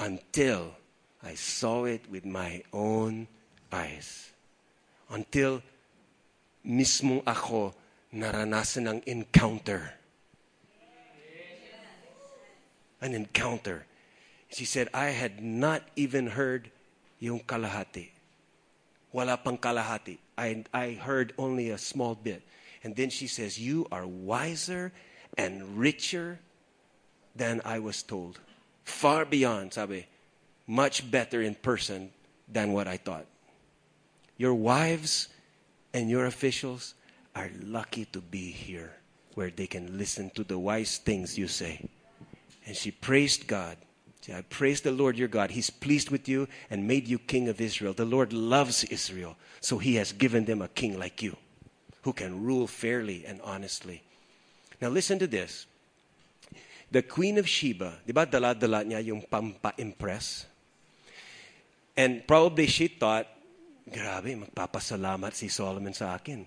until 0.00 0.72
I 1.20 1.36
saw 1.36 1.84
it 1.84 2.08
with 2.08 2.24
my 2.24 2.64
own 2.72 3.28
eyes. 3.68 4.32
Until 5.12 5.60
mismo 6.64 7.20
ako 7.28 7.76
naranasan 8.16 8.88
ng 8.88 9.00
encounter. 9.04 9.92
An 13.04 13.12
encounter. 13.12 13.84
She 14.48 14.64
said, 14.64 14.88
I 14.96 15.12
had 15.12 15.44
not 15.44 15.84
even 15.92 16.32
heard 16.32 16.72
yung 17.20 17.44
kalahati. 17.44 18.08
Wala 19.12 19.36
pang 19.36 19.60
kalahati. 19.60 20.16
I, 20.40 20.64
I 20.72 20.96
heard 20.96 21.36
only 21.36 21.68
a 21.68 21.76
small 21.76 22.16
bit. 22.16 22.40
And 22.84 22.94
then 22.94 23.08
she 23.08 23.26
says, 23.26 23.58
You 23.58 23.86
are 23.90 24.06
wiser 24.06 24.92
and 25.36 25.78
richer 25.78 26.38
than 27.34 27.62
I 27.64 27.78
was 27.78 28.02
told. 28.02 28.38
Far 28.84 29.24
beyond, 29.24 29.72
sabi, 29.72 30.06
much 30.66 31.10
better 31.10 31.42
in 31.42 31.54
person 31.54 32.12
than 32.46 32.72
what 32.72 32.86
I 32.86 32.98
thought. 32.98 33.26
Your 34.36 34.54
wives 34.54 35.28
and 35.94 36.10
your 36.10 36.26
officials 36.26 36.94
are 37.34 37.50
lucky 37.62 38.04
to 38.06 38.20
be 38.20 38.50
here 38.50 38.92
where 39.34 39.50
they 39.50 39.66
can 39.66 39.98
listen 39.98 40.30
to 40.30 40.44
the 40.44 40.58
wise 40.58 40.98
things 40.98 41.38
you 41.38 41.48
say. 41.48 41.88
And 42.66 42.76
she 42.76 42.90
praised 42.90 43.46
God. 43.46 43.78
I 44.32 44.42
praise 44.42 44.80
the 44.80 44.92
Lord 44.92 45.18
your 45.18 45.28
God. 45.28 45.50
He's 45.50 45.68
pleased 45.68 46.10
with 46.10 46.28
you 46.28 46.48
and 46.70 46.88
made 46.88 47.08
you 47.08 47.18
king 47.18 47.48
of 47.48 47.60
Israel. 47.60 47.92
The 47.92 48.06
Lord 48.06 48.32
loves 48.32 48.84
Israel, 48.84 49.36
so 49.60 49.76
he 49.76 49.96
has 49.96 50.12
given 50.12 50.46
them 50.46 50.62
a 50.62 50.68
king 50.68 50.98
like 50.98 51.22
you 51.22 51.36
who 52.04 52.12
can 52.12 52.44
rule 52.44 52.68
fairly 52.68 53.24
and 53.24 53.40
honestly. 53.40 54.04
Now 54.80 54.92
listen 54.92 55.18
to 55.18 55.26
this. 55.26 55.66
The 56.92 57.02
Queen 57.02 57.40
of 57.40 57.48
Sheba, 57.48 58.04
di 58.06 58.12
ba 58.12 58.28
dala-dala 58.28 58.84
niya 58.84 59.00
yung 59.02 59.24
pampa-impress? 59.24 60.46
And 61.96 62.22
probably 62.28 62.68
she 62.68 62.92
thought, 62.92 63.26
grabe, 63.88 64.36
magpapasalamat 64.36 65.32
si 65.32 65.48
Solomon 65.48 65.96
sa 65.96 66.14
akin. 66.14 66.46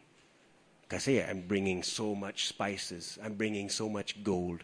Kasi 0.88 1.20
I'm 1.20 1.44
bringing 1.44 1.84
so 1.84 2.16
much 2.16 2.48
spices. 2.48 3.20
I'm 3.20 3.34
bringing 3.36 3.68
so 3.68 3.90
much 3.90 4.24
gold. 4.24 4.64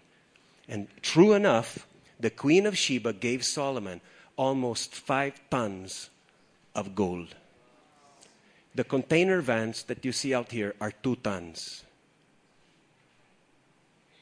And 0.69 0.87
true 1.01 1.33
enough, 1.33 1.83
the 2.21 2.29
Queen 2.31 2.69
of 2.69 2.77
Sheba 2.77 3.11
gave 3.11 3.43
Solomon 3.43 3.99
almost 4.37 4.95
five 4.95 5.35
tons 5.49 6.13
of 6.77 6.95
gold. 6.95 7.35
The 8.75 8.83
container 8.83 9.41
vans 9.41 9.83
that 9.83 10.03
you 10.03 10.11
see 10.11 10.33
out 10.33 10.51
here 10.51 10.73
are 10.81 10.91
two 10.91 11.15
tons. 11.17 11.83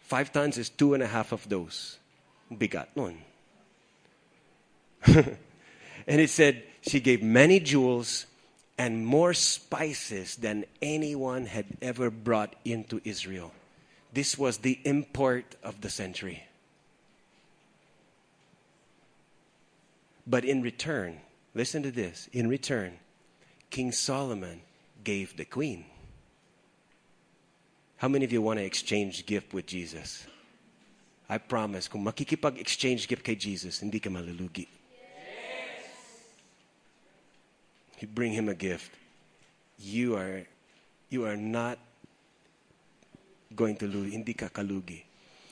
Five 0.03 0.33
tons 0.33 0.57
is 0.57 0.69
two 0.69 0.93
and 0.93 1.01
a 1.01 1.07
half 1.07 1.31
of 1.31 1.47
those. 1.47 1.97
Bigat 2.51 2.87
nun. 2.95 3.17
and 5.05 6.21
it 6.21 6.29
said 6.29 6.63
she 6.81 6.99
gave 6.99 7.23
many 7.23 7.59
jewels 7.61 8.25
and 8.77 9.05
more 9.05 9.33
spices 9.33 10.35
than 10.35 10.65
anyone 10.81 11.45
had 11.45 11.65
ever 11.81 12.09
brought 12.09 12.55
into 12.65 12.99
Israel. 13.05 13.53
This 14.11 14.37
was 14.37 14.57
the 14.57 14.79
import 14.83 15.55
of 15.63 15.79
the 15.81 15.89
century. 15.89 16.43
But 20.27 20.43
in 20.43 20.61
return, 20.61 21.21
listen 21.55 21.83
to 21.83 21.91
this 21.91 22.27
in 22.33 22.49
return, 22.49 22.99
King 23.71 23.93
Solomon 23.93 24.61
gave 25.03 25.37
the 25.37 25.45
queen. 25.45 25.85
How 27.97 28.09
many 28.09 28.25
of 28.25 28.33
you 28.33 28.41
want 28.41 28.59
to 28.59 28.65
exchange 28.65 29.25
gift 29.25 29.53
with 29.53 29.65
Jesus? 29.65 30.27
I 31.29 31.37
promise, 31.37 31.87
kung 31.87 32.03
makikipag-exchange 32.03 33.07
gift 33.07 33.23
kay 33.23 33.35
Jesus, 33.35 33.79
hindi 33.79 33.99
ka 33.99 34.09
malulugi. 34.09 34.67
Yes. 34.67 35.87
You 38.01 38.07
bring 38.09 38.33
him 38.33 38.49
a 38.49 38.55
gift. 38.55 38.91
You 39.79 40.17
are, 40.17 40.43
you 41.09 41.25
are 41.25 41.37
not 41.37 41.79
going 43.55 43.77
to 43.77 43.87
lose. 43.87 44.11
Hindi 44.11 44.33
ka 44.33 44.49
kalugi. 44.49 45.03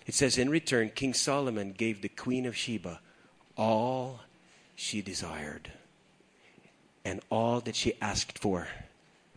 It 0.05 0.13
says, 0.13 0.37
in 0.37 0.49
return, 0.49 0.91
King 0.93 1.13
Solomon 1.13 1.71
gave 1.71 2.01
the 2.01 2.09
queen 2.09 2.45
of 2.45 2.57
Sheba 2.57 2.99
all 3.55 4.19
she 4.75 5.01
desired 5.01 5.71
and 7.05 7.21
all 7.29 7.59
that 7.61 7.75
she 7.75 7.93
asked 8.01 8.39
for, 8.39 8.67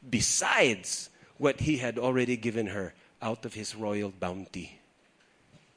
besides 0.08 1.10
what 1.38 1.60
he 1.60 1.78
had 1.78 1.98
already 1.98 2.36
given 2.36 2.68
her 2.68 2.94
out 3.20 3.44
of 3.44 3.54
his 3.54 3.74
royal 3.74 4.10
bounty. 4.10 4.78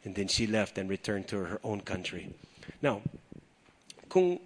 And 0.04 0.16
then 0.16 0.28
she 0.28 0.48
left 0.48 0.78
and 0.78 0.90
returned 0.90 1.28
to 1.30 1.38
her 1.38 1.60
own 1.64 1.82
country. 1.82 2.34
Now, 2.82 3.02
kung 4.10 4.40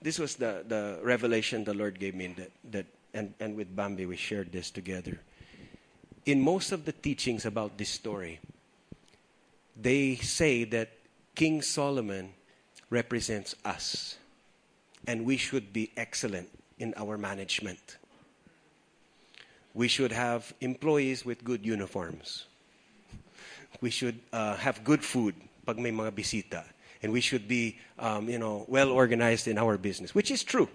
this 0.00 0.18
was 0.18 0.34
the, 0.36 0.64
the 0.66 0.98
revelation 1.02 1.64
the 1.64 1.74
Lord 1.74 1.98
gave 1.98 2.14
me 2.14 2.34
that, 2.36 2.50
that 2.72 2.86
and, 3.14 3.34
and 3.38 3.56
with 3.56 3.74
Bambi 3.74 4.06
we 4.06 4.16
shared 4.16 4.52
this 4.52 4.70
together. 4.70 5.20
In 6.26 6.40
most 6.40 6.72
of 6.72 6.84
the 6.84 6.92
teachings 6.92 7.44
about 7.44 7.78
this 7.78 7.90
story, 7.90 8.40
they 9.80 10.16
say 10.16 10.64
that 10.64 10.90
King 11.34 11.62
Solomon 11.62 12.32
represents 12.90 13.54
us 13.64 14.16
and 15.06 15.24
we 15.24 15.36
should 15.36 15.72
be 15.72 15.90
excellent 15.96 16.48
in 16.78 16.94
our 16.96 17.18
management. 17.18 17.98
we 19.74 19.88
should 19.88 20.12
have 20.12 20.52
employees 20.60 21.24
with 21.24 21.44
good 21.44 21.64
uniforms. 21.64 22.44
We 23.80 23.90
should 23.90 24.20
uh, 24.32 24.56
have 24.56 24.84
good 24.84 25.02
food 25.04 25.34
pag 25.64 25.78
may 25.78 25.90
mga 25.90 26.12
bisita. 26.12 26.64
And 27.02 27.12
we 27.12 27.20
should 27.20 27.48
be, 27.48 27.78
um, 27.98 28.28
you 28.28 28.38
know, 28.38 28.64
well 28.68 28.90
organized 28.92 29.48
in 29.48 29.58
our 29.58 29.76
business, 29.76 30.14
which 30.14 30.30
is 30.30 30.44
true. 30.44 30.68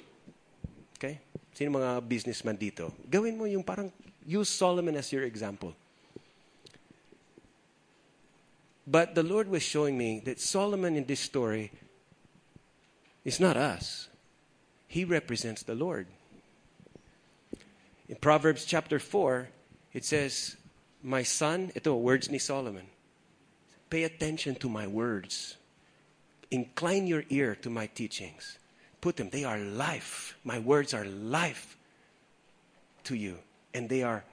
Okay? 0.98 1.20
Sino 1.54 1.80
mga 1.80 2.04
businessman 2.08 2.58
dito? 2.58 2.92
Gawin 3.10 3.38
mo 3.38 3.46
yung 3.46 3.64
parang, 3.64 3.92
use 4.26 4.50
Solomon 4.50 4.96
as 4.98 5.12
your 5.14 5.24
example. 5.24 5.74
But 8.86 9.16
the 9.16 9.24
Lord 9.24 9.48
was 9.48 9.64
showing 9.64 9.98
me 9.98 10.20
that 10.26 10.40
Solomon 10.40 10.96
in 10.96 11.06
this 11.06 11.20
story 11.20 11.72
is 13.24 13.40
not 13.40 13.56
us. 13.56 14.07
He 14.98 15.06
represents 15.06 15.62
the 15.62 15.76
Lord. 15.76 16.08
In 18.10 18.16
Proverbs 18.16 18.66
chapter 18.66 18.98
4, 18.98 19.48
it 19.94 20.04
says, 20.04 20.58
My 21.04 21.22
son, 21.22 21.72
ito, 21.76 21.94
words 21.94 22.32
ni 22.32 22.40
Solomon, 22.40 22.90
pay 23.92 24.06
attention 24.10 24.56
to 24.56 24.68
my 24.68 24.88
words. 24.88 25.58
Incline 26.50 27.06
your 27.06 27.26
ear 27.30 27.54
to 27.62 27.70
my 27.70 27.86
teachings. 27.86 28.58
Put 29.00 29.18
them, 29.18 29.30
they 29.30 29.44
are 29.44 29.60
life. 29.60 30.36
My 30.44 30.58
words 30.58 30.96
are 30.96 31.06
life 31.06 31.78
to 33.04 33.14
you. 33.14 33.38
And 33.76 33.88
they 33.90 34.02
are, 34.02 34.26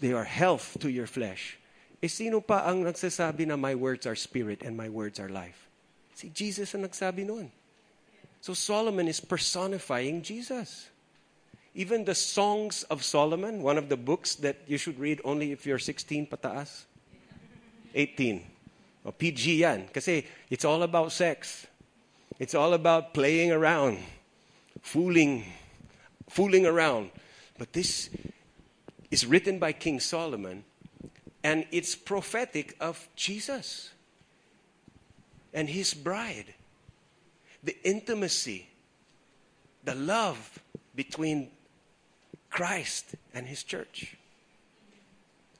they 0.00 0.14
are 0.14 0.24
health 0.24 0.78
to 0.80 0.88
your 0.88 1.06
flesh. 1.06 1.58
Eh, 2.00 2.08
sino 2.08 2.40
pa 2.40 2.64
ang 2.64 2.80
nagsasabi 2.88 3.44
na 3.44 3.60
my 3.60 3.74
words 3.74 4.06
are 4.06 4.16
spirit 4.16 4.62
and 4.64 4.74
my 4.74 4.88
words 4.88 5.20
are 5.20 5.28
life? 5.28 5.68
Si 6.16 6.32
Jesus 6.32 6.72
ang 6.72 6.80
nagsabi 6.88 7.28
noon. 7.28 7.52
So 8.42 8.54
Solomon 8.54 9.06
is 9.06 9.20
personifying 9.20 10.20
Jesus. 10.22 10.90
Even 11.76 12.04
the 12.04 12.14
Songs 12.14 12.82
of 12.90 13.04
Solomon, 13.04 13.62
one 13.62 13.78
of 13.78 13.88
the 13.88 13.96
books 13.96 14.34
that 14.42 14.56
you 14.66 14.76
should 14.78 14.98
read 14.98 15.20
only 15.24 15.52
if 15.52 15.64
you're 15.64 15.78
16 15.78 16.26
pataas. 16.26 16.84
18. 17.94 18.42
O 19.06 19.12
PG 19.12 19.62
yan. 19.62 19.86
Kasi 19.94 20.26
it's 20.50 20.64
all 20.64 20.82
about 20.82 21.12
sex. 21.12 21.68
It's 22.40 22.54
all 22.54 22.74
about 22.74 23.14
playing 23.14 23.52
around, 23.52 23.98
fooling, 24.82 25.44
fooling 26.28 26.66
around. 26.66 27.12
But 27.58 27.72
this 27.72 28.10
is 29.12 29.24
written 29.24 29.60
by 29.60 29.70
King 29.70 30.00
Solomon, 30.00 30.64
and 31.44 31.64
it's 31.70 31.94
prophetic 31.94 32.74
of 32.80 33.06
Jesus 33.14 33.92
and 35.54 35.68
his 35.68 35.94
bride. 35.94 36.54
The 37.62 37.76
intimacy, 37.84 38.66
the 39.84 39.94
love 39.94 40.58
between 40.94 41.50
Christ 42.50 43.14
and 43.34 43.46
his 43.46 43.62
church. 43.62 44.16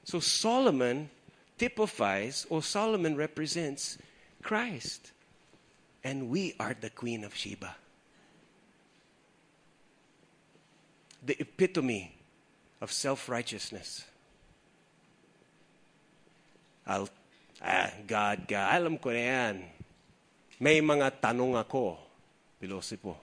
So 0.03 0.19
Solomon 0.19 1.09
typifies, 1.57 2.45
or 2.49 2.61
Solomon 2.61 3.15
represents 3.15 3.97
Christ. 4.41 5.11
And 6.03 6.29
we 6.29 6.55
are 6.59 6.75
the 6.79 6.89
Queen 6.89 7.23
of 7.23 7.33
Sheba. 7.33 7.75
The 11.25 11.39
epitome 11.39 12.15
of 12.81 12.91
self 12.91 13.29
righteousness. 13.29 14.03
I'll, 16.85 17.07
ah, 17.63 17.91
God, 18.05 18.43
God, 18.45 18.75
alam 18.75 18.97
ko 18.97 19.15
na 19.15 19.23
yan. 19.23 19.63
May 20.63 20.79
mga 20.79 21.19
tanong 21.19 21.59
ako, 21.59 21.99
Pilosipo. 22.55 23.19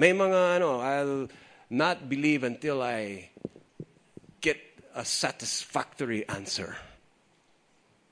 May 0.00 0.16
mga 0.16 0.56
ano, 0.56 0.80
I'll 0.80 1.28
not 1.68 2.08
believe 2.08 2.48
until 2.48 2.80
I 2.80 3.28
get 4.40 4.56
a 4.96 5.04
satisfactory 5.04 6.24
answer. 6.24 6.72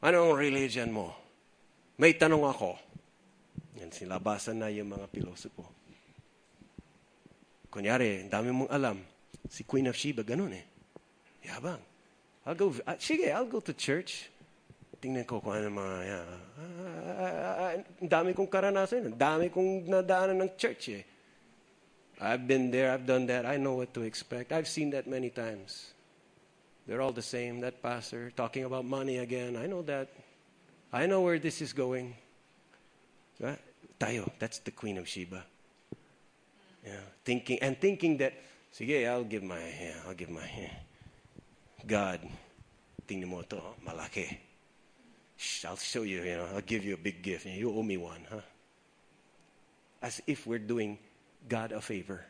Anong 0.04 0.36
religion 0.36 0.92
mo? 0.92 1.16
May 1.96 2.20
tanong 2.20 2.44
ako. 2.44 2.76
Yan, 3.80 3.88
silabasan 3.88 4.60
na 4.60 4.68
yung 4.68 4.92
mga 4.92 5.08
pilosopo. 5.08 5.64
Kunyari, 7.72 8.28
dami 8.28 8.52
mong 8.52 8.68
alam. 8.68 9.00
Si 9.48 9.64
Queen 9.64 9.88
of 9.88 9.96
Sheba, 9.96 10.20
ganun 10.20 10.52
eh. 10.52 10.68
Yabang. 11.48 11.80
I'll 12.44 12.52
go, 12.52 12.76
uh, 12.84 13.00
sige, 13.00 13.32
I'll 13.32 13.48
go 13.48 13.64
to 13.64 13.72
church. 13.72 14.28
Tingnan 15.04 15.28
ko 15.28 15.36
kung 15.36 15.52
ano 15.52 15.68
mga, 15.68 15.96
yeah. 16.08 16.28
uh, 16.64 17.76
dami 18.00 18.32
kong 18.32 18.48
karanasan. 18.48 19.12
Dami 19.12 19.52
kong 19.52 19.84
nadaanan 19.84 20.40
ng 20.40 20.56
church 20.56 20.96
eh. 20.96 21.04
I've 22.24 22.48
been 22.48 22.72
there, 22.72 22.88
I've 22.88 23.04
done 23.04 23.28
that. 23.28 23.44
I 23.44 23.60
know 23.60 23.76
what 23.84 23.92
to 23.92 24.00
expect. 24.00 24.48
I've 24.48 24.64
seen 24.64 24.96
that 24.96 25.04
many 25.04 25.28
times. 25.28 25.92
They're 26.88 27.04
all 27.04 27.12
the 27.12 27.20
same. 27.20 27.60
That 27.60 27.84
pastor 27.84 28.32
talking 28.32 28.64
about 28.64 28.88
money 28.88 29.20
again. 29.20 29.60
I 29.60 29.68
know 29.68 29.84
that. 29.84 30.08
I 30.88 31.04
know 31.04 31.20
where 31.20 31.36
this 31.36 31.60
is 31.60 31.76
going. 31.76 32.16
Right? 33.36 33.60
Tayo, 34.00 34.32
that's 34.40 34.64
the 34.64 34.72
Queen 34.72 34.96
of 34.96 35.04
Sheba. 35.04 35.44
Yeah, 36.80 37.04
thinking 37.28 37.60
and 37.60 37.76
thinking 37.76 38.16
that, 38.24 38.32
sige, 38.72 39.04
I'll 39.04 39.28
give 39.28 39.44
my, 39.44 39.60
yeah, 39.60 40.00
I'll 40.08 40.16
give 40.16 40.32
my, 40.32 40.48
yeah. 40.56 40.80
God, 41.84 42.24
tingnan 43.04 43.28
mo 43.28 43.44
to, 43.44 43.60
malaki. 43.84 44.53
I'll 45.66 45.76
show 45.76 46.02
you, 46.02 46.22
you 46.22 46.36
know, 46.36 46.46
I'll 46.54 46.60
give 46.60 46.84
you 46.84 46.94
a 46.94 47.00
big 47.00 47.22
gift. 47.22 47.46
And 47.46 47.54
you 47.54 47.72
owe 47.72 47.82
me 47.82 47.96
one, 47.96 48.26
huh? 48.28 48.44
As 50.02 50.20
if 50.26 50.46
we're 50.46 50.58
doing 50.58 50.98
God 51.48 51.72
a 51.72 51.80
favor. 51.80 52.24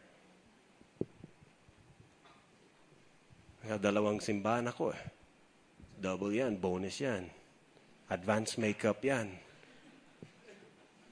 Dalawang 3.64 4.20
simbahan 4.20 4.68
ako 4.68 4.92
eh. 4.92 5.04
Double 6.00 6.32
yan, 6.32 6.56
bonus 6.60 7.00
yan. 7.00 7.30
Advanced 8.10 8.58
makeup 8.58 9.00
yan. 9.00 9.32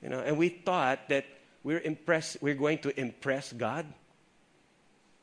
You 0.02 0.10
know, 0.10 0.20
and 0.20 0.36
we 0.36 0.50
thought 0.50 1.08
that 1.08 1.24
we're 1.62 1.80
impressed, 1.80 2.42
we're 2.42 2.58
going 2.58 2.78
to 2.84 2.90
impress 2.98 3.52
God 3.52 3.86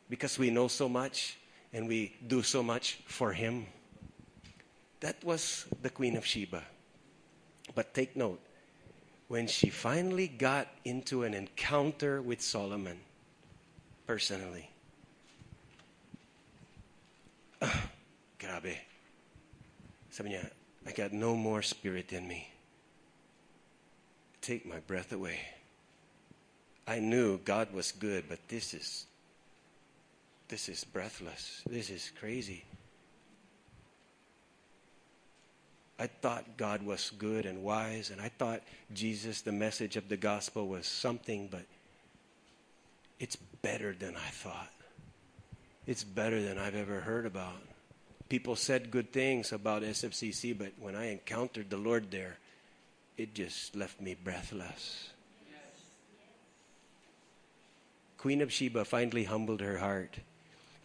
because 0.10 0.40
we 0.40 0.50
know 0.50 0.68
so 0.68 0.90
much 0.90 1.38
and 1.72 1.88
we 1.88 2.16
do 2.26 2.42
so 2.42 2.64
much 2.64 3.00
for 3.06 3.34
Him. 3.34 3.68
That 5.00 5.24
was 5.24 5.66
the 5.82 5.90
Queen 5.90 6.18
of 6.18 6.26
Sheba. 6.26 6.64
But 7.74 7.94
take 7.94 8.16
note, 8.16 8.42
when 9.28 9.48
she 9.48 9.70
finally 9.70 10.28
got 10.28 10.68
into 10.84 11.24
an 11.24 11.34
encounter 11.34 12.22
with 12.22 12.42
Solomon 12.42 13.00
personally, 14.08 14.70
ah, 17.62 17.90
grabe. 18.40 18.76
Sabi 20.10 20.32
niya, 20.32 20.50
I 20.88 20.92
got 20.92 21.14
no 21.14 21.36
more 21.36 21.62
spirit 21.62 22.12
in 22.12 22.28
me. 22.28 22.50
Take 24.42 24.66
my 24.66 24.80
breath 24.80 25.14
away. 25.14 25.40
I 26.88 26.98
knew 26.98 27.38
God 27.46 27.72
was 27.72 27.92
good, 27.92 28.26
but 28.28 28.40
this 28.48 28.74
is 28.74 29.06
this 30.48 30.68
is 30.68 30.84
breathless. 30.84 31.62
This 31.70 31.92
is 31.92 32.12
crazy. 32.20 32.64
I 36.00 36.08
thought 36.08 36.56
God 36.56 36.82
was 36.82 37.12
good 37.18 37.46
and 37.46 37.62
wise, 37.62 38.10
and 38.10 38.22
I 38.22 38.30
thought 38.30 38.62
Jesus, 38.94 39.42
the 39.42 39.52
message 39.52 39.98
of 39.98 40.08
the 40.08 40.16
gospel, 40.16 40.68
was 40.68 40.88
something, 40.88 41.50
but 41.52 41.66
it's 43.20 43.36
better 43.36 43.94
than 43.94 44.16
I 44.16 44.30
thought. 44.32 44.72
It's 45.86 46.06
better 46.06 46.42
than 46.42 46.58
I've 46.58 46.76
ever 46.76 47.02
heard 47.02 47.26
about. 47.26 47.62
People 48.30 48.56
said 48.56 48.92
good 48.92 49.12
things 49.12 49.52
about 49.52 49.82
SFCC, 49.82 50.58
but 50.58 50.72
when 50.80 50.96
I 50.96 51.12
encountered 51.12 51.70
the 51.70 51.78
Lord 51.78 52.12
there, 52.12 52.38
it 53.18 53.34
just 53.34 53.76
left 53.76 54.00
me 54.00 54.16
breathless. 54.16 55.10
Queen 58.18 58.42
of 58.42 58.54
Sheba 58.54 58.86
finally 58.86 59.26
humbled 59.26 59.60
her 59.62 59.80
heart. 59.80 60.20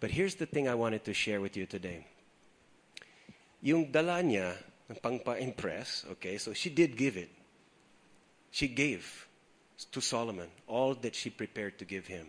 But 0.00 0.10
here's 0.10 0.34
the 0.34 0.46
thing 0.46 0.68
I 0.68 0.74
wanted 0.74 1.04
to 1.04 1.14
share 1.14 1.40
with 1.40 1.56
you 1.56 1.66
today. 1.66 2.06
Yung 3.62 3.90
dala 3.90 4.22
niya, 4.22 4.54
ng 4.90 4.96
pangpa-impress, 4.96 6.04
okay, 6.12 6.36
so 6.38 6.52
she 6.52 6.68
did 6.70 6.96
give 6.96 7.16
it. 7.16 7.30
She 8.50 8.68
gave 8.68 9.26
to 9.90 10.00
Solomon 10.00 10.48
all 10.66 10.94
that 10.94 11.14
she 11.14 11.30
prepared 11.30 11.78
to 11.78 11.84
give 11.84 12.06
him. 12.06 12.28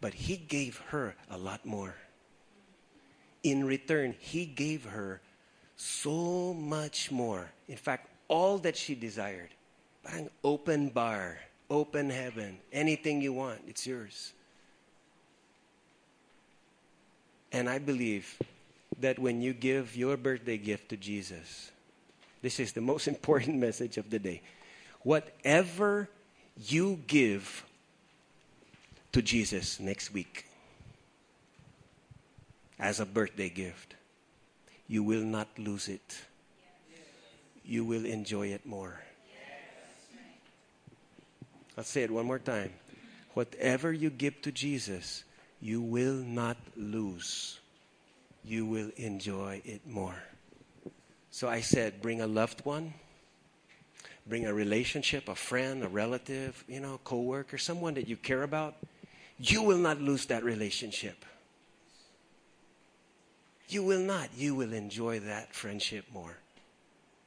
But 0.00 0.14
he 0.14 0.36
gave 0.36 0.78
her 0.88 1.14
a 1.30 1.36
lot 1.36 1.66
more. 1.66 1.94
In 3.42 3.64
return, 3.64 4.14
he 4.18 4.46
gave 4.46 4.84
her 4.84 5.20
so 5.76 6.54
much 6.54 7.10
more. 7.10 7.50
In 7.68 7.76
fact, 7.76 8.08
all 8.28 8.58
that 8.58 8.76
she 8.76 8.94
desired. 8.94 9.50
Parang 10.02 10.30
open 10.42 10.88
bar, 10.88 11.38
open 11.70 12.10
heaven, 12.10 12.58
anything 12.72 13.20
you 13.20 13.32
want, 13.32 13.60
it's 13.66 13.86
yours. 13.86 14.32
And 17.52 17.68
I 17.68 17.78
believe 17.78 18.38
that 19.00 19.18
when 19.18 19.40
you 19.40 19.52
give 19.52 19.96
your 19.96 20.16
birthday 20.16 20.58
gift 20.58 20.88
to 20.90 20.96
Jesus, 20.96 21.70
this 22.42 22.60
is 22.60 22.72
the 22.72 22.80
most 22.80 23.08
important 23.14 23.56
message 23.56 23.96
of 23.96 24.10
the 24.10 24.18
day. 24.18 24.42
Whatever 25.02 26.08
you 26.56 27.00
give 27.06 27.64
to 29.12 29.22
Jesus 29.22 29.80
next 29.80 30.12
week, 30.12 30.46
as 32.78 33.00
a 33.00 33.06
birthday 33.06 33.48
gift, 33.48 33.94
you 34.88 35.02
will 35.02 35.22
not 35.22 35.48
lose 35.58 35.88
it. 35.88 36.18
You 37.64 37.84
will 37.84 38.04
enjoy 38.04 38.48
it 38.48 38.66
more. 38.66 39.00
I'll 41.76 41.84
say 41.84 42.02
it 42.02 42.10
one 42.10 42.26
more 42.26 42.38
time. 42.38 42.72
Whatever 43.32 43.92
you 43.92 44.10
give 44.10 44.42
to 44.42 44.52
Jesus, 44.52 45.24
you 45.60 45.80
will 45.80 46.14
not 46.14 46.56
lose. 46.76 47.58
You 48.44 48.66
will 48.66 48.90
enjoy 48.96 49.62
it 49.64 49.86
more. 49.86 50.22
So 51.30 51.48
I 51.48 51.62
said, 51.62 52.00
bring 52.00 52.20
a 52.20 52.26
loved 52.26 52.64
one, 52.64 52.94
bring 54.26 54.46
a 54.46 54.54
relationship, 54.54 55.28
a 55.28 55.34
friend, 55.34 55.82
a 55.82 55.88
relative, 55.88 56.62
you 56.68 56.80
know, 56.80 57.00
coworker, 57.04 57.58
someone 57.58 57.94
that 57.94 58.06
you 58.06 58.16
care 58.16 58.42
about. 58.42 58.76
You 59.38 59.62
will 59.62 59.78
not 59.78 60.00
lose 60.00 60.26
that 60.26 60.44
relationship. 60.44 61.24
You 63.68 63.82
will 63.82 64.00
not. 64.00 64.28
You 64.36 64.54
will 64.54 64.72
enjoy 64.72 65.20
that 65.20 65.54
friendship 65.54 66.04
more. 66.12 66.36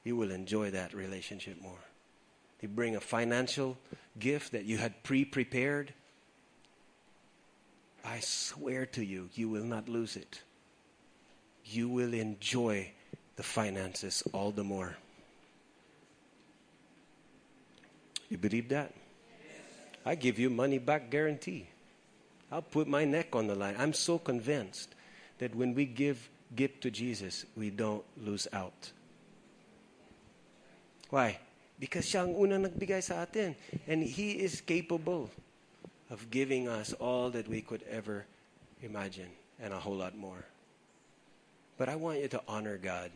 You 0.04 0.16
will 0.16 0.32
enjoy 0.32 0.72
that 0.72 0.94
relationship 0.94 1.62
more. 1.62 1.84
You 2.62 2.70
bring 2.70 2.96
a 2.96 3.02
financial 3.02 3.78
gift 4.18 4.54
that 4.54 4.64
you 4.64 4.78
had 4.78 5.04
pre 5.04 5.26
prepared. 5.26 5.94
I 8.06 8.20
swear 8.22 8.86
to 8.86 9.04
you, 9.04 9.30
you 9.34 9.50
will 9.50 9.66
not 9.66 9.90
lose 9.90 10.16
it. 10.16 10.42
You 11.70 11.90
will 11.90 12.14
enjoy 12.14 12.92
the 13.36 13.44
finances 13.44 14.24
all 14.34 14.52
the 14.52 14.64
more. 14.64 14.98
You 18.30 18.38
believe 18.38 18.70
that? 18.70 18.94
I 20.06 20.16
give 20.16 20.40
you 20.40 20.50
money 20.50 20.80
back 20.80 21.10
guarantee. 21.10 21.68
I'll 22.52 22.62
put 22.62 22.88
my 22.88 23.04
neck 23.04 23.36
on 23.36 23.48
the 23.48 23.56
line. 23.56 23.76
I'm 23.78 23.94
so 23.94 24.18
convinced 24.18 24.96
that 25.40 25.54
when 25.56 25.76
we 25.76 25.86
give 25.86 26.30
gift 26.56 26.82
to 26.84 26.92
Jesus, 26.92 27.46
we 27.56 27.70
don't 27.70 28.04
lose 28.24 28.48
out. 28.54 28.92
Why? 31.10 31.40
Because 31.80 32.06
siya 32.08 32.24
ang 32.24 32.36
unang 32.36 32.68
nagbigay 32.68 33.04
sa 33.04 33.24
atin. 33.24 33.56
And 33.88 34.04
He 34.04 34.40
is 34.40 34.64
capable 34.64 35.30
of 36.10 36.32
giving 36.32 36.68
us 36.68 36.94
all 36.98 37.30
that 37.32 37.48
we 37.48 37.62
could 37.62 37.84
ever 37.92 38.26
imagine 38.82 39.30
and 39.60 39.74
a 39.74 39.80
whole 39.80 40.00
lot 40.00 40.16
more. 40.16 40.48
But 41.78 41.90
I 41.90 41.96
want 41.96 42.20
you 42.20 42.28
to 42.30 42.42
honor 42.48 42.78
God. 42.78 43.12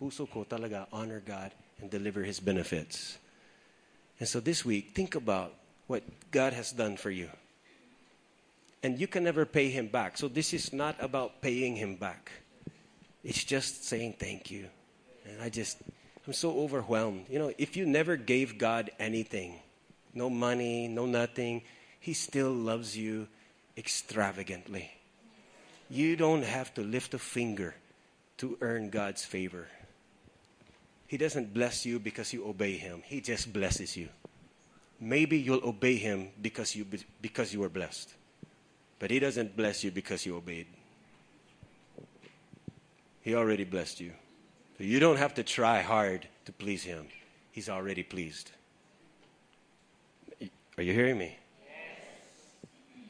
Puso 0.00 0.28
ko 0.28 0.44
talaga 0.48 0.86
honor 0.92 1.20
God 1.20 1.52
and 1.80 1.90
deliver 1.90 2.22
His 2.22 2.40
benefits. 2.40 3.18
And 4.18 4.28
so 4.28 4.40
this 4.40 4.64
week, 4.64 4.92
think 4.94 5.14
about 5.14 5.52
what 5.86 6.02
God 6.30 6.52
has 6.52 6.72
done 6.72 6.96
for 6.96 7.10
you. 7.10 7.28
And 8.82 8.98
you 8.98 9.06
can 9.06 9.24
never 9.24 9.44
pay 9.44 9.68
Him 9.68 9.88
back. 9.88 10.16
So 10.16 10.28
this 10.28 10.54
is 10.54 10.72
not 10.72 10.96
about 11.00 11.42
paying 11.42 11.76
Him 11.76 11.96
back. 11.96 12.30
It's 13.22 13.44
just 13.44 13.84
saying 13.84 14.16
thank 14.18 14.50
you. 14.50 14.68
And 15.28 15.42
I 15.42 15.48
just, 15.48 15.78
I'm 16.26 16.32
so 16.32 16.60
overwhelmed. 16.60 17.26
You 17.28 17.38
know, 17.38 17.52
if 17.58 17.76
you 17.76 17.84
never 17.84 18.16
gave 18.16 18.58
God 18.58 18.90
anything, 18.98 19.60
no 20.14 20.30
money, 20.30 20.88
no 20.88 21.04
nothing, 21.04 21.62
He 22.00 22.14
still 22.14 22.52
loves 22.52 22.96
you 22.96 23.28
extravagantly. 23.76 24.95
You 25.88 26.16
don't 26.16 26.42
have 26.42 26.74
to 26.74 26.82
lift 26.82 27.14
a 27.14 27.18
finger 27.18 27.74
to 28.38 28.58
earn 28.60 28.90
God's 28.90 29.24
favor. 29.24 29.68
He 31.06 31.16
doesn't 31.16 31.54
bless 31.54 31.86
you 31.86 31.98
because 31.98 32.32
you 32.32 32.46
obey 32.46 32.76
Him, 32.76 33.02
He 33.04 33.20
just 33.20 33.52
blesses 33.52 33.96
you. 33.96 34.08
Maybe 35.00 35.38
you'll 35.38 35.64
obey 35.64 35.96
Him 35.96 36.30
because 36.42 36.74
you, 36.74 36.86
because 37.22 37.52
you 37.52 37.60
were 37.60 37.68
blessed, 37.68 38.12
but 38.98 39.10
He 39.10 39.20
doesn't 39.20 39.56
bless 39.56 39.84
you 39.84 39.90
because 39.90 40.26
you 40.26 40.36
obeyed. 40.36 40.66
He 43.22 43.34
already 43.34 43.64
blessed 43.64 44.00
you. 44.00 44.12
So 44.78 44.84
you 44.84 45.00
don't 45.00 45.16
have 45.16 45.34
to 45.34 45.42
try 45.42 45.82
hard 45.82 46.26
to 46.46 46.52
please 46.52 46.82
Him, 46.82 47.06
He's 47.52 47.68
already 47.68 48.02
pleased. 48.02 48.50
Are 50.76 50.82
you 50.82 50.92
hearing 50.92 51.16
me? 51.16 51.38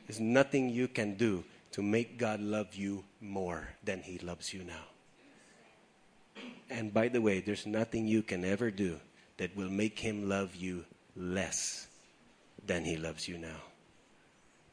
There's 0.07 0.21
nothing 0.21 0.69
you 0.69 0.87
can 0.87 1.15
do 1.15 1.43
to 1.77 1.83
make 1.83 2.17
God 2.17 2.41
love 2.41 2.75
you 2.75 3.05
more 3.21 3.69
than 3.85 4.01
He 4.01 4.17
loves 4.17 4.55
you 4.55 4.65
now. 4.65 4.87
And 6.71 6.95
by 6.95 7.09
the 7.09 7.21
way, 7.21 7.41
there's 7.41 7.67
nothing 7.67 8.09
you 8.09 8.23
can 8.23 8.47
ever 8.47 8.71
do 8.71 8.99
that 9.37 9.55
will 9.55 9.69
make 9.69 9.99
Him 9.99 10.27
love 10.27 10.57
you 10.57 10.87
less 11.15 11.87
than 12.67 12.87
He 12.87 12.97
loves 12.97 13.29
you 13.29 13.37
now. 13.37 13.61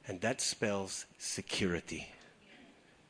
And 0.07 0.21
that 0.21 0.39
spells 0.39 1.05
security. 1.17 2.07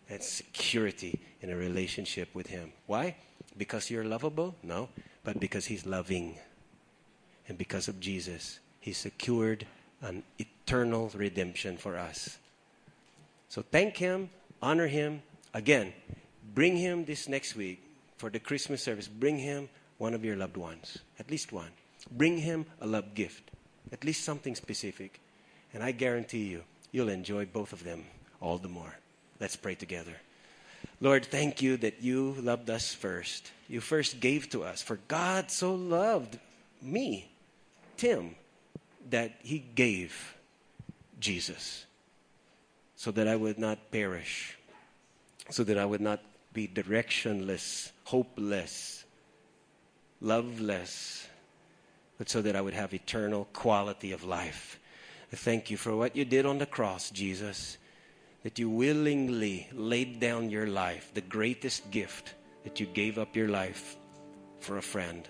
That's 0.09 0.27
security 0.27 1.19
in 1.41 1.51
a 1.51 1.55
relationship 1.55 2.33
with 2.33 2.47
Him. 2.47 2.73
Why? 2.87 3.15
Because 3.59 3.91
you're 3.91 4.03
lovable? 4.03 4.55
No, 4.63 4.89
but 5.23 5.39
because 5.39 5.67
He's 5.67 5.85
loving. 5.85 6.39
And 7.47 7.59
because 7.59 7.87
of 7.87 7.99
Jesus, 7.99 8.57
He 8.79 8.91
secured 8.91 9.67
an 10.01 10.23
eternal 10.39 11.11
redemption 11.13 11.77
for 11.77 11.95
us. 11.95 12.39
So 13.53 13.61
thank 13.61 13.97
Him, 13.97 14.31
honor 14.63 14.87
Him. 14.87 15.21
Again, 15.53 15.93
bring 16.55 16.75
Him 16.75 17.05
this 17.05 17.29
next 17.29 17.55
week 17.55 17.83
for 18.17 18.31
the 18.31 18.39
Christmas 18.39 18.81
service. 18.81 19.07
Bring 19.07 19.37
Him 19.37 19.69
one 19.99 20.15
of 20.15 20.25
your 20.25 20.35
loved 20.35 20.57
ones, 20.57 20.97
at 21.19 21.29
least 21.29 21.53
one. 21.53 21.69
Bring 22.09 22.39
Him 22.39 22.65
a 22.81 22.87
love 22.87 23.13
gift, 23.13 23.51
at 23.91 24.03
least 24.03 24.25
something 24.25 24.55
specific. 24.55 25.19
And 25.71 25.83
I 25.83 25.91
guarantee 25.91 26.45
you, 26.45 26.63
you'll 26.91 27.09
enjoy 27.09 27.45
both 27.45 27.73
of 27.73 27.83
them 27.83 28.05
all 28.41 28.57
the 28.57 28.69
more. 28.69 28.95
Let's 29.39 29.55
pray 29.55 29.75
together. 29.75 30.15
Lord, 30.99 31.23
thank 31.23 31.61
you 31.61 31.77
that 31.77 32.01
you 32.01 32.33
loved 32.41 32.71
us 32.71 32.91
first. 32.91 33.51
You 33.69 33.81
first 33.81 34.19
gave 34.19 34.49
to 34.49 34.63
us. 34.63 34.81
For 34.81 34.97
God 35.07 35.51
so 35.51 35.75
loved 35.75 36.39
me, 36.81 37.29
Tim, 37.97 38.33
that 39.11 39.33
he 39.43 39.59
gave 39.59 40.37
Jesus 41.19 41.85
so 43.03 43.11
that 43.11 43.27
I 43.27 43.35
would 43.35 43.59
not 43.59 43.91
perish, 43.91 44.57
so 45.49 45.65
that 45.65 45.77
I 45.77 45.83
would 45.83 45.99
not 45.99 46.21
be 46.53 46.69
directionless, 46.69 47.91
hopeless, 48.05 49.03
loveless, 50.21 51.27
but 52.17 52.29
so 52.29 52.41
that 52.41 52.55
I 52.55 52.61
would 52.61 52.73
have 52.73 52.93
eternal 52.93 53.49
quality 53.51 54.13
of 54.13 54.23
life. 54.23 54.79
I 55.33 55.35
thank 55.35 55.69
you 55.69 55.75
for 55.75 55.93
what 55.97 56.15
you 56.15 56.23
did 56.23 56.45
on 56.45 56.59
the 56.59 56.65
cross, 56.65 57.09
Jesus, 57.09 57.77
that 58.43 58.57
you 58.57 58.69
willingly 58.69 59.67
laid 59.73 60.21
down 60.21 60.49
your 60.49 60.67
life, 60.67 61.11
the 61.13 61.19
greatest 61.19 61.91
gift 61.91 62.35
that 62.63 62.79
you 62.79 62.85
gave 62.85 63.19
up 63.19 63.35
your 63.35 63.49
life 63.49 63.97
for 64.61 64.77
a 64.77 64.81
friend. 64.81 65.27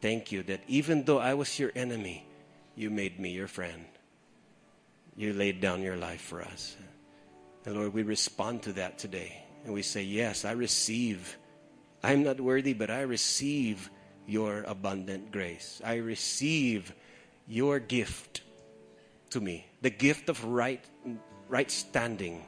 Thank 0.00 0.32
you 0.32 0.42
that 0.42 0.62
even 0.66 1.04
though 1.04 1.20
I 1.20 1.34
was 1.34 1.56
your 1.56 1.70
enemy, 1.76 2.26
you 2.74 2.90
made 2.90 3.20
me 3.20 3.30
your 3.30 3.46
friend. 3.46 3.84
You 5.16 5.32
laid 5.34 5.60
down 5.60 5.82
your 5.82 5.96
life 5.96 6.20
for 6.20 6.42
us. 6.42 6.74
And 7.64 7.76
Lord, 7.76 7.94
we 7.94 8.02
respond 8.02 8.62
to 8.62 8.72
that 8.74 8.98
today. 8.98 9.44
And 9.64 9.72
we 9.72 9.82
say, 9.82 10.02
Yes, 10.02 10.44
I 10.44 10.52
receive. 10.52 11.38
I'm 12.02 12.24
not 12.24 12.40
worthy, 12.40 12.72
but 12.72 12.90
I 12.90 13.02
receive 13.02 13.90
your 14.26 14.62
abundant 14.64 15.30
grace. 15.30 15.80
I 15.84 15.96
receive 15.96 16.92
your 17.46 17.78
gift 17.78 18.42
to 19.30 19.40
me 19.40 19.66
the 19.82 19.90
gift 19.90 20.28
of 20.28 20.44
right, 20.44 20.84
right 21.48 21.70
standing, 21.70 22.42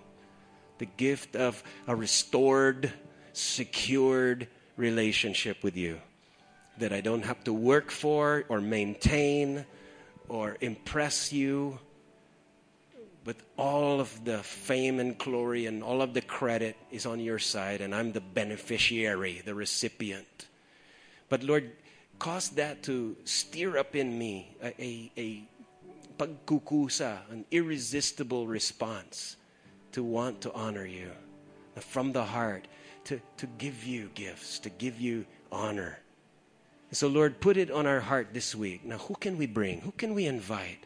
the 0.78 0.86
gift 0.86 1.36
of 1.36 1.62
a 1.86 1.94
restored, 1.94 2.92
secured 3.32 4.48
relationship 4.76 5.62
with 5.62 5.76
you 5.76 6.00
that 6.78 6.92
I 6.92 7.00
don't 7.00 7.24
have 7.24 7.42
to 7.44 7.52
work 7.52 7.90
for 7.90 8.44
or 8.48 8.60
maintain 8.60 9.64
or 10.28 10.56
impress 10.60 11.32
you. 11.32 11.78
But 13.24 13.36
all 13.56 14.00
of 14.00 14.24
the 14.24 14.38
fame 14.38 15.00
and 15.00 15.16
glory 15.16 15.64
and 15.64 15.82
all 15.82 16.02
of 16.02 16.12
the 16.12 16.20
credit 16.20 16.76
is 16.90 17.06
on 17.06 17.20
your 17.20 17.38
side, 17.38 17.80
and 17.80 17.94
I'm 17.94 18.12
the 18.12 18.20
beneficiary, 18.20 19.40
the 19.42 19.54
recipient. 19.54 20.48
But 21.30 21.42
Lord, 21.42 21.72
cause 22.18 22.50
that 22.50 22.82
to 22.82 23.16
stir 23.24 23.78
up 23.78 23.96
in 23.96 24.18
me 24.18 24.54
a, 24.62 24.74
a, 24.78 25.12
a 25.16 25.48
pagkukusa, 26.18 27.30
an 27.30 27.46
irresistible 27.50 28.46
response 28.46 29.36
to 29.92 30.02
want 30.02 30.42
to 30.42 30.52
honor 30.52 30.84
you 30.84 31.10
from 31.80 32.12
the 32.12 32.24
heart, 32.24 32.68
to, 33.04 33.20
to 33.38 33.46
give 33.58 33.84
you 33.84 34.10
gifts, 34.14 34.58
to 34.58 34.68
give 34.70 35.00
you 35.00 35.24
honor. 35.50 35.98
So, 36.92 37.08
Lord, 37.08 37.40
put 37.40 37.56
it 37.56 37.70
on 37.70 37.86
our 37.86 38.00
heart 38.00 38.28
this 38.32 38.54
week. 38.54 38.84
Now, 38.84 38.98
who 38.98 39.14
can 39.14 39.38
we 39.38 39.46
bring? 39.46 39.80
Who 39.80 39.92
can 39.92 40.14
we 40.14 40.26
invite? 40.26 40.84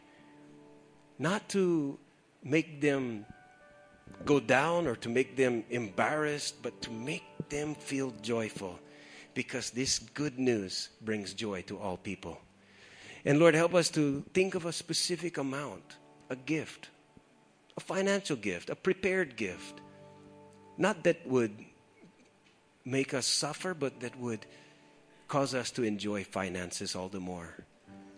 Not 1.19 1.47
to 1.49 1.99
make 2.43 2.81
them 2.81 3.25
go 4.25 4.39
down 4.39 4.87
or 4.87 4.95
to 4.97 5.09
make 5.09 5.35
them 5.35 5.63
embarrassed, 5.69 6.61
but 6.61 6.81
to 6.81 6.91
make 6.91 7.23
them 7.49 7.75
feel 7.75 8.13
joyful 8.21 8.79
because 9.33 9.71
this 9.71 9.99
good 9.99 10.37
news 10.39 10.89
brings 11.01 11.33
joy 11.33 11.61
to 11.63 11.77
all 11.77 11.97
people. 11.97 12.39
And 13.25 13.39
Lord, 13.39 13.55
help 13.55 13.75
us 13.75 13.89
to 13.91 14.23
think 14.33 14.55
of 14.55 14.65
a 14.65 14.71
specific 14.71 15.37
amount, 15.37 15.97
a 16.29 16.35
gift, 16.35 16.89
a 17.77 17.81
financial 17.81 18.35
gift, 18.35 18.69
a 18.69 18.75
prepared 18.75 19.35
gift 19.35 19.81
not 20.79 21.03
that 21.03 21.27
would 21.27 21.53
make 22.85 23.13
us 23.13 23.27
suffer, 23.27 23.73
but 23.73 23.99
that 23.99 24.17
would 24.17 24.45
cause 25.27 25.53
us 25.53 25.69
to 25.71 25.83
enjoy 25.83 26.23
finances 26.23 26.95
all 26.95 27.09
the 27.09 27.19
more. 27.19 27.53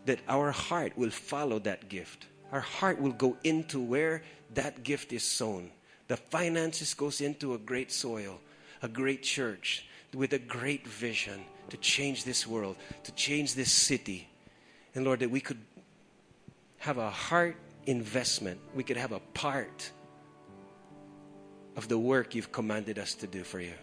That 0.06 0.20
our 0.30 0.52
heart 0.52 0.96
will 0.96 1.10
follow 1.10 1.58
that 1.60 1.90
gift. 1.90 2.28
Our 2.52 2.60
heart 2.60 3.00
will 3.00 3.14
go 3.14 3.38
into 3.44 3.80
where 3.80 4.24
that 4.54 4.84
gift 4.84 5.14
is 5.14 5.24
sown. 5.24 5.72
The 6.08 6.18
finances 6.18 6.94
goes 6.94 7.22
into 7.22 7.54
a 7.54 7.58
great 7.58 7.92
soil, 7.92 8.40
a 8.82 8.88
great 8.88 9.24
church 9.24 9.86
with 10.14 10.34
a 10.34 10.40
great 10.40 10.86
vision 10.86 11.42
to 11.70 11.78
change 11.78 12.26
this 12.26 12.46
world, 12.46 12.76
to 13.04 13.12
change 13.14 13.56
this 13.56 13.72
city. 13.72 14.28
And 14.94 15.06
Lord, 15.06 15.22
that 15.22 15.32
we 15.32 15.40
could 15.40 15.60
have 16.80 16.98
a 16.98 17.10
heart 17.10 17.56
investment. 17.86 18.60
We 18.76 18.84
could 18.84 18.98
have 18.98 19.12
a 19.12 19.20
part 19.34 19.92
of 21.76 21.88
the 21.88 21.98
work 21.98 22.36
you've 22.36 22.52
commanded 22.52 23.00
us 23.00 23.14
to 23.16 23.28
do 23.28 23.44
for 23.44 23.62
you. 23.62 23.74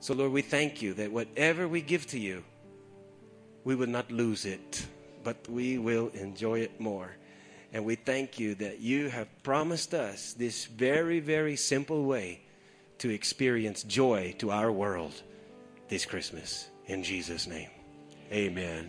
So, 0.00 0.14
Lord, 0.14 0.30
we 0.30 0.42
thank 0.42 0.80
you 0.80 0.94
that 0.94 1.10
whatever 1.10 1.66
we 1.66 1.80
give 1.80 2.06
to 2.08 2.18
you, 2.18 2.44
we 3.64 3.74
will 3.74 3.88
not 3.88 4.12
lose 4.12 4.44
it, 4.44 4.86
but 5.24 5.36
we 5.48 5.78
will 5.78 6.08
enjoy 6.14 6.60
it 6.60 6.80
more. 6.80 7.10
And 7.72 7.84
we 7.84 7.96
thank 7.96 8.38
you 8.38 8.54
that 8.56 8.80
you 8.80 9.08
have 9.08 9.28
promised 9.42 9.94
us 9.94 10.32
this 10.32 10.66
very, 10.66 11.20
very 11.20 11.56
simple 11.56 12.04
way 12.04 12.42
to 12.98 13.10
experience 13.10 13.82
joy 13.82 14.34
to 14.38 14.50
our 14.50 14.70
world 14.72 15.22
this 15.88 16.06
Christmas. 16.06 16.68
In 16.86 17.02
Jesus' 17.02 17.46
name, 17.46 17.70
amen. 18.32 18.86